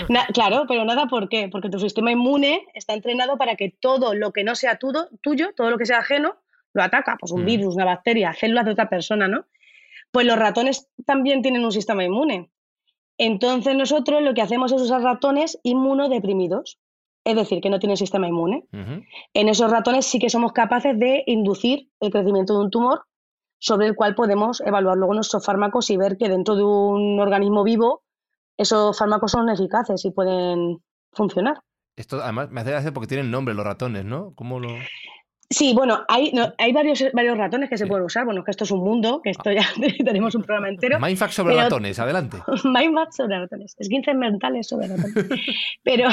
Na- 0.09 0.27
claro, 0.27 0.65
pero 0.69 0.85
nada, 0.85 1.07
¿por 1.07 1.29
qué? 1.29 1.49
Porque 1.49 1.69
tu 1.71 1.79
sistema 1.79 2.11
inmune 2.13 2.67
está 2.75 2.95
entrenado 2.95 3.37
para 3.39 3.57
que 3.57 3.71
todo 3.71 4.15
lo 4.15 4.33
que 4.33 4.45
no 4.45 4.55
sea 4.55 4.79
tudo- 4.79 5.09
tuyo, 5.23 5.53
todo 5.57 5.71
lo 5.71 5.79
que 5.79 5.87
sea 5.87 5.99
ajeno, 5.99 6.37
lo 6.75 6.83
ataca. 6.83 7.17
Pues 7.19 7.33
un 7.33 7.43
Mm. 7.43 7.47
virus, 7.47 7.75
una 7.75 7.85
bacteria, 7.85 8.33
células 8.33 8.65
de 8.65 8.73
otra 8.73 8.89
persona, 8.89 9.29
¿no? 9.29 9.47
Pues 10.11 10.27
los 10.27 10.37
ratones 10.39 10.89
también 11.07 11.43
tienen 11.43 11.65
un 11.65 11.73
sistema 11.73 12.05
inmune. 12.05 12.51
Entonces 13.19 13.75
nosotros 13.77 14.23
lo 14.23 14.35
que 14.35 14.43
hacemos 14.43 14.73
es 14.73 14.81
usar 14.81 15.03
ratones 15.03 15.59
inmunodeprimidos, 15.63 16.79
es 17.25 17.37
decir, 17.37 17.61
que 17.61 17.69
no 17.71 17.79
tienen 17.79 17.97
sistema 17.99 18.27
inmune. 18.27 18.65
En 19.35 19.49
esos 19.49 19.71
ratones 19.71 20.07
sí 20.07 20.19
que 20.19 20.31
somos 20.31 20.53
capaces 20.53 20.99
de 20.99 21.23
inducir 21.27 21.91
el 22.01 22.11
crecimiento 22.11 22.55
de 22.59 22.65
un 22.65 22.71
tumor 22.71 23.03
sobre 23.61 23.87
el 23.87 23.95
cual 23.95 24.17
podemos 24.17 24.61
evaluar 24.63 24.97
luego 24.97 25.15
nuestros 25.15 25.45
fármacos 25.45 25.89
y 25.91 25.97
ver 25.97 26.17
que 26.17 26.29
dentro 26.29 26.57
de 26.57 26.65
un 26.65 27.21
organismo 27.21 27.63
vivo 27.63 28.03
esos 28.57 28.99
fármacos 28.99 29.31
son 29.31 29.49
eficaces 29.49 30.05
y 30.05 30.11
pueden 30.11 30.79
funcionar. 31.13 31.61
Esto 31.97 32.21
además 32.23 32.51
me 32.51 32.61
hace 32.63 32.71
gracia 32.73 32.93
porque 32.93 33.07
tienen 33.09 33.31
nombre 33.31 33.55
los 33.55 33.65
ratones, 33.65 34.05
¿no? 34.05 34.33
¿Cómo 34.35 34.59
lo.? 34.59 34.69
Sí, 35.53 35.75
bueno, 35.75 36.05
hay, 36.07 36.31
no, 36.33 36.53
hay 36.59 36.73
varios, 36.73 37.03
varios 37.13 37.37
ratones 37.37 37.69
que 37.69 37.77
se 37.77 37.85
Sí. 37.85 37.89
pueden 37.89 38.05
usar. 38.07 38.25
Bueno, 38.25 38.41
es 38.41 38.45
que 38.45 38.51
esto 38.53 38.63
es 38.65 38.71
un 38.71 38.85
mundo, 38.85 39.21
que 39.23 39.31
esto 39.31 39.51
ya 39.51 39.63
tenemos 40.05 40.35
un 40.37 40.43
programa 40.43 40.69
entero. 40.69 41.01
Mindfuck 41.01 41.31
sobre 41.31 41.55
pero- 41.55 41.65
ratones, 41.65 41.99
adelante. 41.99 42.37
Mindfuck 42.65 43.11
sobre 43.13 43.39
ratones, 43.41 43.75
esguinces 43.79 44.15
mentales 44.15 44.69
sobre 44.69 44.87
ratones. 44.87 45.27
Pero 45.83 46.09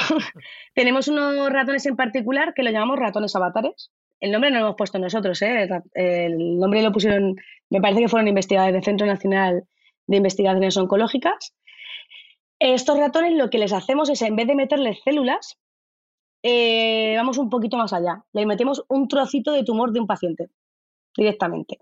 tenemos 0.74 1.08
unos 1.08 1.50
ratones 1.52 1.86
en 1.86 1.96
particular 1.96 2.54
que 2.56 2.64
lo 2.64 2.72
llamamos 2.72 2.98
ratones 2.98 3.36
avatares. 3.36 3.92
El 4.20 4.32
nombre 4.32 4.50
no 4.50 4.60
lo 4.60 4.66
hemos 4.66 4.76
puesto 4.78 4.98
nosotros, 5.00 5.42
¿eh? 5.42 5.70
El 5.94 6.60
nombre 6.60 6.82
lo 6.82 6.92
pusieron, 6.92 7.36
me 7.70 7.82
parece 7.82 8.02
que 8.02 8.08
fueron 8.10 8.28
investigadores 8.28 8.74
del 8.74 8.84
Centro 8.84 9.06
Nacional 9.06 9.64
de 10.08 10.18
Investigaciones 10.18 10.78
Oncológicas. 10.78 11.54
Estos 12.60 12.98
ratones 12.98 13.34
lo 13.34 13.50
que 13.50 13.60
les 13.60 13.74
hacemos 13.74 14.10
es, 14.10 14.22
en 14.24 14.36
vez 14.36 14.48
de 14.48 14.56
meterles 14.56 15.00
células, 15.04 15.58
eh, 16.44 17.14
vamos 17.16 17.38
un 17.38 17.50
poquito 17.50 17.78
más 17.78 17.94
allá. 17.94 18.24
Le 18.34 18.46
metemos 18.46 18.84
un 18.88 19.08
trocito 19.08 19.52
de 19.52 19.64
tumor 19.64 19.92
de 19.92 20.00
un 20.00 20.08
paciente 20.08 20.50
directamente. 21.16 21.78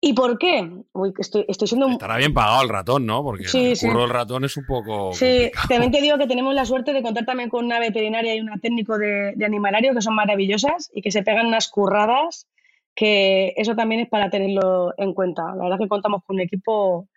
¿Y 0.00 0.12
por 0.12 0.38
qué? 0.38 0.70
Uy, 0.92 1.12
estoy, 1.18 1.44
estoy 1.48 1.66
siendo 1.66 1.88
Estará 1.88 2.16
bien 2.18 2.32
pagado 2.32 2.62
el 2.62 2.68
ratón, 2.68 3.04
¿no? 3.04 3.22
Porque 3.24 3.48
Sí, 3.48 3.70
el 3.70 3.76
sí. 3.76 3.86
curro 3.88 4.02
del 4.02 4.10
ratón 4.10 4.44
es 4.44 4.56
un 4.56 4.64
poco. 4.64 5.12
Sí, 5.12 5.26
complicado. 5.26 5.68
también 5.68 5.90
te 5.92 6.00
digo 6.00 6.18
que 6.18 6.26
tenemos 6.28 6.54
la 6.54 6.64
suerte 6.64 6.92
de 6.92 7.02
contar 7.02 7.24
también 7.24 7.48
con 7.50 7.64
una 7.64 7.80
veterinaria 7.80 8.34
y 8.36 8.40
una 8.40 8.58
técnico 8.58 8.96
de, 8.96 9.32
de 9.34 9.44
animalario 9.44 9.92
que 9.94 10.00
son 10.02 10.14
maravillosas 10.14 10.90
y 10.94 11.02
que 11.02 11.10
se 11.10 11.22
pegan 11.24 11.46
unas 11.46 11.68
curradas 11.68 12.46
que 12.94 13.54
eso 13.56 13.74
también 13.76 14.00
es 14.00 14.08
para 14.08 14.30
tenerlo 14.30 14.92
en 14.98 15.14
cuenta. 15.14 15.42
La 15.56 15.64
verdad 15.64 15.78
que 15.78 15.88
contamos 15.88 16.22
con 16.24 16.36
un 16.36 16.42
equipo 16.42 17.08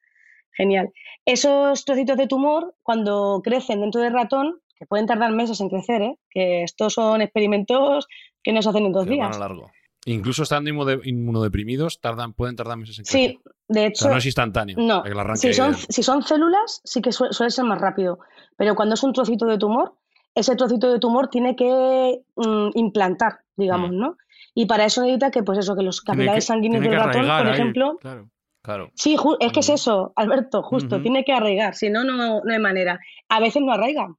genial. 0.52 0.89
Esos 1.26 1.86
trocitos 1.86 2.17
de 2.17 2.28
tumor, 2.28 2.76
cuando 2.84 3.41
crecen 3.44 3.82
dentro 3.82 4.02
del 4.02 4.13
ratón, 4.13 4.60
que 4.78 4.86
pueden 4.88 5.06
tardar 5.08 5.32
meses 5.32 5.60
en 5.62 5.70
crecer, 5.70 6.02
¿eh? 6.02 6.15
que 6.30 6.63
estos 6.63 6.94
son 6.94 7.22
experimentos 7.22 8.08
que 8.44 8.52
no 8.54 8.62
se 8.62 8.70
hacen 8.70 8.86
en 8.88 8.91
dos 8.91 9.06
Que 9.06 9.12
van 9.12 9.17
días. 9.32 9.38
a 9.38 9.39
largo. 9.39 9.72
Incluso 10.06 10.44
estando 10.44 10.70
inmunodeprimidos, 11.04 12.02
tardan, 12.02 12.34
pueden 12.34 12.56
tardar 12.56 12.78
meses 12.78 12.98
en 13.00 13.06
crecer. 13.06 13.32
Sí, 13.32 13.40
de 13.68 13.82
O 13.82 13.86
hecho, 13.86 14.04
sea, 14.06 14.12
no 14.12 14.18
es 14.18 14.26
instantáneo. 14.26 14.76
No, 14.80 15.04
si 15.36 15.54
son, 15.54 15.74
de- 15.74 15.78
si 15.78 16.02
son 16.04 16.24
células, 16.24 16.82
sí 16.84 17.02
que 17.02 17.12
suele, 17.12 17.34
suele 17.34 17.52
ser 17.52 17.66
más 17.66 17.80
rápido. 17.80 18.20
Pero 18.58 18.76
cuando 18.76 18.96
es 18.96 19.04
un 19.04 19.14
trocito 19.14 19.46
de 19.46 19.58
tumor, 19.60 19.94
ese 20.34 20.56
trocito 20.56 20.92
de 20.92 20.98
tumor 21.00 21.28
tiene 21.28 21.56
que 21.56 22.22
mm, 22.36 22.70
implantar, 22.76 23.42
digamos, 23.56 23.92
Mm. 23.92 23.98
¿no? 24.00 24.18
Y 24.56 24.66
para 24.66 24.86
eso 24.86 25.02
necesita 25.02 25.30
que, 25.32 25.44
pues 25.44 25.60
eso, 25.60 25.76
que 25.76 25.84
los 25.84 26.02
capilares 26.02 26.44
que- 26.46 26.48
sanguíneos 26.48 26.84
del 26.84 26.94
ratón, 26.96 27.22
por 27.22 27.32
ahí, 27.32 27.54
ejemplo. 27.54 27.98
claro. 28.02 28.30
Claro. 28.64 28.92
Sí, 28.94 29.18
ju- 29.18 29.38
es 29.40 29.52
que 29.54 29.62
es 29.62 29.70
eso, 29.70 30.14
Alberto, 30.16 30.62
justo, 30.62 31.02
tiene 31.02 31.24
que 31.24 31.34
arraigar, 31.34 31.74
si 31.74 31.90
no, 31.90 32.04
no, 32.04 32.42
no 32.44 32.54
hay 32.54 32.60
manera. 32.60 33.00
A 33.28 33.40
veces 33.40 33.62
no 33.63 33.71
arraiga 33.71 34.15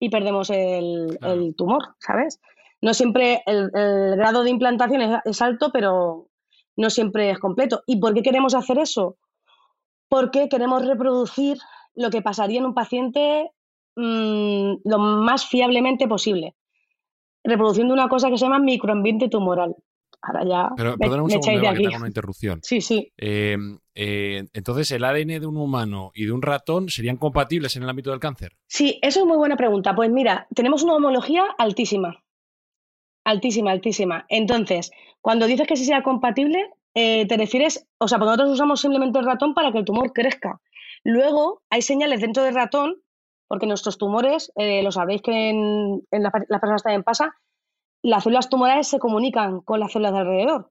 y 0.00 0.08
perdemos 0.08 0.48
el, 0.50 1.18
Claro. 1.20 1.34
el 1.34 1.54
tumor, 1.54 1.82
¿sabes? 1.98 2.40
No 2.84 2.92
siempre 2.92 3.42
el, 3.46 3.70
el 3.74 4.16
grado 4.16 4.44
de 4.44 4.50
implantación 4.50 5.00
es, 5.00 5.18
es 5.24 5.40
alto, 5.40 5.70
pero 5.72 6.28
no 6.76 6.90
siempre 6.90 7.30
es 7.30 7.38
completo. 7.38 7.82
¿Y 7.86 7.98
por 7.98 8.12
qué 8.12 8.20
queremos 8.20 8.54
hacer 8.54 8.78
eso? 8.78 9.16
Porque 10.06 10.50
queremos 10.50 10.86
reproducir 10.86 11.56
lo 11.94 12.10
que 12.10 12.20
pasaría 12.20 12.58
en 12.58 12.66
un 12.66 12.74
paciente 12.74 13.50
mm, 13.96 14.74
lo 14.84 14.98
más 14.98 15.46
fiablemente 15.46 16.06
posible, 16.06 16.56
reproduciendo 17.42 17.94
una 17.94 18.08
cosa 18.08 18.28
que 18.28 18.36
se 18.36 18.44
llama 18.44 18.58
microambiente 18.58 19.30
tumoral. 19.30 19.74
Ahora 20.20 20.44
ya 20.44 20.70
Pero 20.76 20.96
me, 20.98 21.22
un 21.22 21.26
me 21.26 21.42
segundo, 21.42 21.60
de 21.60 21.68
aquí. 21.68 21.86
una 21.86 22.06
interrupción. 22.06 22.60
Sí, 22.62 22.82
sí. 22.82 23.12
Eh, 23.16 23.56
eh, 23.94 24.44
entonces, 24.52 24.90
¿el 24.90 25.04
ADN 25.04 25.40
de 25.40 25.46
un 25.46 25.56
humano 25.56 26.12
y 26.14 26.26
de 26.26 26.32
un 26.32 26.42
ratón 26.42 26.90
serían 26.90 27.16
compatibles 27.16 27.76
en 27.76 27.84
el 27.84 27.88
ámbito 27.88 28.10
del 28.10 28.20
cáncer? 28.20 28.52
Sí, 28.66 28.98
eso 29.00 29.20
es 29.20 29.26
muy 29.26 29.38
buena 29.38 29.56
pregunta. 29.56 29.94
Pues 29.94 30.10
mira, 30.10 30.46
tenemos 30.54 30.82
una 30.82 30.96
homología 30.96 31.44
altísima. 31.56 32.23
Altísima, 33.24 33.70
altísima. 33.70 34.26
Entonces, 34.28 34.90
cuando 35.20 35.46
dices 35.46 35.66
que 35.66 35.76
sí 35.76 35.84
sea 35.84 36.02
compatible, 36.02 36.70
eh, 36.94 37.26
te 37.26 37.36
refieres, 37.36 37.86
o 37.98 38.06
sea, 38.06 38.18
porque 38.18 38.30
nosotros 38.32 38.52
usamos 38.52 38.80
simplemente 38.80 39.18
el 39.18 39.24
ratón 39.24 39.54
para 39.54 39.72
que 39.72 39.78
el 39.78 39.84
tumor 39.84 40.12
crezca. 40.12 40.60
Luego, 41.04 41.62
hay 41.70 41.82
señales 41.82 42.20
dentro 42.20 42.42
del 42.44 42.54
ratón, 42.54 42.96
porque 43.48 43.66
nuestros 43.66 43.98
tumores, 43.98 44.52
eh, 44.56 44.82
lo 44.82 44.92
sabréis 44.92 45.22
que 45.22 45.50
en, 45.50 46.02
en 46.10 46.22
la- 46.22 46.32
las 46.48 46.60
personas 46.60 46.82
también 46.82 47.02
pasa, 47.02 47.34
las 48.02 48.22
células 48.24 48.48
tumorales 48.50 48.88
se 48.88 48.98
comunican 48.98 49.60
con 49.62 49.80
las 49.80 49.92
células 49.92 50.12
de 50.12 50.18
alrededor, 50.18 50.70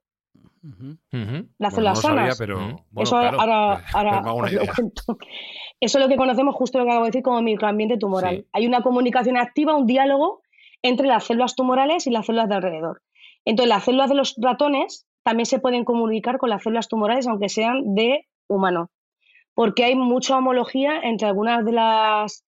las 0.62 0.64
Bueno, 1.12 1.48
células 1.60 1.80
no 1.82 1.90
lo 1.90 1.96
sabía, 1.96 2.22
sanas. 2.22 2.38
pero 2.38 2.58
bueno, 2.58 2.80
Eso 2.98 3.18
claro, 3.20 3.42
ahora, 3.42 4.22
os 4.34 4.52
lo. 4.54 5.18
Eso 5.80 5.98
es 5.98 6.04
lo 6.04 6.08
que 6.08 6.16
conocemos 6.16 6.56
justo 6.56 6.78
lo 6.78 6.86
que 6.86 6.92
acabo 6.92 7.06
de 7.06 7.10
decir 7.10 7.24
como 7.24 7.42
microambiente 7.42 7.98
tumoral. 7.98 8.38
Sí. 8.38 8.46
Hay 8.54 8.68
una 8.68 8.82
comunicación 8.82 9.36
activa, 9.38 9.76
un 9.76 9.86
diálogo 9.86 10.43
entre 10.84 11.08
las 11.08 11.24
células 11.26 11.56
tumorales 11.56 12.06
y 12.06 12.12
las 12.12 12.28
células 12.28 12.50
de 12.50 12.56
alrededor. 12.56 13.02
Entonces, 13.46 13.70
las 13.70 13.84
células 13.84 14.10
de 14.10 14.16
los 14.16 14.36
ratones 14.40 15.08
también 15.24 15.46
se 15.46 15.60
pueden 15.60 15.86
comunicar 15.86 16.38
con 16.38 16.50
las 16.50 16.64
células 16.64 16.88
tumorales, 16.88 17.28
aunque 17.28 17.50
sean 17.50 17.96
de 17.96 18.28
humano, 18.48 18.92
porque 19.56 19.86
hay 19.86 19.96
mucha 19.96 20.38
homología 20.38 21.00
entre 21.02 21.28
algunas 21.28 21.66
de 21.66 21.72
las 21.72 22.44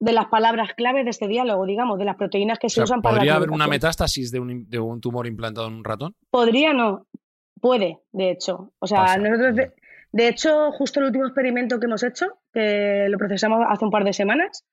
de 0.00 0.12
las 0.12 0.26
palabras 0.26 0.74
claves 0.74 1.04
de 1.04 1.10
este 1.10 1.28
diálogo, 1.28 1.64
digamos, 1.64 1.98
de 1.98 2.04
las 2.04 2.16
proteínas 2.16 2.58
que 2.58 2.66
O 2.66 2.70
se 2.70 2.74
sea, 2.74 2.84
usan 2.84 3.00
para 3.00 3.14
la 3.14 3.18
¿Podría 3.20 3.36
haber 3.36 3.50
una 3.50 3.66
metástasis 3.66 4.30
de 4.30 4.40
un, 4.40 4.68
de 4.68 4.78
un 4.78 5.00
tumor 5.00 5.26
implantado 5.26 5.66
en 5.68 5.74
un 5.74 5.84
ratón? 5.84 6.14
Podría 6.30 6.74
no, 6.74 7.06
puede, 7.60 8.00
de 8.12 8.32
hecho. 8.32 8.72
O 8.80 8.86
sea, 8.86 9.02
Pasa. 9.02 9.18
nosotros, 9.18 9.56
de, 9.56 9.72
de 10.12 10.28
hecho, 10.28 10.72
justo 10.72 11.00
el 11.00 11.06
último 11.06 11.26
experimento 11.26 11.80
que 11.80 11.86
hemos 11.86 12.02
hecho, 12.02 12.26
que 12.52 13.06
lo 13.08 13.16
procesamos 13.16 13.64
hace 13.66 13.84
un 13.84 13.90
par 13.90 14.04
de 14.04 14.12
semanas, 14.12 14.64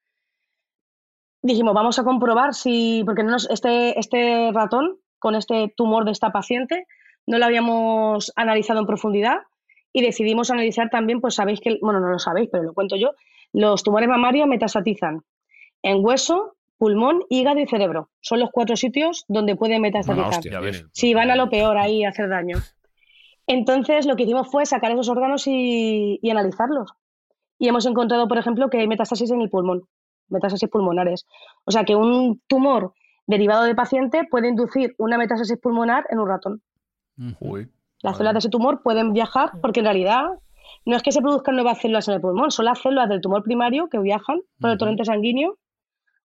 dijimos, 1.42 1.74
vamos 1.74 1.98
a 2.00 2.04
comprobar 2.04 2.54
si, 2.54 3.04
porque 3.06 3.24
no 3.24 3.32
nos- 3.32 3.50
este, 3.50 4.00
este 4.00 4.52
ratón 4.54 4.98
con 5.20 5.36
este 5.36 5.74
tumor 5.76 6.06
de 6.06 6.12
esta 6.12 6.32
paciente 6.32 6.86
no 7.28 7.38
lo 7.38 7.46
habíamos 7.46 8.32
analizado 8.36 8.80
en 8.80 8.86
profundidad 8.88 9.38
y 9.94 10.02
decidimos 10.02 10.50
analizar 10.52 10.89
también, 10.89 11.22
pues 11.22 11.36
sabéis 11.36 11.60
que, 11.62 11.78
bueno, 11.82 12.00
no 12.00 12.10
lo 12.10 12.20
sabéis, 12.20 12.50
pero 12.52 12.64
lo 12.64 12.74
cuento 12.74 12.96
yo, 12.96 13.12
los 13.54 13.84
tumores 13.84 14.08
mamarios 14.10 14.48
metastatizan 14.48 15.24
en 15.84 16.04
hueso, 16.06 16.56
pulmón, 16.78 17.24
hígado 17.30 17.60
y 17.60 17.68
cerebro. 17.68 18.10
Son 18.22 18.39
los 18.39 18.50
cuatro 18.52 18.76
sitios 18.76 19.26
donde 19.28 19.56
pueden 19.56 19.82
metastatizar. 19.82 20.30
hostia. 20.38 20.52
Sí, 20.94 21.14
van 21.14 21.30
a 21.30 21.36
lo 21.36 21.50
peor 21.50 21.78
ahí 21.78 22.04
a 22.04 22.10
hacer 22.10 22.30
daño. 22.30 22.58
Entonces, 23.48 24.06
lo 24.06 24.16
que 24.16 24.24
hicimos 24.24 24.50
fue 24.50 24.66
sacar 24.66 24.92
esos 24.92 25.10
órganos 25.10 25.46
y, 25.48 26.20
y 26.22 26.30
analizarlos. 26.30 26.92
Y 27.60 27.68
hemos 27.68 27.86
encontrado, 27.86 28.28
por 28.28 28.38
ejemplo, 28.38 28.70
que 28.70 28.80
hay 28.80 28.88
metástasis 28.88 29.30
en 29.32 29.42
el 29.42 29.50
pulmón, 29.50 29.84
metástasis 30.32 30.70
pulmonares. 30.70 31.26
O 31.66 31.72
sea, 31.72 31.84
que 31.84 31.96
un 31.96 32.42
tumor 32.48 32.94
derivado 33.28 33.64
de 33.64 33.76
paciente 33.76 34.28
puede 34.30 34.50
inducir 34.50 34.96
una 34.98 35.18
metástasis 35.18 35.58
pulmonar 35.58 36.06
en 36.10 36.20
un 36.20 36.28
ratón. 36.28 36.62
Uy. 37.40 37.70
Las 38.02 38.18
células 38.18 38.34
de 38.34 38.40
ese 38.40 38.50
tumor 38.50 38.82
pueden 38.82 39.14
viajar 39.14 39.52
porque 39.62 39.82
en 39.82 39.86
realidad 39.86 40.24
no 40.86 40.96
es 40.96 41.04
que 41.04 41.12
se 41.12 41.22
produzcan 41.22 41.56
nuevas 41.56 41.80
células 41.80 42.08
en 42.08 42.16
el 42.16 42.22
pulmón, 42.22 42.52
son 42.52 42.66
las 42.66 42.80
células 42.80 43.10
del 43.10 43.22
tumor 43.22 43.44
primario 43.44 43.88
que 43.90 44.00
viajan 44.00 44.42
por 44.60 44.72
el 44.72 44.78
torrente 44.78 45.06
sanguíneo 45.06 45.58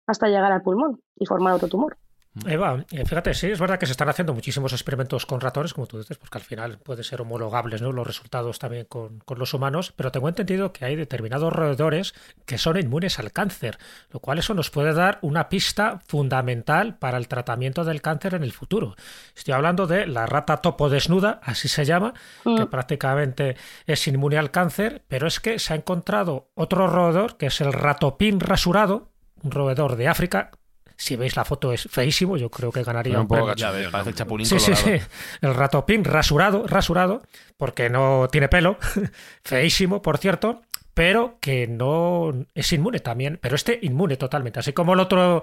hasta 0.07 0.29
llegar 0.29 0.53
al 0.53 0.63
pulmón 0.63 1.01
y 1.17 1.27
formar 1.27 1.55
otro 1.55 1.69
tumor. 1.69 1.99
Eva, 2.45 2.85
eh, 2.91 3.05
fíjate, 3.07 3.33
sí, 3.33 3.47
es 3.47 3.59
verdad 3.59 3.79
que 3.79 3.87
se 3.87 3.93
están 3.93 4.09
haciendo 4.09 4.35
muchísimos 4.35 4.73
experimentos 4.73 5.25
con 5.25 5.41
ratones, 5.41 5.73
como 5.73 5.87
tú 5.87 5.99
dices, 5.99 6.19
porque 6.19 6.37
al 6.39 6.45
final 6.45 6.79
puede 6.79 7.03
ser 7.03 7.23
homologables 7.23 7.81
¿no? 7.81 7.93
los 7.93 8.07
resultados 8.07 8.59
también 8.59 8.85
con, 8.85 9.21
con 9.21 9.39
los 9.39 9.55
humanos, 9.55 9.93
pero 9.97 10.13
tengo 10.13 10.29
entendido 10.29 10.73
que 10.73 10.85
hay 10.85 10.97
determinados 10.97 11.53
roedores 11.53 12.15
que 12.45 12.59
son 12.59 12.79
inmunes 12.79 13.19
al 13.19 13.33
cáncer, 13.33 13.79
lo 14.11 14.21
cual 14.21 14.39
eso 14.39 14.53
nos 14.53 14.71
puede 14.71 14.93
dar 14.93 15.19
una 15.23 15.49
pista 15.49 16.01
fundamental 16.07 16.99
para 16.99 17.17
el 17.17 17.29
tratamiento 17.29 17.85
del 17.85 18.03
cáncer 18.03 18.35
en 18.35 18.43
el 18.43 18.53
futuro. 18.53 18.97
Estoy 19.35 19.55
hablando 19.55 19.87
de 19.87 20.07
la 20.07 20.27
rata 20.27 20.59
topo 20.59 20.91
desnuda, 20.91 21.41
así 21.43 21.69
se 21.69 21.85
llama, 21.85 22.13
que 22.45 22.51
Mm. 22.51 22.69
prácticamente 22.69 23.57
es 23.87 24.07
inmune 24.09 24.37
al 24.37 24.51
cáncer, 24.51 25.03
pero 25.09 25.27
es 25.27 25.41
que 25.41 25.59
se 25.59 25.73
ha 25.73 25.77
encontrado 25.77 26.51
otro 26.55 26.87
roedor 26.87 27.37
que 27.37 27.47
es 27.47 27.61
el 27.61 27.73
ratopín 27.73 28.41
rasurado, 28.41 29.11
un 29.43 29.51
roedor 29.51 29.97
de 29.97 30.09
África. 30.09 30.51
Si 30.97 31.17
veis 31.17 31.37
la 31.37 31.45
foto 31.45 31.73
es 31.73 31.89
feísimo, 31.91 32.37
yo 32.37 32.51
creo 32.51 32.73
que 32.73 32.83
ganaría 32.83 33.21
Un 33.21 33.29
poco 33.29 33.47
premio. 33.47 33.55
Ya 33.57 33.71
ves, 33.71 33.89
parece 33.89 34.11
el 34.11 34.17
chapulín 34.17 34.47
Sí, 34.47 34.59
sí, 34.59 34.73
colorado. 34.73 34.99
sí. 34.99 35.07
El 35.43 35.55
ratopín 35.55 36.05
rasurado, 36.05 36.67
rasurado, 36.67 37.23
porque 37.57 37.91
no 37.91 38.29
tiene 38.33 38.49
pelo, 38.49 38.79
feísimo, 39.45 40.03
por 40.03 40.19
cierto, 40.19 40.63
pero 40.95 41.37
que 41.41 41.67
no 41.67 42.33
es 42.55 42.73
inmune 42.73 43.01
también, 43.01 43.39
pero 43.43 43.55
este 43.55 43.79
inmune 43.83 44.17
totalmente, 44.17 44.61
así 44.61 44.73
como 44.73 44.95
el 44.95 45.01
otro 45.01 45.43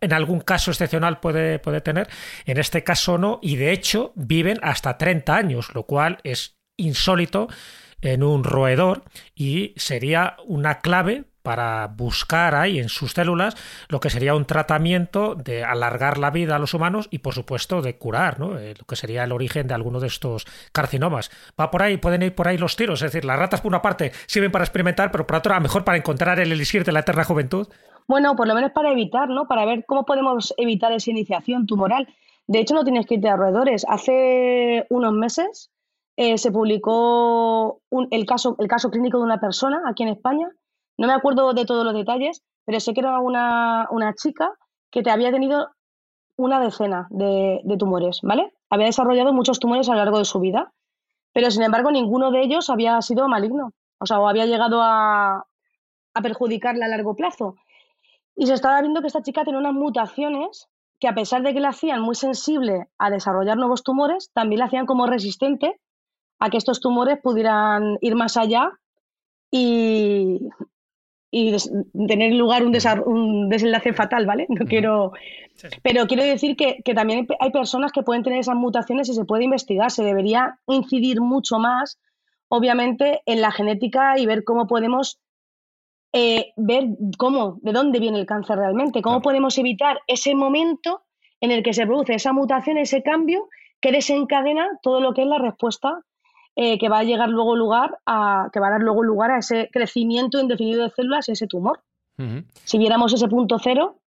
en 0.00 0.12
algún 0.12 0.40
caso 0.40 0.70
excepcional 0.70 1.18
puede, 1.18 1.58
puede 1.58 1.80
tener, 1.80 2.08
en 2.46 2.58
este 2.58 2.84
caso 2.84 3.18
no, 3.18 3.40
y 3.42 3.56
de 3.56 3.72
hecho 3.72 4.12
viven 4.14 4.60
hasta 4.62 4.96
30 4.98 5.34
años, 5.34 5.74
lo 5.74 5.82
cual 5.84 6.18
es 6.22 6.56
insólito 6.76 7.48
en 8.00 8.22
un 8.22 8.44
roedor 8.44 9.02
y 9.34 9.74
sería 9.76 10.36
una 10.46 10.78
clave 10.78 11.24
para 11.42 11.88
buscar 11.88 12.54
ahí 12.54 12.78
en 12.78 12.88
sus 12.88 13.12
células 13.12 13.56
lo 13.88 14.00
que 14.00 14.10
sería 14.10 14.34
un 14.34 14.44
tratamiento 14.44 15.34
de 15.34 15.64
alargar 15.64 16.18
la 16.18 16.30
vida 16.30 16.56
a 16.56 16.58
los 16.58 16.74
humanos 16.74 17.08
y 17.10 17.18
por 17.18 17.34
supuesto 17.34 17.82
de 17.82 17.96
curar 17.96 18.38
¿no? 18.38 18.58
Eh, 18.58 18.74
lo 18.78 18.84
que 18.84 18.96
sería 18.96 19.24
el 19.24 19.32
origen 19.32 19.66
de 19.66 19.74
alguno 19.74 20.00
de 20.00 20.06
estos 20.06 20.46
carcinomas. 20.72 21.30
Va 21.60 21.70
por 21.70 21.82
ahí, 21.82 21.96
pueden 21.96 22.22
ir 22.22 22.34
por 22.34 22.48
ahí 22.48 22.58
los 22.58 22.76
tiros, 22.76 23.02
es 23.02 23.12
decir, 23.12 23.24
las 23.24 23.38
ratas 23.38 23.60
por 23.60 23.70
una 23.70 23.82
parte 23.82 24.12
sirven 24.26 24.52
para 24.52 24.64
experimentar, 24.64 25.10
pero 25.10 25.26
por 25.26 25.36
otra 25.36 25.60
mejor 25.60 25.84
para 25.84 25.98
encontrar 25.98 26.38
el 26.40 26.52
elixir 26.52 26.84
de 26.84 26.92
la 26.92 27.00
eterna 27.00 27.24
juventud. 27.24 27.68
Bueno, 28.08 28.34
por 28.36 28.48
lo 28.48 28.54
menos 28.54 28.72
para 28.72 28.90
evitar, 28.90 29.28
¿no? 29.28 29.46
Para 29.46 29.64
ver 29.64 29.84
cómo 29.86 30.04
podemos 30.04 30.54
evitar 30.56 30.92
esa 30.92 31.10
iniciación 31.10 31.66
tumoral. 31.66 32.08
De 32.46 32.58
hecho, 32.58 32.74
no 32.74 32.84
tienes 32.84 33.06
que 33.06 33.14
irte 33.14 33.28
a 33.28 33.36
roedores. 33.36 33.86
Hace 33.88 34.86
unos 34.90 35.12
meses 35.12 35.70
eh, 36.16 36.36
se 36.38 36.50
publicó 36.50 37.80
el, 38.10 38.26
caso, 38.26 38.56
el 38.58 38.68
caso 38.68 38.90
clínico 38.90 39.18
de 39.18 39.24
una 39.24 39.40
persona 39.40 39.82
aquí 39.86 40.02
en 40.02 40.10
España. 40.10 40.48
No 41.02 41.08
me 41.08 41.14
acuerdo 41.14 41.52
de 41.52 41.64
todos 41.64 41.84
los 41.84 41.94
detalles, 41.94 42.44
pero 42.64 42.78
sé 42.78 42.94
que 42.94 43.00
era 43.00 43.18
una, 43.18 43.88
una 43.90 44.14
chica 44.14 44.52
que 44.88 45.02
te 45.02 45.10
había 45.10 45.32
tenido 45.32 45.68
una 46.36 46.60
decena 46.60 47.08
de, 47.10 47.60
tumores, 47.76 48.20
¿vale? 48.22 48.52
Había 48.70 48.86
desarrollado 48.86 49.32
muchos 49.32 49.58
tumores 49.58 49.88
a 49.88 49.94
lo 49.94 49.98
largo 49.98 50.18
de 50.18 50.24
su 50.24 50.38
vida, 50.38 50.72
pero 51.32 51.50
sin 51.50 51.64
embargo 51.64 51.90
ninguno 51.90 52.30
de 52.30 52.42
ellos 52.42 52.70
había 52.70 53.02
sido 53.02 53.26
maligno, 53.26 53.72
o 53.98 54.06
sea, 54.06 54.20
o 54.20 54.28
había 54.28 54.46
llegado 54.46 54.80
a, 54.80 55.44
a 56.14 56.22
perjudicarla 56.22 56.86
a 56.86 56.90
largo 56.90 57.16
plazo. 57.16 57.56
Y 58.36 58.46
se 58.46 58.54
estaba 58.54 58.80
viendo 58.80 59.00
que 59.00 59.08
esta 59.08 59.22
chica 59.22 59.44
tenía 59.44 59.58
unas 59.58 59.74
mutaciones 59.74 60.68
que 61.00 61.08
a 61.08 61.14
pesar 61.16 61.42
de 61.42 61.52
que 61.52 61.58
la 61.58 61.70
hacían 61.70 62.00
muy 62.00 62.14
sensible 62.14 62.86
a 62.96 63.10
desarrollar 63.10 63.56
nuevos 63.56 63.82
tumores, 63.82 64.30
también 64.34 64.60
la 64.60 64.66
hacían 64.66 64.86
como 64.86 65.08
resistente 65.08 65.80
a 66.38 66.48
que 66.48 66.58
estos 66.58 66.80
tumores 66.80 67.18
pudieran 67.20 67.98
ir 68.02 68.14
más 68.14 68.36
allá 68.36 68.70
y, 69.50 70.48
y 71.34 71.56
tener 72.06 72.34
lugar 72.34 72.62
un, 72.62 72.76
un 73.06 73.48
desenlace 73.48 73.92
fatal, 73.94 74.26
¿vale? 74.26 74.46
No 74.50 74.66
quiero... 74.66 75.12
Pero 75.82 76.06
quiero 76.06 76.24
decir 76.24 76.56
que, 76.56 76.82
que 76.84 76.92
también 76.94 77.20
hay 77.20 77.26
pe- 77.26 77.36
hay 77.40 77.50
personas 77.50 77.90
que 77.92 78.02
pueden 78.02 78.22
tener 78.22 78.38
esas 78.40 78.56
mutaciones 78.56 79.08
y 79.08 79.14
se 79.14 79.24
puede 79.24 79.44
investigar. 79.44 79.90
Se 79.90 80.02
debería 80.04 80.58
incidir 80.66 81.20
mucho 81.20 81.58
más, 81.58 81.98
obviamente, 82.48 83.22
en 83.26 83.40
la 83.40 83.50
genética 83.50 84.18
y 84.18 84.26
ver 84.26 84.44
cómo 84.44 84.66
podemos 84.66 85.18
eh, 86.12 86.52
ver 86.56 86.88
cómo, 87.16 87.58
de 87.62 87.72
dónde 87.72 87.98
viene 87.98 88.18
el 88.20 88.26
cáncer 88.26 88.58
realmente, 88.58 89.00
cómo 89.00 89.16
Claro. 89.16 89.22
podemos 89.22 89.56
evitar 89.56 90.00
ese 90.06 90.34
momento 90.34 91.02
en 91.40 91.50
el 91.50 91.62
que 91.62 91.72
se 91.72 91.86
produce 91.86 92.14
esa 92.14 92.32
mutación, 92.34 92.76
ese 92.76 93.02
cambio 93.02 93.48
que 93.80 93.92
desencadena 93.92 94.68
todo 94.82 95.00
lo 95.00 95.14
que 95.14 95.22
es 95.22 95.28
la 95.28 95.38
respuesta 95.38 96.02
eh, 96.56 96.78
que 96.78 96.88
va 96.88 96.98
a 96.98 97.04
llegar 97.04 97.28
luego 97.28 97.56
lugar 97.56 97.98
a, 98.06 98.48
que 98.52 98.60
va 98.60 98.68
a 98.68 98.70
dar 98.72 98.80
luego 98.82 99.02
lugar 99.02 99.30
a 99.30 99.38
ese 99.38 99.68
crecimiento 99.72 100.38
indefinido 100.40 100.82
de 100.84 100.90
células 100.90 101.28
y 101.28 101.32
ese 101.32 101.46
tumor. 101.46 101.80
Si 102.64 102.78
viéramos 102.78 103.12
ese 103.12 103.26
punto 103.26 103.58
cero 103.58 103.98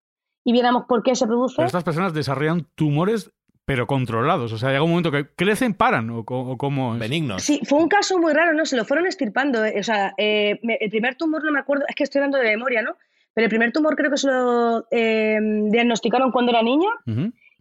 y 0.45 0.53
viéramos 0.53 0.85
por 0.87 1.03
qué 1.03 1.15
se 1.15 1.25
produce, 1.27 1.55
Pero 1.57 1.65
estas 1.65 1.83
personas 1.83 2.13
desarrollan 2.13 2.65
tumores, 2.75 3.31
pero 3.65 3.87
controlados. 3.87 4.53
O 4.53 4.57
sea, 4.57 4.69
llega 4.69 4.83
un 4.83 4.91
momento 4.91 5.11
que 5.11 5.27
crecen, 5.35 5.73
paran, 5.73 6.09
o, 6.11 6.19
o 6.27 6.57
cómo 6.57 6.93
es. 6.93 6.99
Benignos. 6.99 7.41
Sí, 7.43 7.59
fue 7.65 7.79
un 7.79 7.89
caso 7.89 8.19
muy 8.19 8.31
raro, 8.31 8.53
¿no? 8.53 8.65
Se 8.65 8.77
lo 8.77 8.85
fueron 8.85 9.05
estirpando. 9.07 9.65
eh, 9.65 9.79
O 9.79 9.83
sea, 9.83 10.13
eh, 10.17 10.59
me- 10.63 10.77
el 10.79 10.89
primer 10.91 11.15
tumor 11.15 11.43
no 11.43 11.51
me 11.51 11.59
acuerdo, 11.59 11.83
es 11.89 11.95
que 11.95 12.03
estoy 12.03 12.19
hablando 12.19 12.37
de 12.37 12.45
memoria, 12.45 12.83
¿no? 12.83 12.91
Pero 13.33 13.45
el 13.45 13.49
primer 13.49 13.71
tumor 13.73 13.95
creo 13.97 14.11
que 14.11 14.17
se 14.17 14.27
lo 14.31 14.85
eh, 14.91 15.39
diagnosticaron 15.71 16.31
cuando 16.31 16.51
era 16.51 16.61
niña 16.61 16.89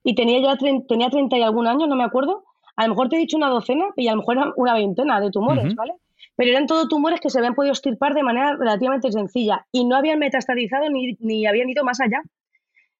y 0.04 0.14
tenía 0.14 0.40
ya 0.40 0.56
tenía 0.86 1.08
30 1.10 1.36
y 1.38 1.42
algún 1.42 1.66
año, 1.66 1.86
no 1.88 1.96
me 1.96 2.04
acuerdo. 2.04 2.44
A 2.76 2.84
lo 2.84 2.90
mejor 2.90 3.08
te 3.08 3.16
he 3.16 3.18
dicho 3.20 3.36
una 3.36 3.48
docena 3.48 3.86
y 3.96 4.08
a 4.08 4.12
lo 4.12 4.18
mejor 4.18 4.36
eran 4.36 4.52
una 4.56 4.74
veintena 4.74 5.20
de 5.20 5.30
tumores. 5.30 5.74
¿vale? 5.74 5.94
pero 6.36 6.50
eran 6.50 6.66
todos 6.66 6.88
tumores 6.88 7.20
que 7.20 7.30
se 7.30 7.38
habían 7.38 7.54
podido 7.54 7.72
extirpar 7.72 8.14
de 8.14 8.22
manera 8.22 8.56
relativamente 8.56 9.12
sencilla 9.12 9.66
y 9.70 9.84
no 9.84 9.96
habían 9.96 10.18
metastadizado 10.18 10.88
ni, 10.90 11.16
ni 11.20 11.46
habían 11.46 11.68
ido 11.68 11.84
más 11.84 12.00
allá. 12.00 12.22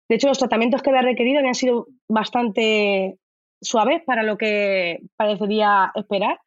De 0.09 0.17
hecho, 0.17 0.29
los 0.29 0.39
tratamientos 0.39 0.83
que 0.83 0.91
había 0.91 1.03
requerido 1.03 1.39
habían 1.39 1.55
sido 1.55 1.87
bastante 2.09 3.19
suaves 3.61 4.03
para 4.05 4.23
lo 4.23 4.37
que 4.37 5.01
parecería 5.17 5.91
esperar. 5.95 6.39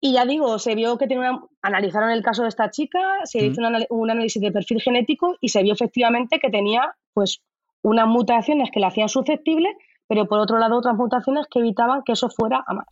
Y 0.00 0.12
ya 0.12 0.26
digo, 0.26 0.58
se 0.58 0.74
vio 0.74 0.98
que 0.98 1.06
tenía 1.06 1.30
una, 1.30 1.42
analizaron 1.62 2.10
el 2.10 2.22
caso 2.22 2.42
de 2.42 2.48
esta 2.48 2.70
chica, 2.70 3.00
se 3.24 3.46
hizo 3.46 3.60
un, 3.60 3.84
un, 3.90 4.10
análisis 4.10 4.40
de 4.40 4.52
perfil 4.52 4.80
genético 4.80 5.36
y 5.40 5.48
se 5.48 5.62
vio 5.62 5.72
efectivamente 5.72 6.38
que 6.38 6.50
tenía 6.50 6.94
pues 7.14 7.42
unas 7.82 8.06
mutaciones 8.06 8.70
que 8.70 8.80
la 8.80 8.88
hacían 8.88 9.08
susceptible, 9.08 9.76
pero 10.08 10.26
por 10.26 10.40
otro 10.40 10.58
lado 10.58 10.78
otras 10.78 10.96
mutaciones 10.96 11.46
que 11.50 11.60
evitaban 11.60 12.02
que 12.02 12.12
eso 12.12 12.28
fuera 12.28 12.64
a 12.66 12.74
más. 12.74 12.86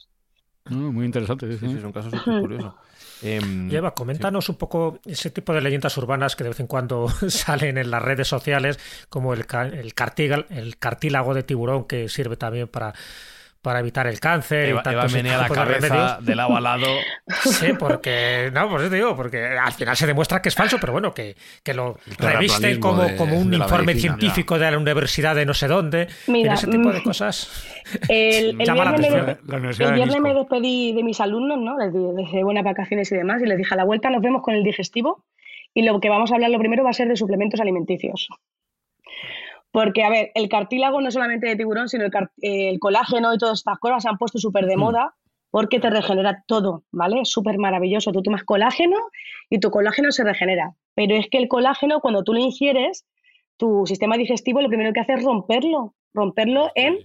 Mm, 0.66 0.94
muy 0.94 1.06
interesante. 1.06 1.50
Sí, 1.50 1.58
sí, 1.58 1.76
es 1.76 1.84
un 1.84 1.92
caso 1.92 2.10
súper 2.10 2.40
curioso. 2.40 2.76
Eh, 3.22 3.40
Eva, 3.70 3.94
coméntanos 3.94 4.44
sí. 4.44 4.52
un 4.52 4.58
poco 4.58 4.98
ese 5.06 5.30
tipo 5.30 5.54
de 5.54 5.62
leyendas 5.62 5.96
urbanas 5.96 6.36
que 6.36 6.44
de 6.44 6.50
vez 6.50 6.60
en 6.60 6.66
cuando 6.66 7.08
salen 7.28 7.78
en 7.78 7.90
las 7.90 8.02
redes 8.02 8.28
sociales, 8.28 8.78
como 9.08 9.32
el, 9.32 9.46
el, 9.72 9.94
cartílago, 9.94 10.44
el 10.50 10.76
cartílago 10.76 11.32
de 11.32 11.42
tiburón 11.42 11.84
que 11.84 12.10
sirve 12.10 12.36
también 12.36 12.68
para 12.68 12.92
para 13.66 13.80
evitar 13.80 14.06
el 14.06 14.20
cáncer 14.20 14.68
Eva, 14.68 14.80
y 14.86 14.88
Eva 14.90 15.08
menea 15.08 15.38
la 15.38 15.48
cabeza 15.48 16.18
de, 16.20 16.36
lado 16.36 16.56
a 16.56 16.60
lado. 16.60 16.86
Sí, 17.42 17.72
porque, 17.76 18.48
no, 18.54 18.68
por 18.68 18.80
eso 18.80 18.90
te 18.90 18.94
digo, 18.94 19.16
porque 19.16 19.44
al 19.44 19.72
final 19.72 19.96
se 19.96 20.06
demuestra 20.06 20.40
que 20.40 20.50
es 20.50 20.54
falso, 20.54 20.78
pero 20.80 20.92
bueno, 20.92 21.12
que, 21.12 21.34
que 21.64 21.74
lo 21.74 21.96
reviste 22.16 22.78
como, 22.78 23.02
de, 23.02 23.16
como 23.16 23.36
un 23.36 23.52
informe 23.52 23.86
medicina, 23.86 24.14
científico 24.14 24.56
de 24.56 24.70
la 24.70 24.78
universidad 24.78 25.34
de 25.34 25.46
no 25.46 25.52
sé 25.52 25.66
dónde. 25.66 26.06
Mira, 26.28 26.54
ese 26.54 26.68
tipo 26.68 26.92
de 26.92 27.00
mm, 27.00 27.02
cosas 27.02 27.50
El, 28.08 28.50
el 28.60 28.66
llama 28.68 28.84
la 28.84 28.92
viernes, 28.92 29.10
me, 30.20 30.28
de 30.28 30.34
despedí 30.36 30.92
de 30.92 31.02
mis 31.02 31.20
alumnos, 31.20 31.58
¿no? 31.58 31.76
Les, 31.76 31.92
di- 31.92 31.98
les 31.98 32.14
dejé 32.14 32.44
buenas 32.44 32.62
vacaciones 32.62 33.10
y 33.10 33.16
demás, 33.16 33.42
y 33.42 33.46
les 33.46 33.58
dije 33.58 33.74
a 33.74 33.76
la 33.78 33.84
vuelta 33.84 34.10
nos 34.10 34.22
vemos 34.22 34.42
con 34.42 34.54
el 34.54 34.62
digestivo 34.62 35.24
y 35.74 35.82
lo 35.82 35.98
que 35.98 36.08
vamos 36.08 36.30
a 36.30 36.36
hablar 36.36 36.50
lo 36.52 36.60
primero 36.60 36.84
va 36.84 36.90
a 36.90 36.92
ser 36.92 37.08
de 37.08 37.16
suplementos 37.16 37.58
alimenticios. 37.58 38.28
Porque, 39.72 40.04
a 40.04 40.10
ver, 40.10 40.30
el 40.34 40.48
cartílago 40.48 41.00
no 41.00 41.10
solamente 41.10 41.46
de 41.48 41.56
tiburón, 41.56 41.88
sino 41.88 42.04
el, 42.04 42.12
eh, 42.42 42.70
el 42.70 42.78
colágeno 42.78 43.34
y 43.34 43.38
todas 43.38 43.58
estas 43.58 43.78
cosas 43.78 44.02
se 44.02 44.08
han 44.08 44.18
puesto 44.18 44.38
súper 44.38 44.66
de 44.66 44.76
moda 44.76 45.14
porque 45.50 45.80
te 45.80 45.90
regenera 45.90 46.44
todo, 46.46 46.84
¿vale? 46.92 47.20
Es 47.20 47.30
súper 47.30 47.58
maravilloso. 47.58 48.12
Tú 48.12 48.22
tomas 48.22 48.44
colágeno 48.44 48.96
y 49.48 49.58
tu 49.58 49.70
colágeno 49.70 50.12
se 50.12 50.24
regenera. 50.24 50.74
Pero 50.94 51.14
es 51.14 51.28
que 51.30 51.38
el 51.38 51.48
colágeno, 51.48 52.00
cuando 52.00 52.24
tú 52.24 52.32
lo 52.32 52.40
ingieres, 52.40 53.06
tu 53.56 53.86
sistema 53.86 54.16
digestivo 54.16 54.60
lo 54.60 54.68
primero 54.68 54.92
que 54.92 55.00
hace 55.00 55.14
es 55.14 55.22
romperlo, 55.22 55.94
romperlo 56.12 56.70
en 56.74 56.98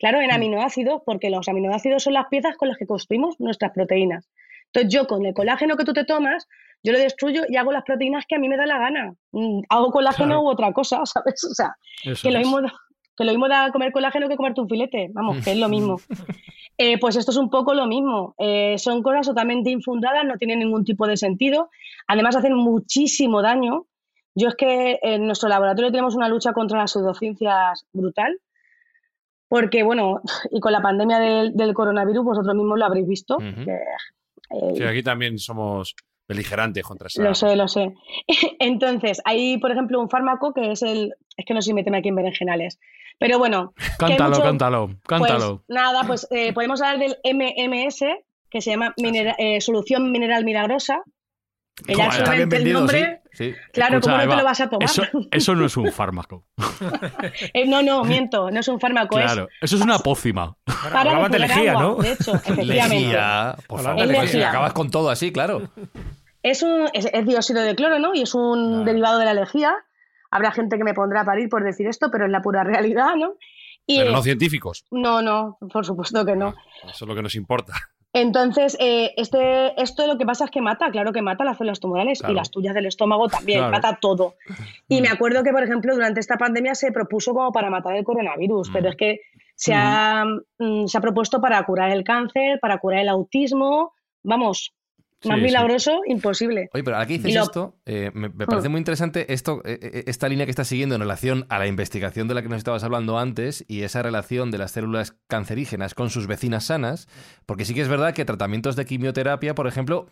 Claro, 0.00 0.22
en 0.22 0.32
aminoácidos, 0.32 1.02
porque 1.04 1.28
los 1.28 1.46
aminoácidos 1.46 2.04
son 2.04 2.14
las 2.14 2.28
piezas 2.28 2.56
con 2.56 2.68
las 2.68 2.78
que 2.78 2.86
construimos 2.86 3.38
nuestras 3.38 3.72
proteínas. 3.72 4.30
Entonces, 4.72 4.90
yo 4.90 5.06
con 5.06 5.26
el 5.26 5.34
colágeno 5.34 5.76
que 5.76 5.84
tú 5.84 5.92
te 5.92 6.06
tomas, 6.06 6.48
yo 6.82 6.92
lo 6.92 6.98
destruyo 6.98 7.42
y 7.48 7.56
hago 7.56 7.72
las 7.72 7.84
proteínas 7.84 8.24
que 8.28 8.36
a 8.36 8.38
mí 8.38 8.48
me 8.48 8.56
da 8.56 8.66
la 8.66 8.78
gana. 8.78 9.14
Mm, 9.32 9.60
Hago 9.68 9.90
colágeno 9.90 10.26
Claro. 10.28 10.42
u 10.42 10.48
otra 10.48 10.72
cosa, 10.72 11.00
¿sabes? 11.04 11.44
O 11.44 11.54
sea, 11.54 11.74
Eso 12.04 12.22
que 12.22 12.30
lo, 12.32 12.38
mismo, 12.38 12.60
da- 12.62 12.72
que 13.16 13.24
lo 13.24 13.32
mismo 13.32 13.48
da 13.48 13.70
comer 13.72 13.92
colágeno 13.92 14.28
que 14.28 14.36
comerte 14.36 14.60
un 14.60 14.68
filete. 14.68 15.10
Vamos, 15.12 15.44
que 15.44 15.52
es 15.52 15.58
lo 15.58 15.68
mismo. 15.68 15.96
Eh, 16.82 16.98
pues 16.98 17.14
esto 17.16 17.30
es 17.30 17.36
un 17.36 17.50
poco 17.50 17.74
lo 17.74 17.84
mismo. 17.86 18.34
Eh, 18.38 18.78
son 18.78 19.02
cosas 19.02 19.26
totalmente 19.26 19.68
infundadas, 19.68 20.24
no 20.24 20.38
tienen 20.38 20.60
ningún 20.60 20.82
tipo 20.82 21.06
de 21.06 21.18
sentido. 21.18 21.68
Además, 22.08 22.36
hacen 22.36 22.54
muchísimo 22.54 23.42
daño. 23.42 23.84
Yo 24.34 24.48
es 24.48 24.54
que 24.54 24.98
en 25.02 25.26
nuestro 25.26 25.50
laboratorio 25.50 25.90
tenemos 25.90 26.14
una 26.14 26.26
lucha 26.30 26.54
contra 26.54 26.78
las 26.78 26.92
pseudociencias 26.92 27.84
brutal. 27.92 28.38
Porque, 29.48 29.82
bueno, 29.82 30.22
y 30.50 30.60
con 30.60 30.72
la 30.72 30.80
pandemia 30.80 31.18
del, 31.18 31.54
del 31.54 31.74
coronavirus, 31.74 32.24
vosotros 32.24 32.54
mismos 32.54 32.78
lo 32.78 32.84
habréis 32.86 33.06
visto. 33.06 33.36
Que, 33.36 33.74
eh, 33.74 34.74
Sí, 34.76 34.82
aquí 34.82 35.02
también 35.02 35.38
somos 35.38 35.94
beligerantes 36.30 36.82
contra 36.84 37.08
esa. 37.08 37.22
lo 37.22 37.34
sé, 37.34 37.56
lo 37.56 37.68
sé. 37.68 37.92
Entonces, 38.58 39.20
hay, 39.24 39.58
por 39.58 39.70
ejemplo, 39.72 40.00
un 40.00 40.08
fármaco 40.08 40.52
que 40.54 40.72
es 40.72 40.82
el. 40.82 41.12
Es 41.36 41.44
que 41.44 41.54
no 41.54 41.60
sé 41.60 41.66
si 41.66 41.74
meterme 41.74 41.98
aquí 41.98 42.08
en 42.08 42.14
berenjenales. 42.16 42.78
Pero 43.18 43.38
bueno. 43.38 43.74
Cántalo, 43.98 44.30
mucho- 44.30 44.42
cántalo, 44.42 44.86
Pues 44.88 44.98
cántalo. 45.04 45.64
nada, 45.68 46.04
pues 46.06 46.26
eh, 46.30 46.52
podemos 46.54 46.80
hablar 46.80 46.98
del 46.98 47.16
MMS, 47.24 48.04
que 48.48 48.60
se 48.62 48.70
llama 48.70 48.94
minera- 48.96 49.34
eh, 49.38 49.60
Solución 49.60 50.10
Mineral 50.10 50.44
Milagrosa. 50.44 51.02
Que 51.86 51.94
ya 51.94 52.04
está 52.08 52.14
bien 52.16 52.24
solamente 52.26 52.56
el 52.56 52.62
vendido, 52.62 52.78
nombre. 52.80 53.20
sí. 53.32 53.52
sí. 53.52 53.54
Claro, 53.72 53.94
Escucha, 53.98 54.12
¿cómo 54.12 54.24
no 54.24 54.30
te 54.30 54.36
lo 54.36 54.44
vas 54.44 54.60
a 54.60 54.68
tomar? 54.68 54.84
Eso, 54.84 55.02
eso 55.30 55.54
no 55.54 55.64
es 55.64 55.76
un 55.78 55.90
fármaco. 55.92 56.44
Eh, 57.54 57.66
no, 57.66 57.82
no, 57.82 58.04
miento, 58.04 58.50
no 58.50 58.60
es 58.60 58.68
un 58.68 58.78
fármaco, 58.80 59.16
Claro, 59.16 59.48
eso 59.62 59.76
es 59.76 59.82
una 59.82 59.98
pócima. 59.98 60.56
para 60.64 61.00
Hablaban 61.00 61.30
de 61.30 61.38
depurar 61.38 61.56
lejía, 61.56 61.70
agua, 61.72 61.82
¿no? 61.82 61.94
De 61.96 62.12
hecho, 62.12 62.34
efectivamente. 62.34 62.94
Lejía, 62.96 63.56
por 63.66 63.78
Hablando 63.80 64.02
favor. 64.02 64.16
de 64.16 64.22
lejía. 64.26 64.48
acabas 64.50 64.72
con 64.74 64.90
todo 64.90 65.08
así, 65.10 65.32
claro. 65.32 65.70
Es, 66.42 66.62
un, 66.62 66.88
es, 66.92 67.06
es 67.12 67.26
dióxido 67.26 67.62
de 67.62 67.74
cloro, 67.74 67.98
¿no? 67.98 68.14
Y 68.14 68.22
es 68.22 68.34
un 68.34 68.68
Claro. 68.68 68.84
derivado 68.84 69.18
de 69.18 69.24
la 69.26 69.34
lejía. 69.34 69.74
Habrá 70.30 70.52
gente 70.52 70.78
que 70.78 70.84
me 70.84 70.94
pondrá 70.94 71.22
a 71.22 71.24
parir 71.24 71.48
por 71.48 71.64
decir 71.64 71.86
esto, 71.86 72.10
pero 72.10 72.24
es 72.26 72.30
la 72.30 72.40
pura 72.42 72.62
realidad, 72.64 73.16
¿no? 73.16 73.34
Y, 73.86 73.98
Pero 73.98 74.12
no 74.12 74.22
científicos. 74.22 74.84
no, 74.90 75.20
no, 75.22 75.58
por 75.72 75.84
supuesto 75.84 76.24
que 76.24 76.36
no. 76.36 76.54
Eso 76.84 77.04
es 77.04 77.08
lo 77.08 77.14
que 77.14 77.22
nos 77.22 77.34
importa. 77.34 77.72
Entonces, 78.12 78.76
eh, 78.80 79.12
este, 79.16 79.80
esto 79.80 80.06
lo 80.06 80.18
que 80.18 80.26
pasa 80.26 80.44
es 80.44 80.50
que 80.50 80.60
mata, 80.60 80.90
claro 80.90 81.12
que 81.12 81.22
mata 81.22 81.44
las 81.44 81.58
células 81.58 81.78
tumorales 81.80 82.18
Claro. 82.18 82.32
y 82.32 82.36
las 82.36 82.50
tuyas 82.50 82.74
del 82.74 82.86
estómago 82.86 83.28
también, 83.28 83.60
Claro. 83.60 83.72
mata 83.72 83.98
todo. 84.00 84.34
Y 84.88 85.00
me 85.00 85.08
acuerdo 85.08 85.42
que, 85.44 85.52
por 85.52 85.62
ejemplo, 85.62 85.94
durante 85.94 86.18
esta 86.20 86.36
pandemia 86.36 86.74
se 86.74 86.90
propuso 86.92 87.32
como 87.34 87.52
para 87.52 87.70
matar 87.70 87.94
el 87.96 88.04
coronavirus, 88.04 88.70
Mm. 88.70 88.72
pero 88.72 88.88
es 88.90 88.96
que 88.96 89.20
se 89.54 89.74
ha, 89.74 90.24
mm, 90.58 90.86
se 90.86 90.98
ha 90.98 91.00
propuesto 91.00 91.40
para 91.40 91.62
curar 91.64 91.90
el 91.90 92.02
cáncer, 92.04 92.58
para 92.60 92.78
curar 92.78 93.00
el 93.00 93.08
autismo, 93.08 93.94
vamos, 94.24 94.72
más 95.24 95.36
Sí, 95.36 95.40
sí. 95.40 95.46
milagroso, 95.46 96.00
imposible. 96.06 96.70
Oye, 96.72 96.82
pero 96.84 96.98
que 97.00 97.06
dices 97.18 97.34
lo- 97.34 97.42
esto, 97.42 97.76
eh, 97.86 98.10
me, 98.14 98.28
me 98.30 98.46
parece 98.46 98.68
Hmm. 98.68 98.72
muy 98.72 98.78
interesante 98.78 99.32
esto, 99.32 99.60
eh, 99.64 99.78
eh, 99.82 100.04
esta 100.06 100.28
línea 100.28 100.46
que 100.46 100.50
estás 100.50 100.68
siguiendo 100.68 100.94
en 100.94 101.00
relación 101.02 101.46
a 101.48 101.58
la 101.58 101.66
investigación 101.66 102.26
de 102.28 102.34
la 102.34 102.42
que 102.42 102.48
nos 102.48 102.58
estabas 102.58 102.84
hablando 102.84 103.18
antes 103.18 103.64
y 103.68 103.82
esa 103.82 104.02
relación 104.02 104.50
de 104.50 104.58
las 104.58 104.70
células 104.70 105.16
cancerígenas 105.26 105.94
con 105.94 106.10
sus 106.10 106.26
vecinas 106.26 106.64
sanas, 106.64 107.08
porque 107.46 107.64
sí 107.64 107.74
que 107.74 107.82
es 107.82 107.88
verdad 107.88 108.14
que 108.14 108.24
tratamientos 108.24 108.76
de 108.76 108.84
quimioterapia, 108.86 109.54
por 109.54 109.66
ejemplo, 109.66 110.06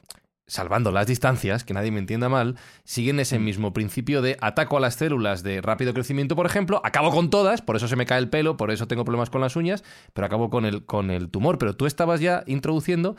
salvando 0.46 0.92
las 0.92 1.06
distancias, 1.06 1.62
que 1.62 1.74
nadie 1.74 1.90
me 1.90 1.98
entienda 1.98 2.30
mal, 2.30 2.56
siguen 2.84 3.20
ese 3.20 3.38
mismo 3.38 3.74
principio 3.74 4.22
de 4.22 4.38
ataco 4.40 4.78
a 4.78 4.80
las 4.80 4.94
células 4.94 5.42
de 5.42 5.60
rápido 5.60 5.92
crecimiento, 5.92 6.36
por 6.36 6.46
ejemplo, 6.46 6.80
acabo 6.84 7.10
con 7.10 7.28
todas, 7.28 7.60
por 7.60 7.76
eso 7.76 7.86
se 7.86 7.96
me 7.96 8.06
cae 8.06 8.18
el 8.18 8.30
pelo, 8.30 8.56
por 8.56 8.70
eso 8.70 8.88
tengo 8.88 9.04
problemas 9.04 9.28
con 9.28 9.42
las 9.42 9.56
uñas, 9.56 9.84
pero 10.14 10.26
acabo 10.26 10.48
con 10.48 10.64
el, 10.64 10.86
con 10.86 11.10
el 11.10 11.28
tumor. 11.30 11.58
Pero 11.58 11.76
tú 11.76 11.84
estabas 11.84 12.20
ya 12.20 12.44
introduciendo 12.46 13.14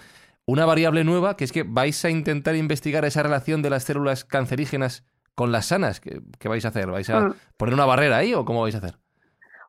una 0.49 0.65
variable 0.65 1.03
nueva, 1.03 1.37
que 1.37 1.43
es 1.43 1.51
que 1.51 1.63
vais 1.63 2.03
a 2.05 2.09
intentar 2.09 2.55
investigar 2.55 3.05
esa 3.05 3.23
relación 3.23 3.61
de 3.61 3.69
las 3.69 3.83
células 3.83 4.25
cancerígenas 4.25 5.05
con 5.35 5.51
las 5.51 5.67
sanas. 5.67 5.99
¿Qué, 5.99 6.21
qué 6.39 6.47
vais 6.49 6.65
a 6.65 6.69
hacer? 6.69 6.87
¿Vais 6.91 7.09
a 7.09 7.19
Mm. 7.21 7.33
poner 7.57 7.73
una 7.73 7.85
barrera 7.85 8.17
ahí 8.17 8.33
o 8.33 8.45
cómo 8.45 8.61
vais 8.61 8.75
a 8.75 8.79
hacer? 8.79 8.95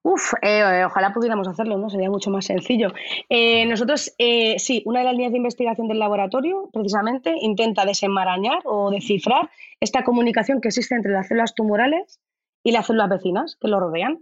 Uf, 0.02 0.32
eh, 0.40 0.82
ojalá 0.86 1.12
pudiéramos 1.12 1.46
hacerlo, 1.46 1.76
¿no? 1.76 1.90
Sería 1.90 2.08
mucho 2.08 2.30
más 2.30 2.46
sencillo. 2.46 2.88
Eh, 3.28 3.66
nosotros, 3.66 4.14
eh, 4.18 4.58
sí, 4.58 4.82
una 4.86 5.00
de 5.00 5.04
las 5.04 5.12
líneas 5.12 5.32
de 5.32 5.36
investigación 5.38 5.88
del 5.88 5.98
laboratorio, 5.98 6.70
precisamente, 6.72 7.34
intenta 7.40 7.84
desenmarañar 7.84 8.60
o 8.64 8.90
descifrar 8.90 9.50
esta 9.78 10.02
comunicación 10.02 10.62
que 10.62 10.68
existe 10.68 10.94
entre 10.94 11.12
las 11.12 11.28
células 11.28 11.54
tumorales 11.54 12.18
y 12.62 12.72
las 12.72 12.86
células 12.86 13.10
vecinas 13.10 13.56
que 13.60 13.68
lo 13.68 13.78
rodean. 13.78 14.20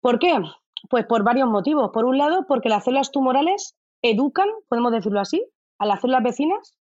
¿Por 0.00 0.20
qué? 0.20 0.32
Pues 0.88 1.04
por 1.06 1.24
varios 1.24 1.48
motivos. 1.48 1.90
Por 1.92 2.04
un 2.04 2.16
lado, 2.18 2.46
porque 2.46 2.68
las 2.68 2.84
células 2.84 3.10
tumorales 3.10 3.74
educan, 4.02 4.48
podemos 4.68 4.92
decirlo 4.92 5.18
así, 5.18 5.44
a 5.82 5.86
las 5.86 6.00
células 6.00 6.22
vecinas 6.22 6.76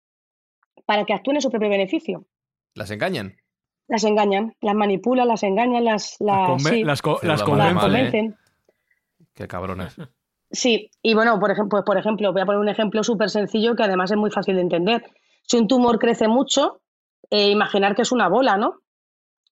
para 0.86 1.06
que 1.06 1.14
actúen 1.14 1.38
en 1.38 1.42
su 1.42 1.50
propio 1.50 1.70
beneficio. 1.70 2.26
¿Las 2.76 2.92
engañan? 2.92 3.36
Las 3.88 4.04
engañan, 4.04 4.54
las 4.62 4.76
manipulan, 4.76 5.28
las 5.28 5.44
engañan, 5.44 5.84
las, 5.84 6.16
las, 6.20 6.38
Las, 6.38 6.50
conven- 6.50 6.70
sí, 6.70 6.84
las 6.84 7.02
co- 7.02 7.18
Célula 7.20 7.38
las 7.38 7.48
madre, 7.48 7.58
las 7.58 7.74
convencen. 7.74 7.92
vale. 7.92 8.12
convencen. 8.12 8.38
Qué 9.34 9.48
cabrones. 9.48 9.96
Sí, 10.52 10.90
y 11.02 11.14
bueno, 11.14 11.40
por 11.40 11.52
ejemplo, 11.52 11.70
pues 11.70 11.84
por 11.86 11.98
ejemplo, 11.98 12.32
voy 12.34 12.42
a 12.42 12.46
poner 12.46 12.60
un 12.60 12.70
ejemplo 12.70 13.04
súper 13.04 13.30
sencillo 13.30 13.76
que 13.76 13.84
además 13.84 14.12
es 14.12 14.18
muy 14.18 14.32
fácil 14.32 14.56
de 14.56 14.62
entender. 14.62 15.04
Si 15.44 15.58
un 15.58 15.68
tumor 15.68 16.00
crece 16.00 16.28
mucho, 16.28 16.82
eh, 17.30 17.50
imaginar 17.52 17.96
que 17.96 18.02
es 18.02 18.12
una 18.12 18.28
bola, 18.30 18.58
¿no? 18.58 18.80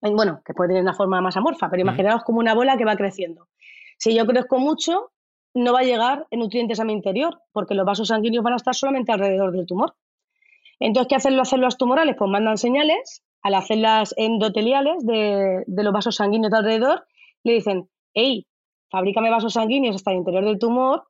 Eh, 0.01 0.11
Bueno, 0.11 0.41
que 0.45 0.53
puede 0.53 0.69
tener 0.69 0.81
una 0.83 0.93
forma 0.93 1.21
más 1.21 1.37
amorfa, 1.37 1.69
pero 1.69 1.83
Mm. 1.83 1.87
imaginaos 1.87 2.23
como 2.23 2.39
una 2.39 2.53
bola 2.53 2.77
que 2.77 2.85
va 2.85 2.95
creciendo. 2.95 3.47
Si 3.97 4.15
yo 4.15 4.25
crezco 4.25 4.59
mucho, 4.59 5.11
no 5.57 5.73
va 5.73 5.79
a 5.79 5.83
llegar 5.83 6.27
nutrientes 6.31 6.79
a 6.79 6.85
mi 6.85 6.93
interior, 6.93 7.41
porque 7.51 7.73
los 7.73 7.85
vasos 7.85 8.09
sanguíneos 8.09 8.43
van 8.43 8.53
a 8.53 8.57
estar 8.57 8.75
solamente 8.75 9.11
alrededor 9.11 9.51
del 9.51 9.65
tumor. 9.65 9.95
Entonces, 10.79 11.07
¿qué 11.09 11.15
hacen 11.15 11.35
las 11.35 11.49
células 11.49 11.77
tumorales? 11.77 12.15
Pues 12.17 12.29
mandan 12.29 12.57
señales 12.57 13.23
a 13.41 13.49
las 13.49 13.65
células 13.65 14.13
endoteliales 14.17 15.03
de, 15.05 15.63
de 15.65 15.83
los 15.83 15.93
vasos 15.93 16.15
sanguíneos 16.15 16.51
de 16.51 16.57
alrededor, 16.57 17.07
le 17.43 17.53
dicen, 17.53 17.89
hey, 18.13 18.45
fabrícame 18.91 19.31
vasos 19.31 19.53
sanguíneos 19.53 19.95
hasta 19.95 20.11
el 20.11 20.17
interior 20.17 20.45
del 20.45 20.59
tumor 20.59 21.05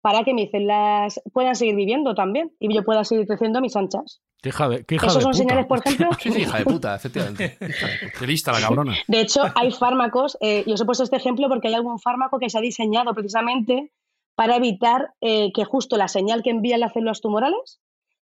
para 0.00 0.24
que 0.24 0.34
mis 0.34 0.50
células 0.50 1.20
puedan 1.32 1.54
seguir 1.54 1.76
viviendo 1.76 2.14
también 2.14 2.50
y 2.58 2.74
yo 2.74 2.82
pueda 2.82 3.04
seguir 3.04 3.26
creciendo 3.28 3.60
a 3.60 3.62
mis 3.62 3.76
anchas. 3.76 4.20
Qué 4.42 4.48
hija 4.48 4.68
de, 4.68 4.84
qué 4.84 4.96
hija 4.96 5.06
Esos 5.06 5.18
de 5.18 5.22
son 5.22 5.32
puta. 5.32 5.38
señales, 5.38 5.66
por 5.66 5.78
ejemplo. 5.78 6.08
Sí, 6.20 6.32
sí, 6.32 6.40
hija 6.40 6.58
de 6.58 6.64
puta, 6.64 6.96
efectivamente. 6.96 7.56
Qué 8.18 8.26
lista 8.26 8.50
la 8.50 8.60
cabrona. 8.60 8.94
De 9.06 9.20
hecho, 9.20 9.42
hay 9.54 9.70
fármacos, 9.70 10.36
eh, 10.40 10.64
y 10.66 10.72
os 10.72 10.80
he 10.80 10.84
puesto 10.84 11.04
este 11.04 11.16
ejemplo 11.16 11.48
porque 11.48 11.68
hay 11.68 11.74
algún 11.74 12.00
fármaco 12.00 12.40
que 12.40 12.50
se 12.50 12.58
ha 12.58 12.60
diseñado 12.60 13.14
precisamente 13.14 13.92
para 14.34 14.56
evitar 14.56 15.14
eh, 15.20 15.52
que 15.54 15.64
justo 15.64 15.96
la 15.96 16.08
señal 16.08 16.42
que 16.42 16.50
envían 16.50 16.80
las 16.80 16.92
células 16.92 17.20
tumorales 17.20 17.80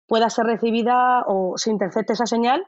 pueda 0.07 0.29
ser 0.31 0.45
recibida 0.47 1.23
o 1.27 1.57
se 1.57 1.69
intercepte 1.69 2.13
esa 2.13 2.25
señal 2.25 2.65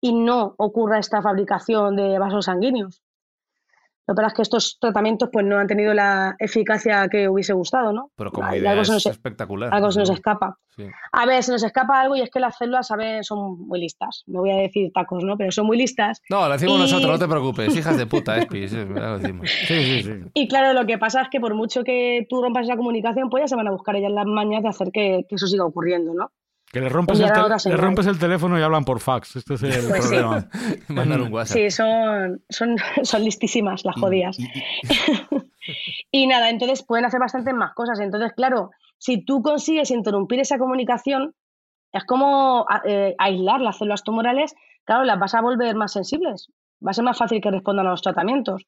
y 0.00 0.14
no 0.14 0.54
ocurra 0.56 0.98
esta 0.98 1.20
fabricación 1.20 1.96
de 1.96 2.18
vasos 2.18 2.46
sanguíneos. 2.46 3.02
Lo 4.08 4.14
que 4.14 4.16
pasa 4.16 4.28
es 4.28 4.34
que 4.34 4.42
estos 4.42 4.78
tratamientos 4.80 5.28
pues 5.32 5.44
no 5.44 5.58
han 5.58 5.66
tenido 5.66 5.92
la 5.92 6.36
eficacia 6.38 7.08
que 7.08 7.28
hubiese 7.28 7.52
gustado, 7.52 7.92
¿no? 7.92 8.10
Pero 8.16 8.30
como 8.30 8.54
idea 8.54 8.70
algo 8.70 8.82
es 8.82 8.88
se 8.88 8.94
nos- 8.94 9.06
espectacular. 9.06 9.74
Algo 9.74 9.90
se 9.90 9.98
nos 9.98 10.08
¿no? 10.10 10.14
escapa. 10.14 10.58
Sí. 10.76 10.84
A 11.12 11.26
ver, 11.26 11.42
se 11.42 11.50
nos 11.52 11.62
escapa 11.64 12.00
algo 12.00 12.14
y 12.16 12.20
es 12.20 12.30
que 12.30 12.38
las 12.38 12.56
células, 12.56 12.86
¿saben? 12.86 13.24
Son 13.24 13.58
muy 13.66 13.80
listas. 13.80 14.22
No 14.26 14.40
voy 14.40 14.50
a 14.50 14.56
decir 14.56 14.92
tacos, 14.92 15.24
¿no? 15.24 15.36
Pero 15.36 15.50
son 15.50 15.66
muy 15.66 15.76
listas. 15.78 16.20
No, 16.30 16.46
lo 16.46 16.52
decimos 16.52 16.76
Y- 16.78 16.80
nosotros, 16.82 17.10
no 17.10 17.18
te 17.18 17.28
preocupes. 17.28 17.76
Hijas 17.76 17.96
de 17.98 18.06
puta, 18.06 18.36
Espi. 18.38 18.68
Sí, 18.68 18.76
lo 18.84 19.18
decimos. 19.18 19.50
Sí, 19.66 19.82
sí, 19.82 20.02
sí. 20.02 20.12
Y 20.34 20.46
claro, 20.48 20.72
lo 20.78 20.86
que 20.86 20.98
pasa 20.98 21.22
es 21.22 21.28
que 21.30 21.40
por 21.40 21.54
mucho 21.54 21.82
que 21.82 22.26
tú 22.28 22.40
rompas 22.42 22.64
esa 22.66 22.76
comunicación, 22.76 23.28
pues 23.30 23.42
ya 23.42 23.48
se 23.48 23.56
van 23.56 23.66
a 23.68 23.72
buscar 23.72 23.96
ellas 23.96 24.12
las 24.12 24.26
mañas 24.26 24.62
de 24.62 24.68
hacer 24.68 24.90
que, 24.92 25.24
que 25.28 25.34
eso 25.34 25.46
siga 25.46 25.64
ocurriendo, 25.64 26.14
¿no? 26.14 26.30
Que 26.72 26.80
le 26.80 26.88
rompes, 26.88 27.20
el, 27.20 27.26
le 27.70 27.76
rompes 27.76 28.06
el 28.06 28.18
teléfono 28.18 28.58
y 28.58 28.62
hablan 28.62 28.84
por 28.84 29.00
fax. 29.00 29.36
Este 29.36 29.54
es 29.54 29.62
el 29.62 29.88
Pues 29.88 30.04
sí. 30.04 30.10
problema. 30.10 30.48
Mandar 30.88 31.20
un 31.22 31.32
WhatsApp. 31.32 31.56
Sí, 31.56 31.70
son, 31.70 32.42
son, 32.48 32.76
son 33.02 33.24
listísimas 33.24 33.84
las 33.84 33.94
jodidas. 33.98 34.36
Y- 36.12 36.26
nada, 36.26 36.48
entonces 36.50 36.82
pueden 36.84 37.04
hacer 37.04 37.20
bastantes 37.20 37.54
más 37.54 37.74
cosas. 37.74 37.98
Entonces, 38.00 38.32
claro, 38.34 38.70
si 38.98 39.24
tú 39.24 39.42
consigues 39.42 39.90
interrumpir 39.90 40.40
esa 40.40 40.58
comunicación, 40.58 41.34
es 41.92 42.04
como 42.04 42.66
eh, 42.84 43.14
aislar 43.18 43.60
las 43.60 43.78
células 43.78 44.02
tumorales, 44.04 44.54
claro, 44.84 45.04
las 45.04 45.18
vas 45.18 45.34
a 45.34 45.40
volver 45.40 45.74
más 45.74 45.92
sensibles. 45.92 46.48
Va 46.84 46.90
a 46.90 46.94
ser 46.94 47.04
más 47.04 47.18
fácil 47.18 47.40
que 47.40 47.50
respondan 47.50 47.86
a 47.86 47.90
los 47.90 48.02
tratamientos. 48.02 48.62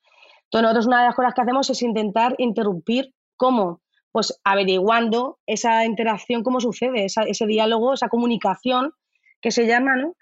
Entonces, 0.44 0.62
nosotros 0.62 0.86
una 0.86 1.00
de 1.00 1.06
las 1.06 1.14
cosas 1.14 1.34
que 1.34 1.42
hacemos 1.42 1.70
es 1.70 1.82
intentar 1.82 2.34
interrumpir 2.38 3.12
cómo, 3.36 3.80
pues 4.12 4.40
averiguando 4.44 5.38
esa 5.46 5.84
interacción, 5.84 6.42
cómo 6.42 6.60
sucede, 6.60 7.06
ese 7.06 7.46
diálogo, 7.46 7.94
esa 7.94 8.08
comunicación 8.08 8.92
que 9.40 9.50
se 9.50 9.66
llama, 9.66 9.96
¿no? 9.96 10.14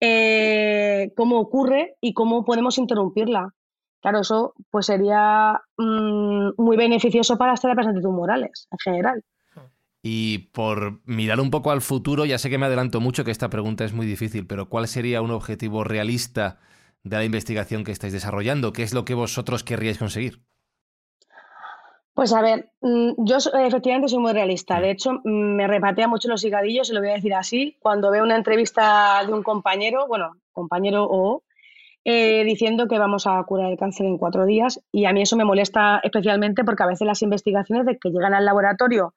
Eh, 0.00 1.12
cómo 1.16 1.40
ocurre 1.40 1.96
y 2.00 2.14
cómo 2.14 2.44
podemos 2.44 2.78
interrumpirla. 2.78 3.54
Claro, 4.00 4.20
eso 4.20 4.54
pues 4.70 4.86
sería 4.86 5.60
mm, 5.76 6.50
muy 6.56 6.76
beneficioso 6.76 7.36
para 7.36 7.52
las 7.52 7.60
terapias 7.60 7.88
antitumorales 7.88 8.68
en 8.70 8.78
general. 8.78 9.24
Y 10.00 10.50
por 10.52 11.00
mirar 11.04 11.40
un 11.40 11.50
poco 11.50 11.72
al 11.72 11.80
futuro, 11.80 12.24
ya 12.24 12.38
sé 12.38 12.48
que 12.50 12.58
me 12.58 12.66
adelanto 12.66 13.00
mucho, 13.00 13.24
que 13.24 13.32
esta 13.32 13.50
pregunta 13.50 13.84
es 13.84 13.92
muy 13.92 14.06
difícil, 14.06 14.46
pero 14.46 14.68
¿cuál 14.68 14.86
sería 14.86 15.22
un 15.22 15.32
objetivo 15.32 15.82
realista 15.82 16.60
de 17.02 17.16
la 17.16 17.24
investigación 17.24 17.82
que 17.82 17.90
estáis 17.90 18.12
desarrollando? 18.12 18.72
¿Qué 18.72 18.84
es 18.84 18.94
lo 18.94 19.04
que 19.04 19.14
vosotros 19.14 19.64
querríais 19.64 19.98
conseguir? 19.98 20.40
Pues 22.18 22.32
a 22.32 22.42
ver, 22.42 22.68
mm, 22.80 23.12
yo 23.18 23.36
efectivamente 23.36 24.08
soy 24.08 24.18
muy 24.18 24.32
realista. 24.32 24.80
De 24.80 24.90
hecho, 24.90 25.20
mm, 25.22 25.54
me 25.54 25.68
repatea 25.68 26.08
mucho 26.08 26.26
los 26.26 26.44
higadillos, 26.44 26.90
y 26.90 26.92
lo 26.92 26.98
voy 26.98 27.10
a 27.10 27.12
decir 27.12 27.32
así, 27.32 27.76
cuando 27.78 28.10
veo 28.10 28.24
una 28.24 28.34
entrevista 28.34 29.22
de 29.24 29.32
un 29.32 29.44
compañero, 29.44 30.08
bueno, 30.08 30.32
compañero 30.50 31.06
o 31.08 31.44
eh, 32.04 32.42
diciendo 32.42 32.88
que 32.88 32.98
vamos 32.98 33.28
a 33.28 33.40
curar 33.44 33.70
el 33.70 33.78
cáncer 33.78 34.06
en 34.06 34.18
cuatro 34.18 34.46
días. 34.46 34.80
Y 34.90 35.04
a 35.04 35.12
mí 35.12 35.22
eso 35.22 35.36
me 35.36 35.44
molesta 35.44 36.00
especialmente 36.02 36.64
porque 36.64 36.82
a 36.82 36.86
veces 36.86 37.06
las 37.06 37.22
investigaciones 37.22 37.86
de 37.86 37.98
que 37.98 38.10
llegan 38.10 38.34
al 38.34 38.44
laboratorio 38.44 39.14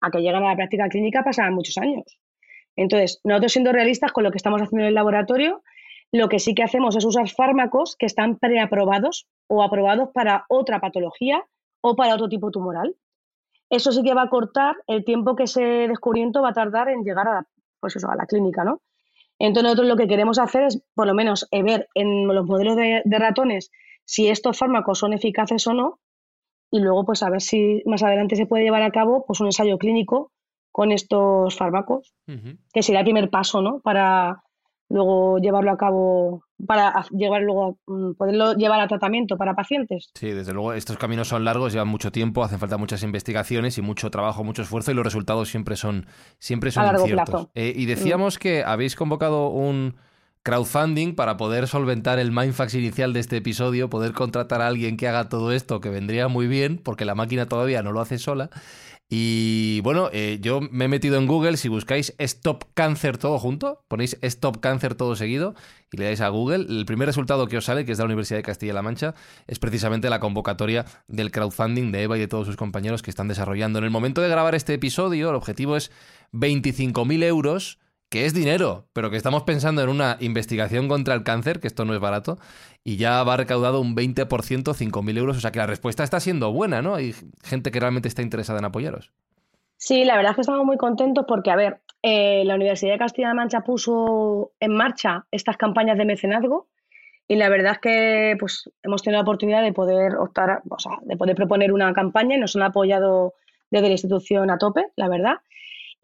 a 0.00 0.12
que 0.12 0.20
llegan 0.20 0.44
a 0.44 0.50
la 0.50 0.56
práctica 0.56 0.88
clínica 0.88 1.24
pasan 1.24 1.54
muchos 1.54 1.76
años. 1.76 2.04
Entonces, 2.76 3.20
nosotros 3.24 3.50
siendo 3.50 3.72
realistas 3.72 4.12
con 4.12 4.22
lo 4.22 4.30
que 4.30 4.36
estamos 4.36 4.62
haciendo 4.62 4.84
en 4.84 4.88
el 4.90 4.94
laboratorio, 4.94 5.64
lo 6.12 6.28
que 6.28 6.38
sí 6.38 6.54
que 6.54 6.62
hacemos 6.62 6.94
es 6.94 7.04
usar 7.04 7.28
fármacos 7.28 7.96
que 7.96 8.06
están 8.06 8.38
preaprobados 8.38 9.26
o 9.48 9.64
aprobados 9.64 10.10
para 10.14 10.44
otra 10.48 10.78
patología 10.78 11.44
o 11.86 11.94
para 11.94 12.14
otro 12.14 12.28
tipo 12.30 12.50
tumoral. 12.50 12.96
Eso 13.68 13.92
sí 13.92 14.02
que 14.02 14.14
va 14.14 14.22
a 14.22 14.30
cortar 14.30 14.76
el 14.86 15.04
tiempo 15.04 15.36
que 15.36 15.42
ese 15.42 15.60
descubrimiento 15.62 16.40
va 16.40 16.50
a 16.50 16.54
tardar 16.54 16.88
en 16.88 17.02
llegar 17.02 17.28
a 17.28 17.34
la, 17.34 17.46
pues 17.78 17.96
eso, 17.96 18.08
a 18.08 18.16
la 18.16 18.24
clínica, 18.24 18.64
¿no? 18.64 18.80
Entonces 19.38 19.64
nosotros 19.64 19.88
lo 19.88 19.96
que 19.96 20.06
queremos 20.06 20.38
hacer 20.38 20.62
es, 20.62 20.82
por 20.94 21.06
lo 21.06 21.12
menos, 21.12 21.46
eh, 21.50 21.62
ver 21.62 21.88
en 21.94 22.26
los 22.26 22.46
modelos 22.46 22.76
de, 22.76 23.02
de 23.04 23.18
ratones 23.18 23.70
si 24.06 24.28
estos 24.28 24.58
fármacos 24.58 24.98
son 24.98 25.12
eficaces 25.12 25.66
o 25.66 25.74
no 25.74 26.00
y 26.70 26.80
luego 26.80 27.04
pues 27.04 27.22
a 27.22 27.30
ver 27.30 27.42
si 27.42 27.82
más 27.84 28.02
adelante 28.02 28.36
se 28.36 28.46
puede 28.46 28.64
llevar 28.64 28.82
a 28.82 28.90
cabo 28.90 29.24
pues 29.26 29.40
un 29.40 29.46
ensayo 29.46 29.76
clínico 29.76 30.32
con 30.72 30.90
estos 30.90 31.56
fármacos, 31.56 32.14
que 32.72 32.82
sería 32.82 33.00
el 33.00 33.04
primer 33.04 33.30
paso, 33.30 33.62
¿no? 33.62 33.80
Para 33.80 34.42
luego 34.94 35.38
llevarlo 35.38 35.72
a 35.72 35.76
cabo, 35.76 36.44
para 36.66 37.04
llevar 37.10 37.42
luego, 37.42 37.78
mm, 37.86 38.12
poderlo 38.12 38.54
llevar 38.54 38.80
a 38.80 38.86
tratamiento 38.86 39.36
para 39.36 39.54
pacientes. 39.54 40.10
Sí, 40.14 40.30
desde 40.30 40.52
luego 40.52 40.72
estos 40.72 40.96
caminos 40.96 41.26
son 41.26 41.44
largos, 41.44 41.72
llevan 41.72 41.88
mucho 41.88 42.12
tiempo, 42.12 42.44
hacen 42.44 42.60
falta 42.60 42.78
muchas 42.78 43.02
investigaciones 43.02 43.76
y 43.76 43.82
mucho 43.82 44.10
trabajo, 44.10 44.44
mucho 44.44 44.62
esfuerzo 44.62 44.92
y 44.92 44.94
los 44.94 45.04
resultados 45.04 45.48
siempre 45.48 45.74
son, 45.74 46.06
siempre 46.38 46.70
son 46.70 46.84
A 46.84 46.86
largo 46.86 47.02
inciertos. 47.02 47.28
plazo. 47.28 47.50
Eh, 47.56 47.72
y 47.74 47.86
decíamos 47.86 48.38
que 48.38 48.62
habéis 48.62 48.94
convocado 48.94 49.48
un 49.48 49.96
crowdfunding 50.44 51.14
para 51.14 51.36
poder 51.38 51.66
solventar 51.66 52.18
el 52.18 52.30
mindfax 52.30 52.74
inicial 52.74 53.12
de 53.14 53.20
este 53.20 53.38
episodio, 53.38 53.90
poder 53.90 54.12
contratar 54.12 54.60
a 54.60 54.68
alguien 54.68 54.96
que 54.96 55.08
haga 55.08 55.28
todo 55.28 55.50
esto, 55.52 55.80
que 55.80 55.88
vendría 55.88 56.28
muy 56.28 56.46
bien, 56.46 56.78
porque 56.78 57.04
la 57.04 57.14
máquina 57.14 57.46
todavía 57.48 57.82
no 57.82 57.92
lo 57.92 58.00
hace 58.00 58.18
sola. 58.18 58.50
Y 59.16 59.80
bueno, 59.82 60.10
eh, 60.12 60.38
yo 60.40 60.60
me 60.60 60.86
he 60.86 60.88
metido 60.88 61.18
en 61.18 61.28
Google, 61.28 61.56
si 61.56 61.68
buscáis 61.68 62.16
Stop 62.18 62.64
Cáncer 62.74 63.16
todo 63.16 63.38
junto, 63.38 63.84
ponéis 63.86 64.18
Stop 64.22 64.58
Cáncer 64.58 64.96
todo 64.96 65.14
seguido 65.14 65.54
y 65.92 65.98
le 65.98 66.06
dais 66.06 66.20
a 66.20 66.28
Google, 66.30 66.66
el 66.68 66.84
primer 66.84 67.06
resultado 67.06 67.46
que 67.46 67.56
os 67.56 67.64
sale, 67.64 67.84
que 67.84 67.92
es 67.92 67.98
de 67.98 68.02
la 68.02 68.06
Universidad 68.06 68.40
de 68.40 68.42
Castilla-La 68.42 68.82
Mancha, 68.82 69.14
es 69.46 69.60
precisamente 69.60 70.10
la 70.10 70.18
convocatoria 70.18 70.84
del 71.06 71.30
crowdfunding 71.30 71.92
de 71.92 72.02
Eva 72.02 72.16
y 72.16 72.20
de 72.20 72.26
todos 72.26 72.48
sus 72.48 72.56
compañeros 72.56 73.02
que 73.02 73.10
están 73.10 73.28
desarrollando. 73.28 73.78
En 73.78 73.84
el 73.84 73.92
momento 73.92 74.20
de 74.20 74.28
grabar 74.28 74.56
este 74.56 74.74
episodio, 74.74 75.30
el 75.30 75.36
objetivo 75.36 75.76
es 75.76 75.92
25.000 76.32 77.22
euros 77.22 77.78
que 78.14 78.26
es 78.26 78.32
dinero, 78.32 78.86
pero 78.92 79.10
que 79.10 79.16
estamos 79.16 79.42
pensando 79.42 79.82
en 79.82 79.88
una 79.88 80.18
investigación 80.20 80.86
contra 80.86 81.14
el 81.14 81.24
cáncer, 81.24 81.58
que 81.58 81.66
esto 81.66 81.84
no 81.84 81.94
es 81.94 81.98
barato, 81.98 82.38
y 82.84 82.96
ya 82.96 83.24
va 83.24 83.36
recaudado 83.36 83.80
un 83.80 83.96
20%, 83.96 84.28
5.000 84.28 85.18
euros, 85.18 85.36
o 85.36 85.40
sea 85.40 85.50
que 85.50 85.58
la 85.58 85.66
respuesta 85.66 86.04
está 86.04 86.20
siendo 86.20 86.52
buena, 86.52 86.80
¿no? 86.80 86.94
Hay 86.94 87.12
gente 87.42 87.72
que 87.72 87.80
realmente 87.80 88.06
está 88.06 88.22
interesada 88.22 88.60
en 88.60 88.66
apoyaros. 88.66 89.10
Sí, 89.78 90.04
la 90.04 90.14
verdad 90.14 90.30
es 90.30 90.36
que 90.36 90.40
estamos 90.42 90.64
muy 90.64 90.76
contentos 90.76 91.24
porque, 91.26 91.50
a 91.50 91.56
ver, 91.56 91.80
eh, 92.02 92.44
la 92.44 92.54
Universidad 92.54 92.92
de 92.92 92.98
Castilla-La 93.00 93.34
Mancha 93.34 93.62
puso 93.62 94.52
en 94.60 94.76
marcha 94.76 95.26
estas 95.32 95.56
campañas 95.56 95.98
de 95.98 96.04
mecenazgo 96.04 96.68
y 97.26 97.34
la 97.34 97.48
verdad 97.48 97.72
es 97.72 97.78
que 97.80 98.36
pues, 98.38 98.70
hemos 98.84 99.02
tenido 99.02 99.18
la 99.18 99.24
oportunidad 99.24 99.64
de 99.64 99.72
poder 99.72 100.14
optar, 100.14 100.62
o 100.70 100.78
sea, 100.78 101.00
de 101.02 101.16
poder 101.16 101.34
proponer 101.34 101.72
una 101.72 101.92
campaña 101.92 102.36
y 102.36 102.38
nos 102.38 102.54
han 102.54 102.62
apoyado 102.62 103.34
desde 103.72 103.88
la 103.88 103.94
institución 103.94 104.50
a 104.50 104.58
tope, 104.58 104.86
la 104.94 105.08
verdad. 105.08 105.38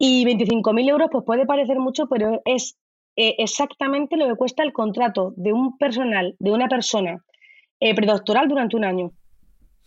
Y 0.03 0.25
25.000 0.25 0.89
euros 0.89 1.09
pues 1.11 1.23
puede 1.25 1.45
parecer 1.45 1.77
mucho, 1.79 2.07
pero 2.07 2.41
es 2.45 2.75
eh, 3.15 3.35
exactamente 3.37 4.17
lo 4.17 4.27
que 4.27 4.35
cuesta 4.35 4.63
el 4.63 4.73
contrato 4.73 5.33
de 5.35 5.53
un 5.53 5.77
personal, 5.77 6.35
de 6.39 6.51
una 6.51 6.67
persona 6.67 7.23
eh, 7.79 7.93
predoctoral 7.93 8.47
durante 8.47 8.75
un 8.77 8.83
año. 8.85 9.11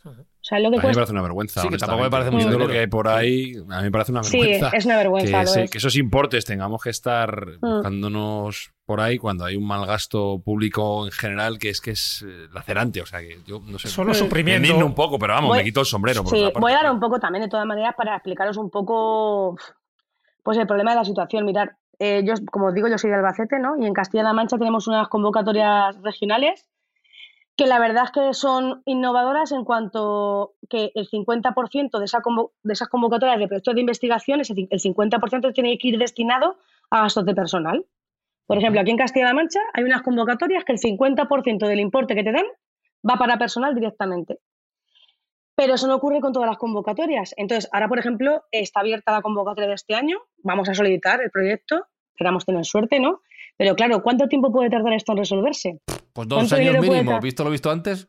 O 0.05 0.47
sea, 0.47 0.59
lo 0.61 0.71
que 0.71 0.77
A 0.77 0.77
mí 0.77 0.77
me 0.77 0.83
cuesta. 0.83 0.99
parece 1.01 1.13
una 1.13 1.23
vergüenza. 1.23 1.63
Sí, 1.63 1.69
que 1.71 1.79
tampoco 1.79 2.03
me 2.03 2.11
parece 2.11 2.31
mucho 2.31 2.51
lo 2.51 2.69
que 2.69 2.79
hay 2.81 2.87
por 2.87 3.09
ahí, 3.09 3.55
a 3.71 3.79
mí 3.79 3.85
me 3.85 3.91
parece 3.91 4.13
una 4.13 4.23
Sí, 4.23 4.39
vergüenza. 4.39 4.69
es 4.77 4.85
una 4.85 4.97
vergüenza. 4.99 5.45
que, 5.55 5.63
es. 5.65 5.71
que 5.71 5.79
esos 5.79 5.97
importes 5.97 6.45
tengamos 6.45 6.83
que 6.83 6.91
estar 6.91 7.47
Mm. 7.63 7.75
buscándonos 7.77 8.71
por 8.85 9.01
ahí 9.01 9.17
cuando 9.17 9.47
hay 9.47 9.57
un 9.57 9.67
mal 9.67 9.87
gasto 9.87 10.43
público 10.45 11.07
en 11.07 11.13
general 11.13 11.59
que 11.59 11.71
es 11.71 11.81
que 11.81 11.93
es 11.93 12.23
eh, 12.29 12.49
lacerante. 12.53 13.01
O 13.01 13.07
sea, 13.07 13.21
que 13.21 13.39
yo 13.47 13.61
no 13.65 13.79
sé. 13.79 13.89
Solo 13.89 14.09
me 14.11 14.15
suprimiendo. 14.15 14.69
indigno 14.69 14.85
un 14.87 14.95
poco, 14.95 15.19
pero 15.19 15.33
vamos, 15.33 15.49
Voy- 15.49 15.59
me 15.59 15.65
quito 15.65 15.81
el 15.81 15.87
sombrero. 15.87 16.23
por 16.23 16.37
Sí, 16.37 16.45
voy 16.61 16.73
a 16.73 16.83
dar 16.83 16.93
un 16.93 17.01
poco 17.01 17.19
también, 17.19 17.43
de 17.45 17.49
todas 17.49 17.65
maneras, 17.67 17.95
para 17.97 18.15
explicaros 18.15 18.59
un 18.59 18.69
poco 18.71 19.57
pues 20.45 20.59
el 20.59 20.69
problema 20.69 20.93
de 20.93 20.99
la 20.99 21.05
situación. 21.05 21.45
Mirad, 21.45 21.71
eh, 21.99 22.23
yo, 22.25 22.35
como 22.53 22.67
os 22.67 22.75
digo, 22.75 22.87
yo 22.87 22.99
soy 22.99 23.11
de 23.11 23.17
Albacete, 23.17 23.59
¿no? 23.59 23.77
Y 23.79 23.87
en 23.87 23.95
Castilla-La 23.95 24.33
Mancha 24.33 24.59
tenemos 24.59 24.87
unas 24.87 25.09
convocatorias 25.09 26.01
regionales 26.03 26.69
que 27.57 27.67
la 27.67 27.79
verdad 27.79 28.05
es 28.05 28.11
que 28.11 28.35
son 28.35 28.83
innovadoras 28.85 29.53
en 29.53 29.65
cuanto 29.65 30.55
que 30.69 30.91
el 30.95 31.09
50% 31.09 31.99
de, 31.99 32.05
esa 32.05 32.21
de 32.63 32.73
esas 32.73 32.89
convocatorias 32.89 33.39
de 33.39 33.47
proyectos 33.47 33.75
de 33.75 33.81
investigación, 33.81 34.41
el 34.41 34.47
50% 34.47 35.55
tiene 35.55 35.79
que 35.79 35.89
ir 35.89 35.99
destinado 35.99 36.59
a 36.91 37.03
gastos 37.03 37.25
de 37.25 37.35
personal. 37.35 37.87
Por 38.47 38.59
ejemplo, 38.59 38.81
aquí 38.81 38.91
en 38.91 38.99
Castilla-La 38.99 39.35
Mancha 39.35 39.61
hay 39.73 39.85
unas 39.85 40.03
convocatorias 40.03 40.65
que 40.65 40.73
el 40.73 40.79
50% 40.79 41.67
del 41.67 41.81
importe 41.81 42.15
que 42.15 42.25
te 42.25 42.33
dan 42.33 42.47
va 43.09 43.17
para 43.17 43.39
personal 43.39 43.75
directamente. 43.75 44.41
Pero 45.57 45.75
eso 45.75 45.87
no 45.87 45.97
ocurre 45.97 46.21
con 46.21 46.33
todas 46.33 46.49
las 46.49 46.59
convocatorias. 46.59 47.35
Entonces, 47.37 47.69
ahora, 47.73 47.89
por 47.89 47.99
ejemplo, 47.99 48.43
está 48.51 48.81
abierta 48.81 49.13
la 49.13 49.23
convocatoria 49.23 49.69
de 49.69 49.75
este 49.75 49.95
año. 49.95 50.19
Vamos 50.43 50.69
a 50.69 50.75
solicitar 50.75 51.21
el 51.23 51.31
proyecto. 51.31 51.87
Esperamos 52.13 52.45
tener 52.45 52.65
suerte, 52.65 53.01
¿no? 53.01 53.21
Pero 53.57 53.77
claro, 53.77 54.03
¿cuánto 54.03 54.27
tiempo 54.27 54.53
puede 54.53 54.71
tardar 54.71 54.93
esto 54.95 55.13
en 55.13 55.19
resolverse? 55.19 55.81
Pues 56.13 56.29
dos 56.29 56.39
¿Cuánto 56.39 56.57
años 56.57 56.81
mínimo? 56.81 57.21
¿visto 57.21 57.45
lo 57.45 57.51
visto 57.51 57.71
antes? 57.71 58.09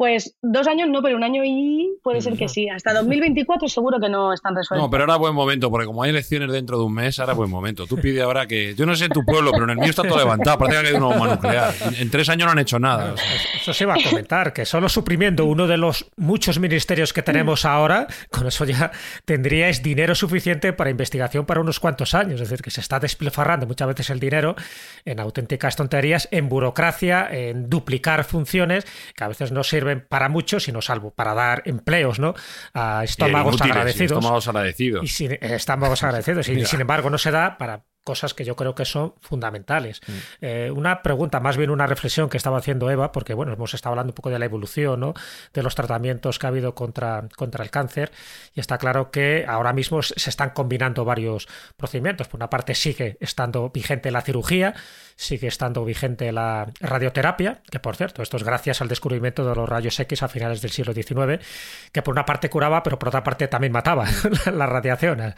Pues 0.00 0.34
dos 0.40 0.66
años 0.66 0.88
no, 0.88 1.02
pero 1.02 1.14
un 1.14 1.24
año 1.24 1.42
y 1.44 1.98
puede 2.02 2.22
ser 2.22 2.34
que 2.34 2.48
sí. 2.48 2.70
Hasta 2.70 2.94
2024 2.94 3.68
seguro 3.68 4.00
que 4.00 4.08
no 4.08 4.32
están 4.32 4.56
resueltos. 4.56 4.86
No, 4.86 4.90
pero 4.90 5.02
ahora 5.02 5.16
es 5.16 5.20
buen 5.20 5.34
momento, 5.34 5.70
porque 5.70 5.84
como 5.84 6.02
hay 6.02 6.08
elecciones 6.08 6.50
dentro 6.50 6.78
de 6.78 6.84
un 6.84 6.94
mes, 6.94 7.20
ahora 7.20 7.32
es 7.32 7.36
buen 7.36 7.50
momento. 7.50 7.86
Tú 7.86 7.98
pide 7.98 8.22
ahora 8.22 8.46
que. 8.46 8.74
Yo 8.74 8.86
no 8.86 8.96
sé 8.96 9.04
en 9.04 9.10
tu 9.10 9.22
pueblo, 9.26 9.50
pero 9.52 9.64
en 9.64 9.70
el 9.72 9.76
mío 9.76 9.90
está 9.90 10.02
todo 10.02 10.16
levantado. 10.16 10.56
Parece 10.56 10.80
que 10.80 10.88
hay 10.88 10.94
una 10.94 11.04
bomba 11.04 11.34
nuclear. 11.34 11.74
En 11.98 12.10
tres 12.10 12.30
años 12.30 12.46
no 12.46 12.52
han 12.52 12.58
hecho 12.60 12.78
nada. 12.78 13.14
Eso 13.54 13.74
se 13.74 13.84
iba 13.84 13.92
a 13.92 13.98
comentar, 14.02 14.54
que 14.54 14.64
solo 14.64 14.88
suprimiendo 14.88 15.44
uno 15.44 15.66
de 15.66 15.76
los 15.76 16.06
muchos 16.16 16.58
ministerios 16.58 17.12
que 17.12 17.20
tenemos 17.20 17.66
ahora, 17.66 18.06
con 18.30 18.46
eso 18.46 18.64
ya 18.64 18.92
tendríais 19.26 19.82
dinero 19.82 20.14
suficiente 20.14 20.72
para 20.72 20.88
investigación 20.88 21.44
para 21.44 21.60
unos 21.60 21.78
cuantos 21.78 22.14
años. 22.14 22.40
Es 22.40 22.48
decir, 22.48 22.64
que 22.64 22.70
se 22.70 22.80
está 22.80 23.00
despilfarrando 23.00 23.66
muchas 23.66 23.88
veces 23.88 24.08
el 24.08 24.18
dinero 24.18 24.56
en 25.04 25.20
auténticas 25.20 25.76
tonterías, 25.76 26.26
en 26.30 26.48
burocracia, 26.48 27.28
en 27.30 27.68
duplicar 27.68 28.24
funciones, 28.24 28.86
que 29.14 29.24
a 29.24 29.28
veces 29.28 29.52
no 29.52 29.62
sirven 29.62 29.89
para 29.96 30.28
mucho, 30.28 30.60
sino 30.60 30.82
salvo 30.82 31.12
para 31.12 31.34
dar 31.34 31.62
empleos, 31.66 32.18
¿no? 32.18 32.34
A 32.74 33.04
estómagos 33.04 33.60
agradecidos. 33.60 34.18
Estómagos 34.18 34.48
agradecidos. 34.48 35.04
Y 35.04 35.08
sin, 35.08 35.38
estómagos 35.40 36.02
agradecidos. 36.02 36.48
Y 36.48 36.64
sin 36.66 36.80
embargo 36.80 37.10
no 37.10 37.18
se 37.18 37.30
da 37.30 37.58
para 37.58 37.84
cosas 38.04 38.34
que 38.34 38.44
yo 38.44 38.56
creo 38.56 38.74
que 38.74 38.84
son 38.84 39.14
fundamentales. 39.20 40.00
Mm. 40.06 40.12
Eh, 40.40 40.70
una 40.70 41.02
pregunta, 41.02 41.40
más 41.40 41.56
bien 41.56 41.70
una 41.70 41.86
reflexión 41.86 42.28
que 42.28 42.36
estaba 42.36 42.58
haciendo 42.58 42.90
Eva, 42.90 43.12
porque 43.12 43.34
bueno, 43.34 43.52
hemos 43.52 43.74
estado 43.74 43.92
hablando 43.92 44.10
un 44.10 44.14
poco 44.14 44.30
de 44.30 44.38
la 44.38 44.44
evolución, 44.44 45.00
¿no? 45.00 45.14
de 45.52 45.62
los 45.62 45.74
tratamientos 45.74 46.38
que 46.38 46.46
ha 46.46 46.48
habido 46.48 46.74
contra, 46.74 47.28
contra 47.36 47.64
el 47.64 47.70
cáncer, 47.70 48.10
y 48.54 48.60
está 48.60 48.78
claro 48.78 49.10
que 49.10 49.44
ahora 49.46 49.72
mismo 49.72 50.02
se 50.02 50.30
están 50.30 50.50
combinando 50.50 51.04
varios 51.04 51.48
procedimientos. 51.76 52.28
Por 52.28 52.38
una 52.38 52.50
parte 52.50 52.74
sigue 52.74 53.16
estando 53.20 53.70
vigente 53.70 54.10
la 54.10 54.22
cirugía, 54.22 54.74
sigue 55.16 55.48
estando 55.48 55.84
vigente 55.84 56.32
la 56.32 56.68
radioterapia, 56.80 57.62
que 57.70 57.80
por 57.80 57.96
cierto, 57.96 58.22
esto 58.22 58.36
es 58.36 58.44
gracias 58.44 58.80
al 58.80 58.88
descubrimiento 58.88 59.46
de 59.46 59.54
los 59.54 59.68
rayos 59.68 59.98
X 60.00 60.22
a 60.22 60.28
finales 60.28 60.62
del 60.62 60.70
siglo 60.70 60.92
XIX, 60.92 61.44
que 61.92 62.02
por 62.02 62.12
una 62.12 62.24
parte 62.24 62.48
curaba, 62.48 62.82
pero 62.82 62.98
por 62.98 63.08
otra 63.08 63.22
parte 63.22 63.48
también 63.48 63.72
mataba 63.72 64.06
la 64.52 64.66
radiación 64.66 65.34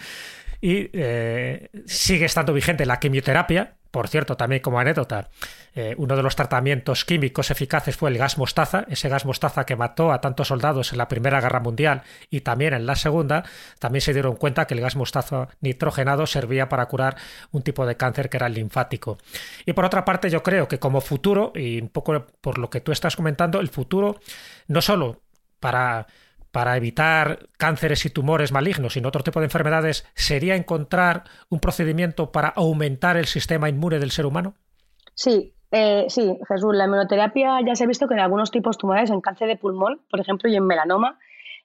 y 0.62 0.88
eh, 0.92 1.68
sigue 1.86 2.24
estando 2.24 2.54
vigente 2.54 2.86
la 2.86 3.00
quimioterapia. 3.00 3.74
Por 3.90 4.08
cierto, 4.08 4.38
también 4.38 4.62
como 4.62 4.78
anécdota, 4.78 5.28
eh, 5.74 5.94
uno 5.98 6.16
de 6.16 6.22
los 6.22 6.34
tratamientos 6.34 7.04
químicos 7.04 7.50
eficaces 7.50 7.94
fue 7.94 8.08
el 8.08 8.16
gas 8.16 8.38
mostaza, 8.38 8.86
ese 8.88 9.10
gas 9.10 9.26
mostaza 9.26 9.66
que 9.66 9.76
mató 9.76 10.12
a 10.12 10.22
tantos 10.22 10.48
soldados 10.48 10.92
en 10.92 10.98
la 10.98 11.08
Primera 11.08 11.42
Guerra 11.42 11.60
Mundial 11.60 12.02
y 12.30 12.40
también 12.40 12.72
en 12.72 12.86
la 12.86 12.94
Segunda, 12.94 13.44
también 13.80 14.00
se 14.00 14.14
dieron 14.14 14.36
cuenta 14.36 14.66
que 14.66 14.72
el 14.72 14.80
gas 14.80 14.96
mostaza 14.96 15.48
nitrogenado 15.60 16.26
servía 16.26 16.70
para 16.70 16.86
curar 16.86 17.16
un 17.50 17.62
tipo 17.62 17.84
de 17.84 17.98
cáncer 17.98 18.30
que 18.30 18.38
era 18.38 18.46
el 18.46 18.54
linfático. 18.54 19.18
Y 19.66 19.74
por 19.74 19.84
otra 19.84 20.06
parte, 20.06 20.30
yo 20.30 20.42
creo 20.42 20.68
que 20.68 20.78
como 20.78 21.02
futuro, 21.02 21.52
y 21.54 21.78
un 21.82 21.90
poco 21.90 22.24
por 22.40 22.56
lo 22.56 22.70
que 22.70 22.80
tú 22.80 22.92
estás 22.92 23.14
comentando, 23.14 23.60
el 23.60 23.68
futuro 23.68 24.20
no 24.68 24.80
solo 24.80 25.20
para 25.60 26.06
para 26.52 26.76
evitar 26.76 27.48
cánceres 27.58 28.04
y 28.06 28.10
tumores 28.10 28.52
malignos 28.52 28.96
y 28.96 29.04
otro 29.04 29.24
tipo 29.24 29.40
de 29.40 29.46
enfermedades 29.46 30.06
sería 30.14 30.54
encontrar 30.54 31.24
un 31.48 31.58
procedimiento 31.58 32.30
para 32.30 32.48
aumentar 32.48 33.16
el 33.16 33.24
sistema 33.24 33.68
inmune 33.68 33.98
del 33.98 34.10
ser 34.10 34.26
humano? 34.26 34.54
Sí, 35.14 35.54
eh, 35.70 36.04
sí, 36.08 36.38
Jesús. 36.46 36.74
La 36.76 36.84
inmunoterapia 36.84 37.58
ya 37.66 37.74
se 37.74 37.84
ha 37.84 37.86
visto 37.86 38.06
que 38.06 38.14
en 38.14 38.20
algunos 38.20 38.50
tipos 38.50 38.76
tumorales, 38.78 39.10
en 39.10 39.22
cáncer 39.22 39.48
de 39.48 39.56
pulmón, 39.56 40.02
por 40.10 40.20
ejemplo, 40.20 40.48
y 40.48 40.56
en 40.56 40.66
melanoma, 40.66 41.18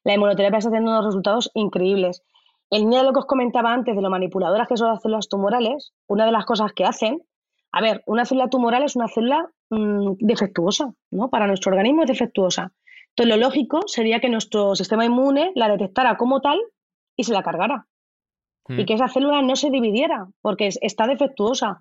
la 0.03 0.13
inmunoterapia 0.13 0.59
está 0.59 0.71
teniendo 0.71 0.91
unos 0.91 1.05
resultados 1.05 1.51
increíbles. 1.53 2.23
El 2.69 2.85
miedo 2.85 3.03
lo 3.03 3.13
que 3.13 3.19
os 3.19 3.25
comentaba 3.25 3.73
antes 3.73 3.95
de 3.95 4.01
lo 4.01 4.09
manipuladoras 4.09 4.67
que 4.67 4.77
son 4.77 4.89
las 4.89 5.01
células 5.01 5.27
tumorales, 5.27 5.93
una 6.07 6.25
de 6.25 6.31
las 6.31 6.45
cosas 6.45 6.71
que 6.73 6.85
hacen, 6.85 7.21
a 7.71 7.81
ver, 7.81 8.03
una 8.05 8.25
célula 8.25 8.49
tumoral 8.49 8.83
es 8.83 8.95
una 8.95 9.07
célula 9.07 9.49
mm, 9.69 10.13
defectuosa, 10.19 10.93
¿no? 11.11 11.29
Para 11.29 11.47
nuestro 11.47 11.71
organismo 11.71 12.03
es 12.03 12.07
defectuosa. 12.07 12.71
Entonces, 13.17 13.35
lo 13.35 13.43
lógico 13.47 13.81
sería 13.87 14.19
que 14.19 14.29
nuestro 14.29 14.75
sistema 14.75 15.03
inmune 15.03 15.51
la 15.55 15.69
detectara 15.69 16.17
como 16.17 16.39
tal 16.39 16.59
y 17.15 17.23
se 17.23 17.33
la 17.33 17.41
cargara. 17.41 17.87
Y 18.67 18.83
hmm. 18.83 18.85
que 18.85 18.93
esa 18.93 19.07
célula 19.07 19.41
no 19.41 19.55
se 19.55 19.71
dividiera, 19.71 20.27
porque 20.41 20.69
está 20.81 21.07
defectuosa. 21.07 21.79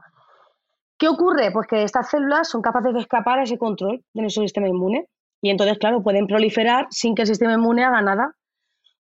¿Qué 0.99 1.09
ocurre? 1.09 1.51
Pues 1.53 1.67
que 1.67 1.83
estas 1.83 2.09
células 2.09 2.49
son 2.49 2.63
capaces 2.63 2.95
de 2.95 3.01
escapar 3.01 3.39
a 3.39 3.43
ese 3.43 3.59
control 3.59 4.03
de 4.15 4.23
nuestro 4.23 4.45
sistema 4.45 4.67
inmune. 4.67 5.09
Y 5.43 5.51
entonces, 5.51 5.77
claro, 5.79 6.03
pueden 6.03 6.27
proliferar 6.27 6.87
sin 6.89 7.15
que 7.15 7.23
el 7.23 7.29
sistema 7.29 7.53
inmune 7.53 7.85
haga 7.85 8.01
nada. 8.01 8.33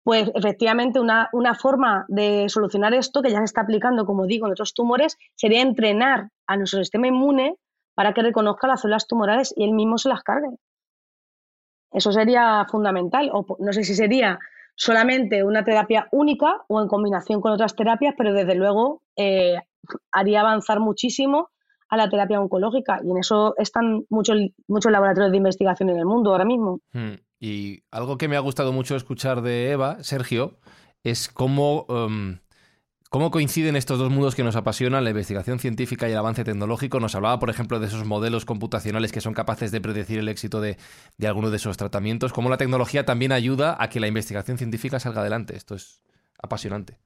Pues 0.03 0.31
efectivamente, 0.33 1.01
una, 1.01 1.27
una, 1.33 1.53
forma 1.53 2.05
de 2.07 2.47
solucionar 2.47 2.93
esto, 2.93 3.21
que 3.21 3.29
ya 3.29 3.39
se 3.39 3.43
está 3.43 3.61
aplicando, 3.61 4.05
como 4.05 4.25
digo, 4.25 4.47
en 4.47 4.53
otros 4.53 4.73
tumores, 4.73 5.17
sería 5.35 5.61
entrenar 5.61 6.29
a 6.47 6.55
nuestro 6.55 6.79
sistema 6.79 7.07
inmune 7.07 7.55
para 7.93 8.13
que 8.13 8.21
reconozca 8.21 8.67
las 8.67 8.79
células 8.79 9.05
tumorales 9.05 9.53
y 9.57 9.65
él 9.65 9.73
mismo 9.73 9.97
se 9.97 10.07
las 10.07 10.23
cargue. 10.23 10.47
Eso 11.91 12.11
sería 12.11 12.65
fundamental. 12.69 13.29
O 13.33 13.45
no 13.59 13.73
sé 13.73 13.83
si 13.83 13.95
sería 13.95 14.39
solamente 14.75 15.43
una 15.43 15.63
terapia 15.63 16.07
única 16.11 16.63
o 16.67 16.81
en 16.81 16.87
combinación 16.87 17.41
con 17.41 17.51
otras 17.51 17.75
terapias, 17.75 18.15
pero 18.17 18.33
desde 18.33 18.55
luego 18.55 19.01
eh, 19.15 19.55
haría 20.11 20.41
avanzar 20.41 20.79
muchísimo 20.79 21.49
a 21.89 21.97
la 21.97 22.09
terapia 22.09 22.39
oncológica. 22.39 22.99
Y 23.03 23.11
en 23.11 23.17
eso 23.17 23.53
están 23.57 24.05
muchos, 24.09 24.37
muchos 24.67 24.91
laboratorios 24.91 25.31
de 25.31 25.37
investigación 25.37 25.89
en 25.89 25.97
el 25.97 26.05
mundo 26.05 26.31
ahora 26.31 26.45
mismo. 26.45 26.79
Hmm. 26.93 27.15
Y 27.39 27.83
algo 27.91 28.17
que 28.17 28.27
me 28.27 28.37
ha 28.37 28.39
gustado 28.39 28.71
mucho 28.71 28.95
escuchar 28.95 29.41
de 29.41 29.71
Eva, 29.71 30.03
Sergio, 30.03 30.59
es 31.03 31.27
cómo 31.27 31.85
em, 31.89 32.39
¿Cómo 33.11 33.29
coinciden 33.29 33.75
estos 33.75 33.99
dos 33.99 34.09
mundos 34.09 34.35
que 34.35 34.43
nos 34.45 34.55
apasionan, 34.55 35.03
la 35.03 35.09
investigación 35.09 35.59
científica 35.59 36.07
y 36.07 36.13
el 36.13 36.17
avance 36.17 36.45
tecnológico? 36.45 37.01
Nos 37.01 37.13
hablaba, 37.13 37.39
por 37.39 37.49
ejemplo, 37.49 37.81
de 37.81 37.87
esos 37.87 38.05
modelos 38.05 38.45
computacionales 38.45 39.11
que 39.11 39.19
son 39.19 39.33
capaces 39.33 39.69
de 39.73 39.81
predecir 39.81 40.19
el 40.19 40.29
éxito 40.29 40.61
de, 40.61 40.77
de 41.17 41.27
alguno 41.27 41.49
de 41.49 41.57
esos 41.57 41.75
tratamientos. 41.75 42.31
Cómo 42.31 42.49
la 42.49 42.55
tecnología 42.55 43.05
también 43.05 43.33
ayuda 43.33 43.75
a 43.77 43.89
que 43.89 43.99
la 43.99 44.07
investigación 44.07 44.57
científica 44.57 44.97
salga 45.01 45.19
adelante. 45.19 45.57
Esto 45.57 45.75
es 45.75 46.01
apasionante. 46.41 46.99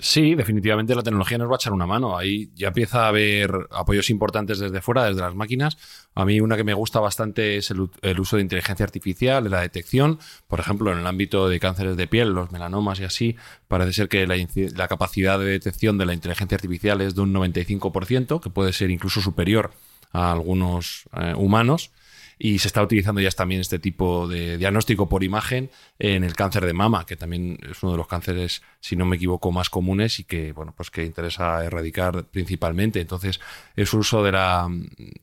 Sí, 0.00 0.34
definitivamente 0.34 0.94
la 0.94 1.02
tecnología 1.02 1.38
nos 1.38 1.48
va 1.48 1.54
a 1.54 1.56
echar 1.56 1.72
una 1.72 1.86
mano. 1.86 2.16
Ahí 2.16 2.50
ya 2.54 2.68
empieza 2.68 3.04
a 3.04 3.08
haber 3.08 3.52
apoyos 3.70 4.10
importantes 4.10 4.58
desde 4.58 4.80
fuera, 4.80 5.04
desde 5.04 5.20
las 5.20 5.34
máquinas. 5.34 5.76
A 6.14 6.24
mí 6.24 6.40
una 6.40 6.56
que 6.56 6.64
me 6.64 6.74
gusta 6.74 7.00
bastante 7.00 7.56
es 7.56 7.70
el, 7.70 7.88
uso 8.18 8.36
de 8.36 8.42
inteligencia 8.42 8.84
artificial 8.84 9.46
en 9.46 9.52
la 9.52 9.60
detección. 9.60 10.18
Por 10.48 10.60
ejemplo, 10.60 10.92
en 10.92 10.98
el 10.98 11.06
ámbito 11.06 11.48
de 11.48 11.60
cánceres 11.60 11.96
de 11.96 12.06
piel, 12.06 12.30
los 12.30 12.50
melanomas 12.50 12.98
y 13.00 13.04
así, 13.04 13.36
parece 13.68 13.92
ser 13.92 14.08
que 14.08 14.26
la, 14.26 14.88
capacidad 14.88 15.38
de 15.38 15.46
detección 15.46 15.96
de 15.98 16.06
la 16.06 16.14
inteligencia 16.14 16.56
artificial 16.56 17.00
es 17.00 17.14
de 17.14 17.20
un 17.20 17.32
95%, 17.32 18.40
que 18.40 18.50
puede 18.50 18.72
ser 18.72 18.90
incluso 18.90 19.20
superior 19.20 19.70
a 20.12 20.32
algunos 20.32 21.08
eh, 21.16 21.34
humanos 21.36 21.92
y 22.38 22.58
se 22.60 22.68
está 22.68 22.82
utilizando 22.82 23.20
ya 23.20 23.30
también 23.30 23.60
este 23.60 23.78
tipo 23.78 24.28
de 24.28 24.58
diagnóstico 24.58 25.08
por 25.08 25.24
imagen 25.24 25.70
en 25.98 26.22
el 26.22 26.34
cáncer 26.34 26.64
de 26.64 26.72
mama, 26.72 27.04
que 27.04 27.16
también 27.16 27.58
es 27.68 27.82
uno 27.82 27.92
de 27.92 27.98
los 27.98 28.06
cánceres, 28.06 28.62
si 28.80 28.94
no 28.94 29.04
me 29.04 29.16
equivoco, 29.16 29.50
más 29.50 29.70
comunes 29.70 30.20
y 30.20 30.24
que, 30.24 30.52
bueno, 30.52 30.72
pues 30.76 30.90
que 30.90 31.04
interesa 31.04 31.64
erradicar 31.64 32.24
principalmente. 32.26 33.00
Entonces, 33.00 33.40
ese 33.74 33.96
uso 33.96 34.22
de 34.22 34.32
la, 34.32 34.68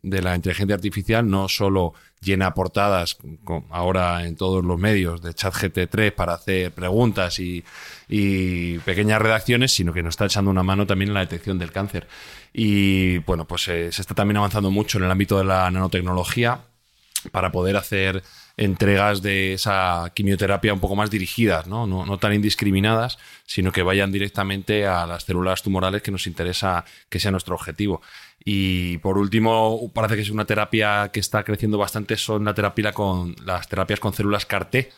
de 0.01 0.21
la 0.21 0.35
inteligencia 0.35 0.75
artificial 0.75 1.29
no 1.29 1.47
solo 1.47 1.93
llena 2.21 2.53
portadas 2.53 3.17
ahora 3.69 4.25
en 4.25 4.35
todos 4.35 4.65
los 4.65 4.79
medios 4.79 5.21
de 5.21 5.33
chat 5.33 5.53
GT3 5.53 6.11
para 6.11 6.33
hacer 6.33 6.71
preguntas 6.71 7.39
y, 7.39 7.63
y, 8.09 8.79
pequeñas 8.79 9.21
redacciones, 9.21 9.71
sino 9.71 9.93
que 9.93 10.03
nos 10.03 10.13
está 10.13 10.25
echando 10.25 10.51
una 10.51 10.63
mano 10.63 10.85
también 10.85 11.09
en 11.09 11.13
la 11.13 11.19
detección 11.21 11.59
del 11.59 11.71
cáncer. 11.71 12.07
Y 12.51 13.19
bueno, 13.19 13.45
pues 13.45 13.67
eh, 13.69 13.91
se 13.91 14.01
está 14.01 14.15
también 14.15 14.37
avanzando 14.37 14.71
mucho 14.71 14.97
en 14.97 15.05
el 15.05 15.11
ámbito 15.11 15.37
de 15.37 15.45
la 15.45 15.69
nanotecnología 15.71 16.61
para 17.31 17.51
poder 17.51 17.77
hacer 17.77 18.23
entregas 18.57 19.21
de 19.21 19.53
esa 19.53 20.11
quimioterapia 20.13 20.73
un 20.73 20.79
poco 20.79 20.95
más 20.95 21.11
dirigidas, 21.11 21.67
¿no? 21.67 21.85
No, 21.87 22.17
tan 22.17 22.33
indiscriminadas, 22.33 23.17
sino 23.45 23.71
que 23.71 23.83
vayan 23.83 24.11
directamente 24.11 24.87
a 24.87 25.05
las 25.05 25.23
células 25.23 25.61
tumorales 25.61 26.01
que 26.01 26.11
nos 26.11 26.27
interesa 26.27 26.85
que 27.09 27.19
sea 27.19 27.31
nuestro 27.31 27.55
objetivo. 27.55 28.01
Y 28.43 28.97
por 28.99 29.17
último, 29.17 29.91
parece 29.93 30.15
que 30.15 30.21
es 30.21 30.29
una 30.29 30.45
terapia 30.45 31.09
que 31.11 31.19
está 31.19 31.43
creciendo 31.43 31.77
bastante, 31.77 32.15
son 32.15 32.45
la 32.45 32.53
terapia 32.53 32.93
con 32.93 33.35
las 33.43 33.67
terapias 33.67 33.99
con 33.99 34.13
células 34.13 34.45
CAR-T, 34.45 34.91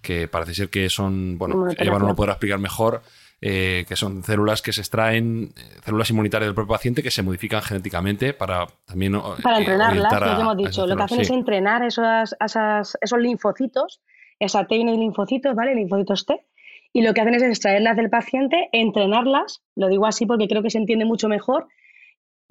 que 0.00 0.28
parece 0.28 0.54
ser 0.54 0.68
que 0.68 0.88
son, 0.88 1.36
bueno, 1.36 1.66
Eva 1.76 1.98
no 1.98 2.06
lo 2.06 2.14
podrá 2.14 2.32
explicar 2.32 2.58
mejor, 2.58 3.02
eh, 3.42 3.86
que 3.88 3.96
son 3.96 4.22
células 4.22 4.60
que 4.60 4.72
se 4.72 4.82
extraen, 4.82 5.54
eh, 5.56 5.80
células 5.82 6.10
inmunitarias 6.10 6.48
del 6.48 6.54
propio 6.54 6.74
paciente 6.74 7.02
que 7.02 7.10
se 7.10 7.22
modifican 7.22 7.62
genéticamente 7.62 8.34
para 8.34 8.66
también. 8.84 9.14
Eh, 9.14 9.20
para 9.42 9.58
entrenarlas, 9.58 10.12
lo 10.12 10.36
que 10.36 10.40
hemos 10.40 10.56
dicho. 10.58 10.86
Lo 10.86 10.96
que 10.96 11.02
hacen 11.02 11.20
es 11.20 11.30
entrenar 11.30 11.82
esos, 11.82 12.36
esos 12.38 13.18
linfocitos, 13.18 14.02
esa 14.38 14.66
T 14.66 14.76
y 14.76 14.84
linfocitos, 14.84 15.54
¿vale? 15.54 15.74
Linfocitos 15.74 16.26
T. 16.26 16.46
Y 16.92 17.02
lo 17.02 17.14
que 17.14 17.22
hacen 17.22 17.34
es 17.34 17.42
extraerlas 17.42 17.96
del 17.96 18.10
paciente, 18.10 18.68
entrenarlas, 18.72 19.62
lo 19.74 19.88
digo 19.88 20.06
así 20.06 20.26
porque 20.26 20.48
creo 20.48 20.62
que 20.62 20.70
se 20.70 20.78
entiende 20.78 21.04
mucho 21.04 21.28
mejor, 21.28 21.68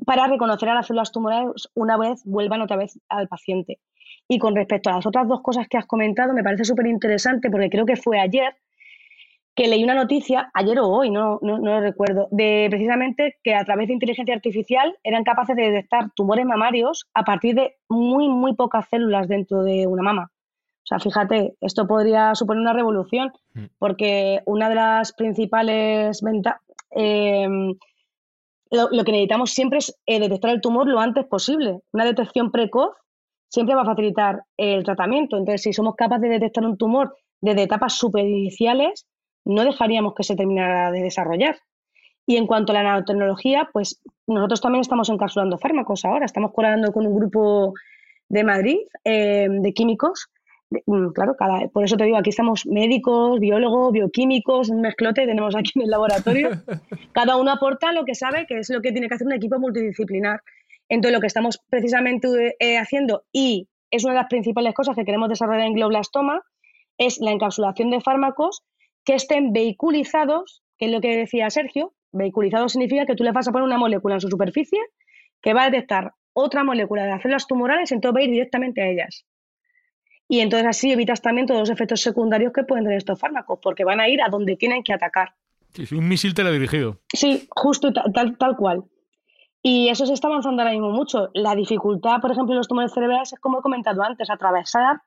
para 0.06 0.28
reconocer 0.28 0.70
a 0.70 0.74
las 0.74 0.88
células 0.88 1.12
tumorales 1.12 1.70
una 1.76 1.98
vez 1.98 2.22
vuelvan 2.24 2.62
otra 2.62 2.78
vez 2.78 3.00
al 3.10 3.28
paciente. 3.28 3.80
Y 4.28 4.40
con 4.40 4.56
respecto 4.56 4.90
a 4.90 4.94
las 4.94 5.06
otras 5.06 5.28
dos 5.28 5.42
cosas 5.42 5.68
que 5.68 5.78
has 5.78 5.86
comentado, 5.86 6.34
me 6.34 6.44
parece 6.44 6.66
súper 6.66 6.88
interesante 6.88 7.52
porque 7.52 7.70
creo 7.70 7.86
que 7.86 7.96
fue 7.96 8.20
ayer 8.20 8.56
que 9.60 9.68
leí 9.68 9.84
una 9.84 9.94
noticia, 9.94 10.50
ayer 10.54 10.80
o 10.80 10.88
hoy, 10.88 11.10
no, 11.10 11.38
no, 11.42 11.58
lo 11.58 11.82
recuerdo, 11.82 12.30
de 12.32 12.68
precisamente 12.70 13.36
que 13.44 13.56
a 13.56 13.66
través 13.66 13.88
de 13.88 13.94
inteligencia 13.94 14.34
artificial 14.34 14.98
eran 15.04 15.26
capaces 15.26 15.54
de 15.54 15.64
detectar 15.64 16.12
tumores 16.16 16.46
mamarios 16.46 17.10
a 17.14 17.24
partir 17.26 17.56
de 17.56 17.76
muy, 17.90 18.30
muy 18.30 18.56
pocas 18.56 18.88
células 18.88 19.28
dentro 19.28 19.64
de 19.64 19.86
una 19.86 20.02
mama. 20.02 20.32
O 20.32 20.86
sea, 20.86 21.00
fíjate, 21.00 21.56
esto 21.60 21.86
podría 21.88 22.36
suponer 22.36 22.62
una 22.62 22.72
revolución, 22.72 23.34
Mm. 23.54 23.66
porque 23.78 24.40
una 24.46 24.70
de 24.70 24.76
las 24.76 25.12
principales 25.12 26.22
ventajas, 26.22 26.62
lo, 28.72 28.88
lo 28.92 29.04
que 29.04 29.12
necesitamos 29.12 29.52
siempre 29.52 29.80
es 29.80 29.94
eh, 30.06 30.22
detectar 30.22 30.52
el 30.52 30.62
tumor 30.62 30.88
lo 30.88 31.02
antes 31.02 31.26
posible. 31.26 31.80
Una 31.92 32.06
detección 32.06 32.50
precoz 32.50 32.92
siempre 33.50 33.76
va 33.76 33.82
a 33.82 33.86
facilitar 33.94 34.44
el 34.56 34.86
tratamiento. 34.86 35.36
Entonces, 35.36 35.64
si 35.64 35.74
somos 35.74 35.96
capaces 35.96 36.30
de 36.30 36.40
detectar 36.40 36.64
un 36.64 36.78
tumor 36.78 37.14
desde 37.42 37.64
etapas 37.64 37.94
superiniciales, 37.98 39.06
no 39.46 39.64
dejaríamos 39.64 40.14
que 40.16 40.24
se 40.24 40.36
terminara 40.36 40.92
de 40.92 41.02
desarrollar. 41.02 41.58
Y 42.26 42.38
en 42.38 42.46
cuanto 42.46 42.72
a 42.72 42.76
la 42.76 42.84
nanotecnología, 42.84 43.70
pues 43.74 44.02
nosotros 44.28 44.62
también 44.62 44.82
estamos 44.82 45.10
encapsulando 45.10 45.58
fármacos 45.58 46.06
ahora. 46.06 46.26
Estamos 46.26 46.52
colaborando 46.54 46.92
con 46.92 47.08
un 47.08 47.16
grupo 47.16 47.74
de 48.30 48.44
Madrid 48.44 48.78
eh, 49.04 49.48
de 49.50 49.74
químicos. 49.74 50.28
De- 50.70 50.84
mm, 50.86 51.10
claro, 51.14 51.36
cada, 51.36 51.68
por 51.70 51.84
eso 51.84 51.98
te 51.98 52.04
digo, 52.04 52.18
aquí 52.18 52.30
estamos 52.30 52.68
médicos, 52.68 53.40
biólogos, 53.40 53.92
bioquímicos, 53.92 54.70
un 54.70 54.82
mezclote 54.82 55.26
tenemos 55.26 55.56
aquí 55.56 55.72
en 55.76 55.82
el 55.84 55.90
laboratorio. 55.90 56.50
Cada 57.14 57.36
uno 57.38 57.52
aporta 57.52 57.92
lo 57.94 58.06
que 58.06 58.14
sabe, 58.14 58.46
que 58.46 58.60
es 58.60 58.70
lo 58.70 58.82
que 58.82 58.92
tiene 58.92 59.08
que 59.08 59.16
hacer 59.16 59.26
un 59.26 59.34
equipo 59.34 59.58
multidisciplinar. 59.60 60.42
Entonces, 60.88 61.16
lo 61.16 61.22
que 61.22 61.28
estamos 61.28 61.60
precisamente 61.70 62.56
eh, 62.60 62.78
haciendo, 62.78 63.24
y 63.32 63.68
es 63.90 64.04
una 64.04 64.14
de 64.14 64.20
las 64.20 64.30
principales 64.30 64.76
cosas 64.76 64.96
que 64.96 65.06
queremos 65.06 65.30
desarrollar 65.30 65.66
en 65.66 65.74
glioblastoma, 65.74 66.44
es 67.00 67.20
la 67.20 67.32
encapsulación 67.32 67.90
de 67.90 68.02
fármacos 68.02 68.62
que 69.06 69.16
estén 69.16 69.54
vehiculizados, 69.54 70.64
que 70.78 70.86
es 70.86 70.92
lo 70.92 71.02
que 71.02 71.16
decía 71.18 71.50
Sergio. 71.50 71.94
Vehiculizado 72.12 72.70
significa 72.70 73.06
que 73.06 73.16
tú 73.16 73.24
le 73.24 73.32
vas 73.32 73.48
a 73.48 73.52
poner 73.52 73.66
una 73.66 73.78
molécula 73.78 74.16
en 74.16 74.22
su 74.22 74.30
superficie 74.30 74.80
que 75.42 75.54
va 75.54 75.64
a 75.64 75.70
detectar 75.70 76.14
otra 76.34 76.64
molécula 76.64 77.04
de 77.04 77.10
las 77.10 77.22
células 77.22 77.48
tumorales 77.48 77.92
y 77.92 77.96
entonces 77.96 78.16
va 78.16 78.20
a 78.22 78.24
ir 78.24 78.32
directamente 78.32 78.82
a 78.82 78.88
ellas. 78.90 79.26
Y 80.28 80.42
entonces 80.42 80.68
así 80.68 80.92
evitas 80.92 81.22
también 81.22 81.48
todos 81.48 81.60
los 81.62 81.70
efectos 81.70 82.02
secundarios 82.02 82.54
que 82.54 82.64
pueden 82.64 82.84
tener 82.86 82.98
estos 82.98 83.20
fármacos, 83.20 83.60
porque 83.62 83.84
van 83.84 84.00
a 84.00 84.08
ir 84.08 84.22
a 84.22 84.30
donde 84.30 84.56
tienen 84.56 84.84
que 84.84 84.94
atacar. 84.94 85.34
Sí, 85.74 85.86
sí, 85.86 85.96
un 85.96 86.08
misil 86.08 86.34
teledirigido. 86.34 87.00
Sí, 87.14 87.48
justo 87.50 87.88
y 87.90 87.94
ta- 87.94 88.06
tal, 88.14 88.38
tal 88.38 88.56
cual. 88.56 88.84
Y 89.62 89.90
eso 89.90 90.06
se 90.06 90.14
está 90.14 90.28
avanzando 90.28 90.62
ahora 90.62 90.72
mismo 90.74 90.92
mucho. 90.92 91.30
La 91.34 91.56
dificultad, 91.56 92.22
por 92.22 92.32
ejemplo, 92.32 92.54
en 92.54 92.58
los 92.58 92.68
tumores 92.68 92.94
cerebrales 92.94 93.34
es, 93.34 93.40
como 93.40 93.60
he 93.60 93.62
comentado 93.62 94.02
antes, 94.04 94.30
atravesar 94.30 95.02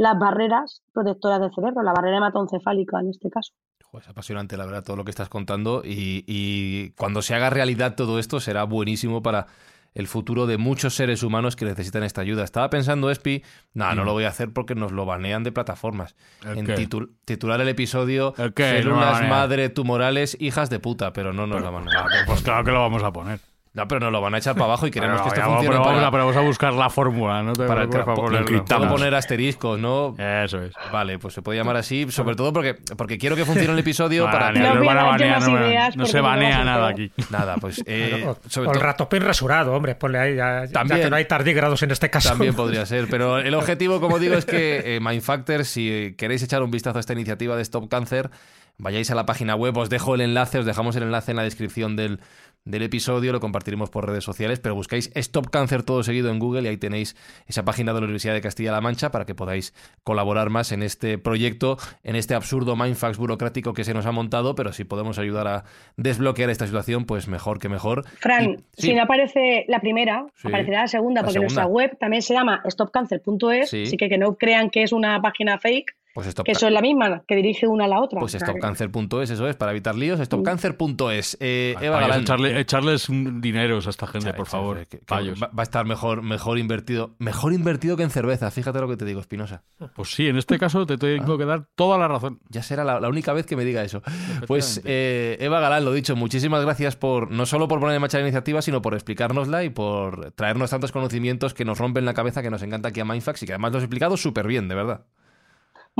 las 0.00 0.18
barreras 0.18 0.82
protectoras 0.94 1.40
del 1.40 1.50
cerebro, 1.54 1.82
la 1.82 1.92
barrera 1.92 2.16
hematoencefálica 2.16 3.00
en 3.00 3.10
este 3.10 3.28
caso. 3.28 3.52
Joder, 3.84 4.04
es 4.04 4.08
apasionante, 4.08 4.56
la 4.56 4.64
verdad, 4.64 4.82
todo 4.82 4.96
lo 4.96 5.04
que 5.04 5.10
estás 5.10 5.28
contando. 5.28 5.82
Y, 5.84 6.24
y 6.26 6.90
cuando 6.92 7.20
se 7.22 7.34
haga 7.34 7.50
realidad 7.50 7.96
todo 7.96 8.18
esto, 8.18 8.40
será 8.40 8.64
buenísimo 8.64 9.22
para 9.22 9.46
el 9.92 10.06
futuro 10.06 10.46
de 10.46 10.56
muchos 10.56 10.94
seres 10.94 11.22
humanos 11.22 11.54
que 11.56 11.64
necesitan 11.66 12.02
esta 12.04 12.20
ayuda. 12.22 12.44
Estaba 12.44 12.70
pensando, 12.70 13.10
Espi, 13.10 13.42
no, 13.74 13.92
no 13.94 14.04
lo 14.04 14.12
voy 14.12 14.24
a 14.24 14.28
hacer 14.28 14.52
porque 14.52 14.74
nos 14.74 14.92
lo 14.92 15.04
banean 15.04 15.42
de 15.42 15.52
plataformas. 15.52 16.14
¿El 16.46 16.58
En 16.58 16.66
titul- 16.68 17.10
titular 17.26 17.60
el 17.60 17.68
episodio 17.68 18.32
¿El? 18.38 18.54
No 18.56 18.64
Células 18.64 19.12
banean. 19.14 19.28
madre 19.30 19.68
tumorales, 19.68 20.36
hijas 20.40 20.70
de 20.70 20.78
puta, 20.78 21.12
pero 21.12 21.32
no 21.34 21.46
nos 21.46 21.60
lo 21.60 21.72
van 21.72 21.88
a 21.88 22.06
Pues 22.26 22.40
claro 22.42 22.64
que 22.64 22.70
lo 22.70 22.80
vamos 22.80 23.02
a 23.02 23.12
poner. 23.12 23.40
No, 23.72 23.86
pero 23.86 24.00
nos 24.00 24.10
lo 24.10 24.20
van 24.20 24.34
a 24.34 24.38
echar 24.38 24.54
para 24.54 24.64
abajo 24.64 24.88
y 24.88 24.90
queremos 24.90 25.22
que 25.22 25.28
esto 25.28 25.40
funcione 25.42 25.68
pero 25.68 25.80
vamos, 25.84 26.02
para, 26.02 26.10
vamos 26.24 26.36
a 26.36 26.40
buscar 26.40 26.72
la 26.74 26.90
fórmula, 26.90 27.40
no 27.44 27.52
te 27.52 27.66
para 27.68 27.84
tra- 27.86 28.04
para 28.04 28.14
ponerlo. 28.14 28.64
Puedo 28.64 28.88
poner 28.88 29.14
asteriscos, 29.14 29.78
¿no? 29.78 30.16
Eso 30.18 30.60
es. 30.64 30.72
Vale, 30.92 31.20
pues 31.20 31.34
se 31.34 31.42
puede 31.42 31.58
llamar 31.60 31.76
así, 31.76 32.10
sobre 32.10 32.34
todo 32.34 32.52
porque, 32.52 32.74
porque 32.96 33.16
quiero 33.16 33.36
que 33.36 33.44
funcione 33.44 33.72
el 33.72 33.78
episodio 33.78 34.24
para... 34.24 34.50
No 34.50 34.84
van 34.84 34.98
a 34.98 35.02
yo 35.02 35.06
banear, 35.10 35.96
no, 35.96 36.02
no 36.02 36.06
se 36.06 36.20
banea 36.20 36.64
nada 36.64 36.88
aquí. 36.88 37.12
Nada, 37.30 37.58
pues... 37.60 37.80
eh, 37.86 38.26
sobre 38.48 38.70
o 38.70 38.72
el 38.72 38.80
ratopín 38.80 39.22
rasurado, 39.22 39.72
hombre, 39.72 39.94
ponle 39.94 40.18
ahí, 40.18 40.34
ya, 40.34 40.64
ya 40.64 40.72
También. 40.72 41.02
que 41.02 41.10
no 41.10 41.14
hay 41.14 41.26
tardígrados 41.26 41.80
en 41.84 41.92
este 41.92 42.10
caso. 42.10 42.30
También 42.30 42.54
podría 42.56 42.84
ser, 42.86 43.06
pero 43.08 43.38
el 43.38 43.54
objetivo, 43.60 44.00
como 44.00 44.18
digo, 44.18 44.34
es 44.34 44.46
que 44.46 44.96
eh, 44.96 45.00
Mindfactor, 45.00 45.64
si 45.64 46.16
queréis 46.18 46.42
echar 46.42 46.64
un 46.64 46.72
vistazo 46.72 46.96
a 46.98 47.00
esta 47.00 47.12
iniciativa 47.12 47.54
de 47.54 47.62
Stop 47.62 47.88
Cancer, 47.88 48.30
vayáis 48.78 49.10
a 49.12 49.14
la 49.14 49.26
página 49.26 49.54
web, 49.54 49.76
os 49.76 49.90
dejo 49.90 50.16
el 50.16 50.22
enlace, 50.22 50.58
os 50.58 50.64
dejamos 50.66 50.96
el 50.96 51.04
enlace 51.04 51.30
en 51.30 51.36
la 51.36 51.44
descripción 51.44 51.94
del, 51.96 52.18
del 52.64 52.82
episodio, 52.82 53.32
lo 53.32 53.40
compartiremos 53.40 53.90
por 53.90 54.06
redes 54.06 54.22
sociales, 54.24 54.60
pero 54.60 54.74
buscáis 54.74 55.10
Stop 55.14 55.48
Cancer 55.50 55.82
todo 55.82 56.02
seguido 56.02 56.30
en 56.30 56.38
Google 56.38 56.62
y 56.62 56.66
ahí 56.68 56.76
tenéis 56.76 57.16
esa 57.46 57.64
página 57.64 57.92
de 57.92 58.00
la 58.00 58.04
Universidad 58.04 58.34
de 58.34 58.40
Castilla-La 58.42 58.80
Mancha 58.80 59.10
para 59.10 59.24
que 59.24 59.34
podáis 59.34 59.72
colaborar 60.04 60.50
más 60.50 60.70
en 60.72 60.82
este 60.82 61.18
proyecto, 61.18 61.78
en 62.02 62.16
este 62.16 62.34
absurdo 62.34 62.76
mindfax 62.76 63.16
burocrático 63.16 63.72
que 63.72 63.84
se 63.84 63.94
nos 63.94 64.06
ha 64.06 64.12
montado, 64.12 64.54
pero 64.54 64.72
si 64.72 64.84
podemos 64.84 65.18
ayudar 65.18 65.48
a 65.48 65.64
desbloquear 65.96 66.50
esta 66.50 66.66
situación, 66.66 67.06
pues 67.06 67.28
mejor 67.28 67.58
que 67.58 67.68
mejor. 67.68 68.04
Fran, 68.18 68.44
Y- 68.50 68.56
sí. 68.76 68.88
si 68.88 68.94
no 68.94 69.02
aparece 69.02 69.64
la 69.68 69.80
primera, 69.80 70.26
Sí. 70.36 70.48
aparecerá 70.48 70.82
la 70.82 70.88
segunda, 70.88 71.22
La 71.22 71.24
porque 71.26 71.32
segunda. 71.40 71.54
nuestra 71.62 71.66
web 71.66 71.96
también 71.98 72.22
se 72.22 72.34
llama 72.34 72.62
stopcancer.es, 72.68 73.70
Sí. 73.70 73.82
así 73.84 73.96
que 73.96 74.08
que 74.08 74.18
no 74.18 74.36
crean 74.36 74.70
que 74.70 74.82
es 74.82 74.92
una 74.92 75.20
página 75.22 75.58
fake, 75.58 75.96
Pues 76.12 76.26
Stop 76.26 76.44
que 76.44 76.52
eso 76.52 76.66
es 76.66 76.72
la 76.72 76.80
misma, 76.80 77.22
que 77.28 77.36
dirige 77.36 77.66
una 77.68 77.84
a 77.84 77.88
la 77.88 78.00
otra. 78.00 78.18
Pues 78.20 78.32
stopcancer.es, 78.32 79.30
eso 79.30 79.48
es, 79.48 79.54
para 79.56 79.70
evitar 79.70 79.94
líos, 79.94 80.18
stopcancer.es. 80.20 81.36
Eh, 81.40 81.76
Eva 81.80 82.00
echarle- 82.18 82.56
echarles 82.58 83.08
un 83.08 83.40
dineros 83.40 83.86
a 83.86 83.90
esta 83.90 84.06
gente, 84.06 84.34
por 84.34 84.46
favor. 84.46 84.86
que- 84.86 84.98
va, 85.10 85.46
va 85.46 85.50
a 85.58 85.62
estar 85.62 85.86
mejor, 85.86 86.22
mejor 86.22 86.58
invertido. 86.58 87.14
Mejor 87.18 87.52
invertido 87.52 87.96
que 87.96 88.02
en 88.02 88.10
cerveza, 88.10 88.50
fíjate 88.50 88.80
lo 88.80 88.88
que 88.88 88.96
te 88.96 89.04
digo, 89.04 89.20
Espinosa. 89.20 89.62
Pues 89.94 90.12
sí, 90.12 90.26
en 90.28 90.36
este 90.36 90.58
caso 90.58 90.84
te 90.86 90.98
tengo 90.98 91.38
que 91.38 91.44
dar 91.44 91.66
toda 91.76 91.96
la 91.98 92.08
razón. 92.08 92.40
Ya 92.48 92.62
será 92.62 92.82
la, 92.84 93.00
la 93.00 93.08
única 93.08 93.32
vez 93.32 93.46
que 93.46 93.56
me 93.56 93.64
diga 93.64 93.82
eso. 93.84 94.02
Pues 94.46 94.80
eh, 94.84 95.36
Eva 95.40 95.60
Galán, 95.60 95.84
lo 95.84 95.92
dicho, 95.92 96.16
muchísimas 96.16 96.62
gracias 96.64 96.96
por 96.96 97.30
no 97.30 97.46
solo 97.46 97.68
por 97.68 97.78
poner 97.80 97.94
en 97.94 98.00
marcha 98.00 98.18
la 98.18 98.24
iniciativa, 98.24 98.62
sino 98.62 98.82
por 98.82 98.94
explicárnosla 98.94 99.64
y 99.64 99.70
por 99.70 100.32
traernos 100.32 100.70
tantos 100.70 100.92
conocimientos 100.92 101.54
que 101.54 101.64
nos 101.64 101.78
rompen 101.78 102.04
la 102.04 102.14
cabeza, 102.14 102.42
que 102.42 102.50
nos 102.50 102.62
encanta 102.62 102.88
aquí 102.88 103.00
a 103.00 103.04
Mindfax 103.04 103.42
y 103.42 103.46
que 103.46 103.52
además 103.52 103.72
lo 103.72 103.78
has 103.78 103.84
explicado 103.84 104.16
súper 104.16 104.46
bien, 104.46 104.68
de 104.68 104.74
verdad. 104.74 105.06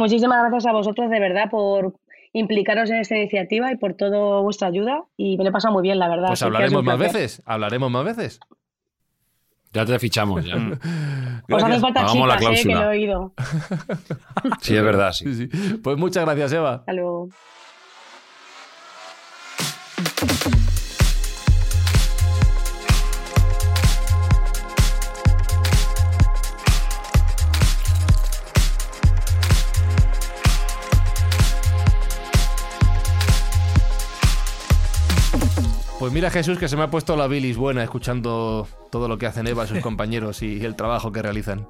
Muchísimas 0.00 0.40
gracias 0.40 0.64
a 0.64 0.72
vosotros 0.72 1.10
de 1.10 1.20
verdad 1.20 1.50
por 1.50 1.92
implicaros 2.32 2.88
en 2.88 2.96
esta 2.96 3.16
iniciativa 3.18 3.70
y 3.70 3.76
por 3.76 3.92
toda 3.92 4.40
vuestra 4.40 4.68
ayuda 4.68 5.04
y 5.18 5.36
me 5.36 5.44
lo 5.44 5.50
he 5.50 5.52
pasado 5.52 5.74
muy 5.74 5.82
bien, 5.82 5.98
la 5.98 6.08
verdad. 6.08 6.28
Pues 6.28 6.42
hablaremos 6.42 6.82
más 6.82 6.96
placer. 6.96 7.20
veces, 7.20 7.42
hablaremos 7.44 7.90
más 7.90 8.04
veces. 8.06 8.40
Ya 9.74 9.84
te 9.84 9.98
fichamos, 9.98 10.42
ya. 10.42 10.56
Os 11.50 11.62
hacen 11.62 11.80
falta 11.82 12.00
Hagamos 12.00 12.28
la 12.28 12.38
chicas, 12.38 12.52
eh, 12.52 12.62
que 12.62 12.62
cláusula. 12.62 12.80
lo 12.80 12.92
he 12.92 12.96
oído. 12.96 13.34
Sí, 14.62 14.74
es 14.74 14.82
verdad, 14.82 15.12
sí. 15.12 15.34
Sí, 15.34 15.48
sí. 15.50 15.74
Pues 15.84 15.98
muchas 15.98 16.24
gracias, 16.24 16.52
Eva. 16.54 16.74
Hasta 16.76 16.92
luego. 16.94 17.28
Pues 36.00 36.14
mira 36.14 36.30
Jesús 36.30 36.58
que 36.58 36.66
se 36.66 36.78
me 36.78 36.84
ha 36.84 36.90
puesto 36.90 37.14
la 37.14 37.26
bilis 37.26 37.58
buena 37.58 37.82
escuchando 37.82 38.66
todo 38.90 39.06
lo 39.06 39.18
que 39.18 39.26
hacen 39.26 39.46
Eva 39.46 39.64
y 39.66 39.68
sus 39.68 39.80
compañeros 39.80 40.42
y 40.42 40.64
el 40.64 40.74
trabajo 40.74 41.12
que 41.12 41.20
realizan. 41.20 41.68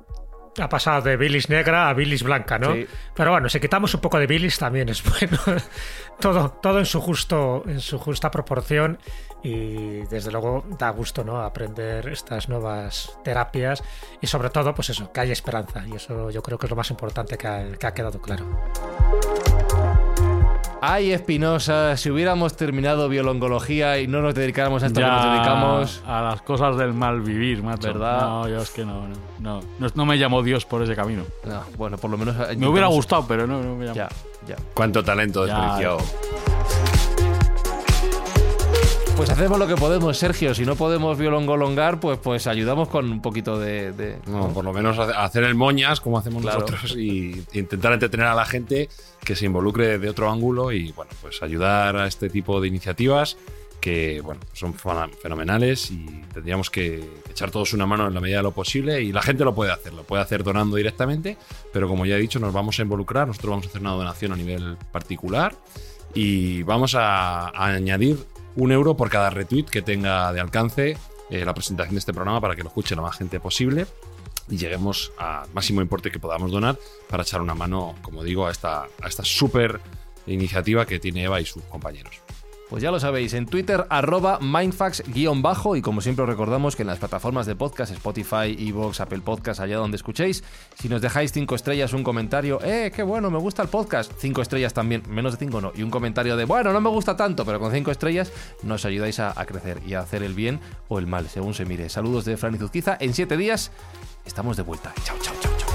Ha 0.56 0.68
pasado 0.68 1.02
de 1.02 1.16
bilis 1.16 1.48
negra 1.48 1.88
a 1.88 1.94
bilis 1.94 2.22
blanca, 2.22 2.56
¿no? 2.56 2.72
Sí. 2.72 2.86
Pero 3.16 3.32
bueno, 3.32 3.48
si 3.48 3.58
quitamos 3.58 3.92
un 3.92 4.00
poco 4.00 4.20
de 4.20 4.28
bilis 4.28 4.56
también 4.56 4.88
es 4.88 5.02
bueno. 5.02 5.36
todo, 6.20 6.50
todo 6.62 6.78
en 6.78 6.86
su 6.86 7.00
justo, 7.00 7.64
en 7.66 7.80
su 7.80 7.98
justa 7.98 8.30
proporción. 8.30 9.00
Y 9.42 10.02
desde 10.06 10.30
luego 10.30 10.64
da 10.78 10.90
gusto, 10.90 11.24
¿no? 11.24 11.40
Aprender 11.40 12.08
estas 12.08 12.48
nuevas 12.48 13.18
terapias. 13.24 13.82
Y 14.20 14.28
sobre 14.28 14.50
todo, 14.50 14.74
pues 14.76 14.90
eso, 14.90 15.12
que 15.12 15.20
hay 15.20 15.32
esperanza. 15.32 15.84
Y 15.88 15.96
eso 15.96 16.30
yo 16.30 16.40
creo 16.40 16.56
que 16.56 16.66
es 16.66 16.70
lo 16.70 16.76
más 16.76 16.90
importante 16.90 17.36
que 17.36 17.48
ha, 17.48 17.72
que 17.72 17.86
ha 17.86 17.94
quedado 17.94 18.20
claro. 18.20 18.46
Ay, 20.82 21.12
Espinosa, 21.12 21.94
si 21.98 22.10
hubiéramos 22.10 22.56
terminado 22.56 23.08
biolongología 23.10 23.98
y 23.98 24.06
no 24.06 24.22
nos 24.22 24.34
dedicáramos 24.34 24.82
a 24.82 24.86
esto 24.86 25.00
que 25.00 25.06
nos 25.06 25.24
dedicamos. 25.24 26.02
a 26.06 26.22
las 26.22 26.40
cosas 26.42 26.76
del 26.78 26.94
mal 26.94 27.20
vivir, 27.20 27.62
macho. 27.62 27.88
¿Verdad? 27.88 28.20
No, 28.22 28.48
yo 28.48 28.62
es 28.62 28.70
que 28.70 28.86
no, 28.86 29.06
no, 29.06 29.14
no, 29.40 29.60
no, 29.78 29.88
no 29.94 30.06
me 30.06 30.16
llamó 30.18 30.42
Dios 30.42 30.64
por 30.64 30.82
ese 30.82 30.96
camino. 30.96 31.24
No, 31.44 31.62
bueno, 31.76 31.98
por 31.98 32.10
lo 32.10 32.16
menos. 32.16 32.34
Me 32.56 32.66
hubiera 32.66 32.86
gustado, 32.86 33.26
pero 33.28 33.46
no, 33.46 33.60
no 33.62 33.76
me 33.76 33.84
llamó. 33.86 33.94
Ya, 33.96 34.08
ya. 34.46 34.56
Cuánto 34.72 35.04
talento 35.04 35.46
Ya, 35.46 35.54
desperdiciado. 35.54 35.98
Pues 39.20 39.28
hacemos 39.28 39.58
lo 39.58 39.66
que 39.66 39.76
podemos, 39.76 40.16
Sergio. 40.16 40.54
Si 40.54 40.64
no 40.64 40.76
podemos 40.76 41.18
biolongolongar, 41.18 42.00
pues, 42.00 42.18
pues 42.22 42.46
ayudamos 42.46 42.88
con 42.88 43.12
un 43.12 43.20
poquito 43.20 43.58
de. 43.58 43.92
de- 43.92 44.16
No, 44.26 44.48
por 44.48 44.64
lo 44.64 44.72
menos 44.72 44.98
hace- 44.98 45.12
hacer 45.12 45.44
el 45.44 45.54
moñas 45.54 46.00
como 46.00 46.16
hacemos 46.16 46.40
Claro. 46.40 46.60
nosotros 46.60 46.96
y 46.96 47.44
intentar 47.52 47.92
entretener 47.92 48.28
a 48.28 48.34
la 48.34 48.46
gente 48.46 48.88
que 49.22 49.36
se 49.36 49.44
involucre 49.44 49.98
de 49.98 50.08
otro 50.08 50.30
ángulo 50.30 50.72
y 50.72 50.92
bueno, 50.92 51.10
pues 51.20 51.42
ayudar 51.42 51.96
a 51.98 52.06
este 52.06 52.30
tipo 52.30 52.62
de 52.62 52.68
iniciativas 52.68 53.36
que 53.78 54.22
bueno, 54.24 54.40
son 54.54 54.72
fenomenales 54.72 55.90
y 55.90 56.06
tendríamos 56.32 56.70
que 56.70 57.04
echar 57.28 57.50
todos 57.50 57.74
una 57.74 57.84
mano 57.84 58.06
en 58.08 58.14
la 58.14 58.20
medida 58.22 58.38
de 58.38 58.44
lo 58.44 58.52
posible 58.52 59.02
y 59.02 59.12
la 59.12 59.20
gente 59.20 59.44
lo 59.44 59.54
puede 59.54 59.70
hacer, 59.70 59.92
lo 59.92 60.02
puede 60.04 60.22
hacer 60.22 60.42
donando 60.42 60.76
directamente, 60.76 61.36
pero 61.74 61.88
como 61.88 62.06
ya 62.06 62.16
he 62.16 62.20
dicho, 62.20 62.38
nos 62.38 62.54
vamos 62.54 62.78
a 62.78 62.82
involucrar, 62.82 63.26
nosotros 63.28 63.50
vamos 63.50 63.66
a 63.66 63.68
hacer 63.68 63.82
una 63.82 63.90
donación 63.90 64.32
a 64.32 64.36
nivel 64.36 64.78
particular 64.90 65.54
y 66.14 66.62
vamos 66.62 66.94
a, 66.94 67.48
a 67.50 67.66
añadir 67.66 68.16
un 68.56 68.72
euro 68.72 68.96
por 68.96 69.10
cada 69.10 69.30
retweet 69.30 69.64
que 69.64 69.82
tenga 69.82 70.32
de 70.32 70.40
alcance 70.40 70.96
eh, 71.30 71.44
la 71.44 71.54
presentación 71.54 71.94
de 71.94 72.00
este 72.00 72.12
programa 72.12 72.40
para 72.40 72.56
que 72.56 72.62
lo 72.62 72.68
escuche 72.68 72.96
la 72.96 73.02
más 73.02 73.16
gente 73.16 73.40
posible. 73.40 73.86
y 74.48 74.56
lleguemos 74.56 75.12
al 75.16 75.48
máximo 75.52 75.80
importe 75.80 76.10
que 76.10 76.18
podamos 76.18 76.50
donar 76.50 76.76
para 77.08 77.22
echar 77.22 77.40
una 77.40 77.54
mano, 77.54 77.94
como 78.02 78.24
digo, 78.24 78.48
a 78.48 78.50
esta, 78.50 78.82
a 78.82 79.06
esta 79.06 79.24
súper 79.24 79.80
iniciativa 80.26 80.86
que 80.86 80.98
tiene 80.98 81.24
Eva 81.24 81.40
y 81.40 81.46
sus 81.46 81.62
compañeros. 81.64 82.20
Pues 82.70 82.84
ya 82.84 82.92
lo 82.92 83.00
sabéis, 83.00 83.34
en 83.34 83.46
Twitter 83.46 83.84
arroba 83.90 84.38
mindfax-bajo 84.40 85.74
y 85.74 85.82
como 85.82 86.00
siempre 86.00 86.22
os 86.22 86.28
recordamos 86.28 86.76
que 86.76 86.82
en 86.82 86.86
las 86.86 87.00
plataformas 87.00 87.44
de 87.46 87.56
podcast, 87.56 87.92
Spotify, 87.92 88.56
Evox, 88.56 89.00
Apple 89.00 89.22
Podcast, 89.22 89.58
allá 89.58 89.76
donde 89.76 89.96
escuchéis, 89.96 90.44
si 90.78 90.88
nos 90.88 91.02
dejáis 91.02 91.32
cinco 91.32 91.56
estrellas, 91.56 91.92
un 91.94 92.04
comentario, 92.04 92.60
eh, 92.62 92.92
qué 92.94 93.02
bueno, 93.02 93.28
me 93.28 93.38
gusta 93.38 93.62
el 93.62 93.68
podcast, 93.68 94.12
cinco 94.18 94.40
estrellas 94.40 94.72
también, 94.72 95.02
menos 95.08 95.32
de 95.32 95.44
cinco 95.44 95.60
no, 95.60 95.72
y 95.74 95.82
un 95.82 95.90
comentario 95.90 96.36
de, 96.36 96.44
bueno, 96.44 96.72
no 96.72 96.80
me 96.80 96.90
gusta 96.90 97.16
tanto, 97.16 97.44
pero 97.44 97.58
con 97.58 97.72
cinco 97.72 97.90
estrellas 97.90 98.32
nos 98.62 98.84
ayudáis 98.84 99.18
a, 99.18 99.34
crecer 99.46 99.80
y 99.84 99.94
a 99.94 100.00
hacer 100.00 100.22
el 100.22 100.34
bien 100.34 100.60
o 100.86 101.00
el 101.00 101.08
mal, 101.08 101.28
según 101.28 101.54
se 101.54 101.64
mire. 101.64 101.88
Saludos 101.88 102.24
de 102.24 102.36
Fran 102.36 102.54
y 102.54 102.58
Zuzquiza, 102.58 102.96
en 103.00 103.14
siete 103.14 103.36
días 103.36 103.72
estamos 104.24 104.56
de 104.56 104.62
vuelta. 104.62 104.94
Chao, 105.02 105.16
chao, 105.20 105.34
chao, 105.40 105.52
chao. 105.58 105.70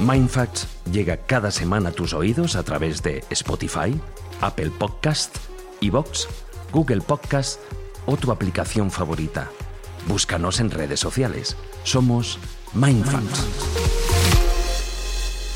Mindfacts 0.00 0.66
llega 0.90 1.18
cada 1.18 1.50
semana 1.50 1.90
a 1.90 1.92
tus 1.92 2.14
oídos 2.14 2.56
a 2.56 2.62
través 2.62 3.02
de 3.02 3.22
Spotify, 3.28 3.94
Apple 4.42 4.72
Podcast, 4.76 5.36
Evox, 5.80 6.28
Google 6.72 7.00
Podcast 7.00 7.60
o 8.06 8.16
tu 8.16 8.32
aplicación 8.32 8.90
favorita. 8.90 9.48
Búscanos 10.06 10.58
en 10.58 10.70
redes 10.70 10.98
sociales. 10.98 11.56
Somos 11.84 12.40
Mindfacts. 12.74 13.46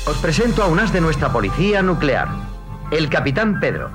Os 0.07 0.17
presento 0.19 0.63
a 0.63 0.67
un 0.67 0.79
as 0.79 0.93
de 0.93 1.01
nuestra 1.01 1.33
policía 1.33 1.81
nuclear, 1.83 2.29
el 2.91 3.09
capitán 3.09 3.59
Pedro. 3.59 3.91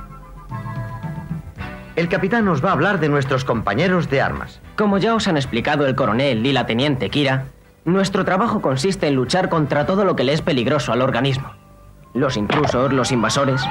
El 1.96 2.08
capitán 2.08 2.44
nos 2.44 2.62
va 2.62 2.68
a 2.68 2.72
hablar 2.72 3.00
de 3.00 3.08
nuestros 3.08 3.44
compañeros 3.44 4.10
de 4.10 4.20
armas. 4.20 4.60
Como 4.76 4.98
ya 4.98 5.14
os 5.14 5.26
han 5.26 5.38
explicado 5.38 5.86
el 5.86 5.96
coronel 5.96 6.44
y 6.44 6.52
la 6.52 6.66
teniente 6.66 7.08
Kira, 7.08 7.46
nuestro 7.86 8.26
trabajo 8.26 8.60
consiste 8.60 9.08
en 9.08 9.14
luchar 9.14 9.48
contra 9.48 9.86
todo 9.86 10.04
lo 10.04 10.16
que 10.16 10.24
le 10.24 10.34
es 10.34 10.42
peligroso 10.42 10.92
al 10.92 11.00
organismo. 11.00 11.52
Los 12.12 12.36
intrusos, 12.36 12.92
los 12.92 13.10
invasores. 13.10 13.62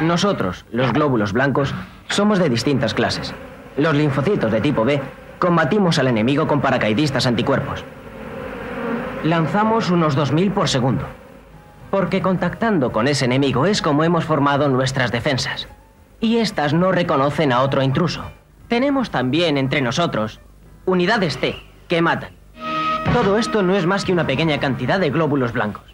Nosotros, 0.00 0.64
los 0.70 0.92
glóbulos 0.92 1.32
blancos, 1.32 1.74
somos 2.08 2.38
de 2.38 2.48
distintas 2.48 2.94
clases. 2.94 3.34
Los 3.76 3.94
linfocitos 3.94 4.52
de 4.52 4.60
tipo 4.60 4.84
B 4.84 5.00
combatimos 5.38 5.98
al 5.98 6.08
enemigo 6.08 6.46
con 6.46 6.60
paracaidistas 6.60 7.26
anticuerpos. 7.26 7.84
Lanzamos 9.24 9.90
unos 9.90 10.16
2.000 10.16 10.52
por 10.52 10.68
segundo. 10.68 11.04
Porque 11.90 12.22
contactando 12.22 12.92
con 12.92 13.08
ese 13.08 13.24
enemigo 13.24 13.66
es 13.66 13.82
como 13.82 14.04
hemos 14.04 14.24
formado 14.24 14.68
nuestras 14.68 15.10
defensas. 15.10 15.68
Y 16.20 16.38
estas 16.38 16.74
no 16.74 16.92
reconocen 16.92 17.52
a 17.52 17.62
otro 17.62 17.82
intruso. 17.82 18.30
Tenemos 18.68 19.10
también 19.10 19.56
entre 19.56 19.80
nosotros 19.80 20.40
unidades 20.84 21.38
T 21.38 21.56
que 21.88 22.02
matan. 22.02 22.30
Todo 23.12 23.38
esto 23.38 23.62
no 23.62 23.74
es 23.74 23.86
más 23.86 24.04
que 24.04 24.12
una 24.12 24.26
pequeña 24.26 24.60
cantidad 24.60 25.00
de 25.00 25.10
glóbulos 25.10 25.52
blancos. 25.52 25.87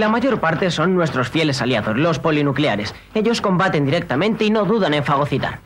La 0.00 0.08
mayor 0.08 0.40
parte 0.40 0.70
son 0.70 0.94
nuestros 0.94 1.28
fieles 1.28 1.60
aliados, 1.60 1.94
los 1.94 2.18
polinucleares. 2.18 2.94
Ellos 3.14 3.42
combaten 3.42 3.84
directamente 3.84 4.46
y 4.46 4.50
no 4.50 4.64
dudan 4.64 4.94
en 4.94 5.04
fagocitar. 5.04 5.58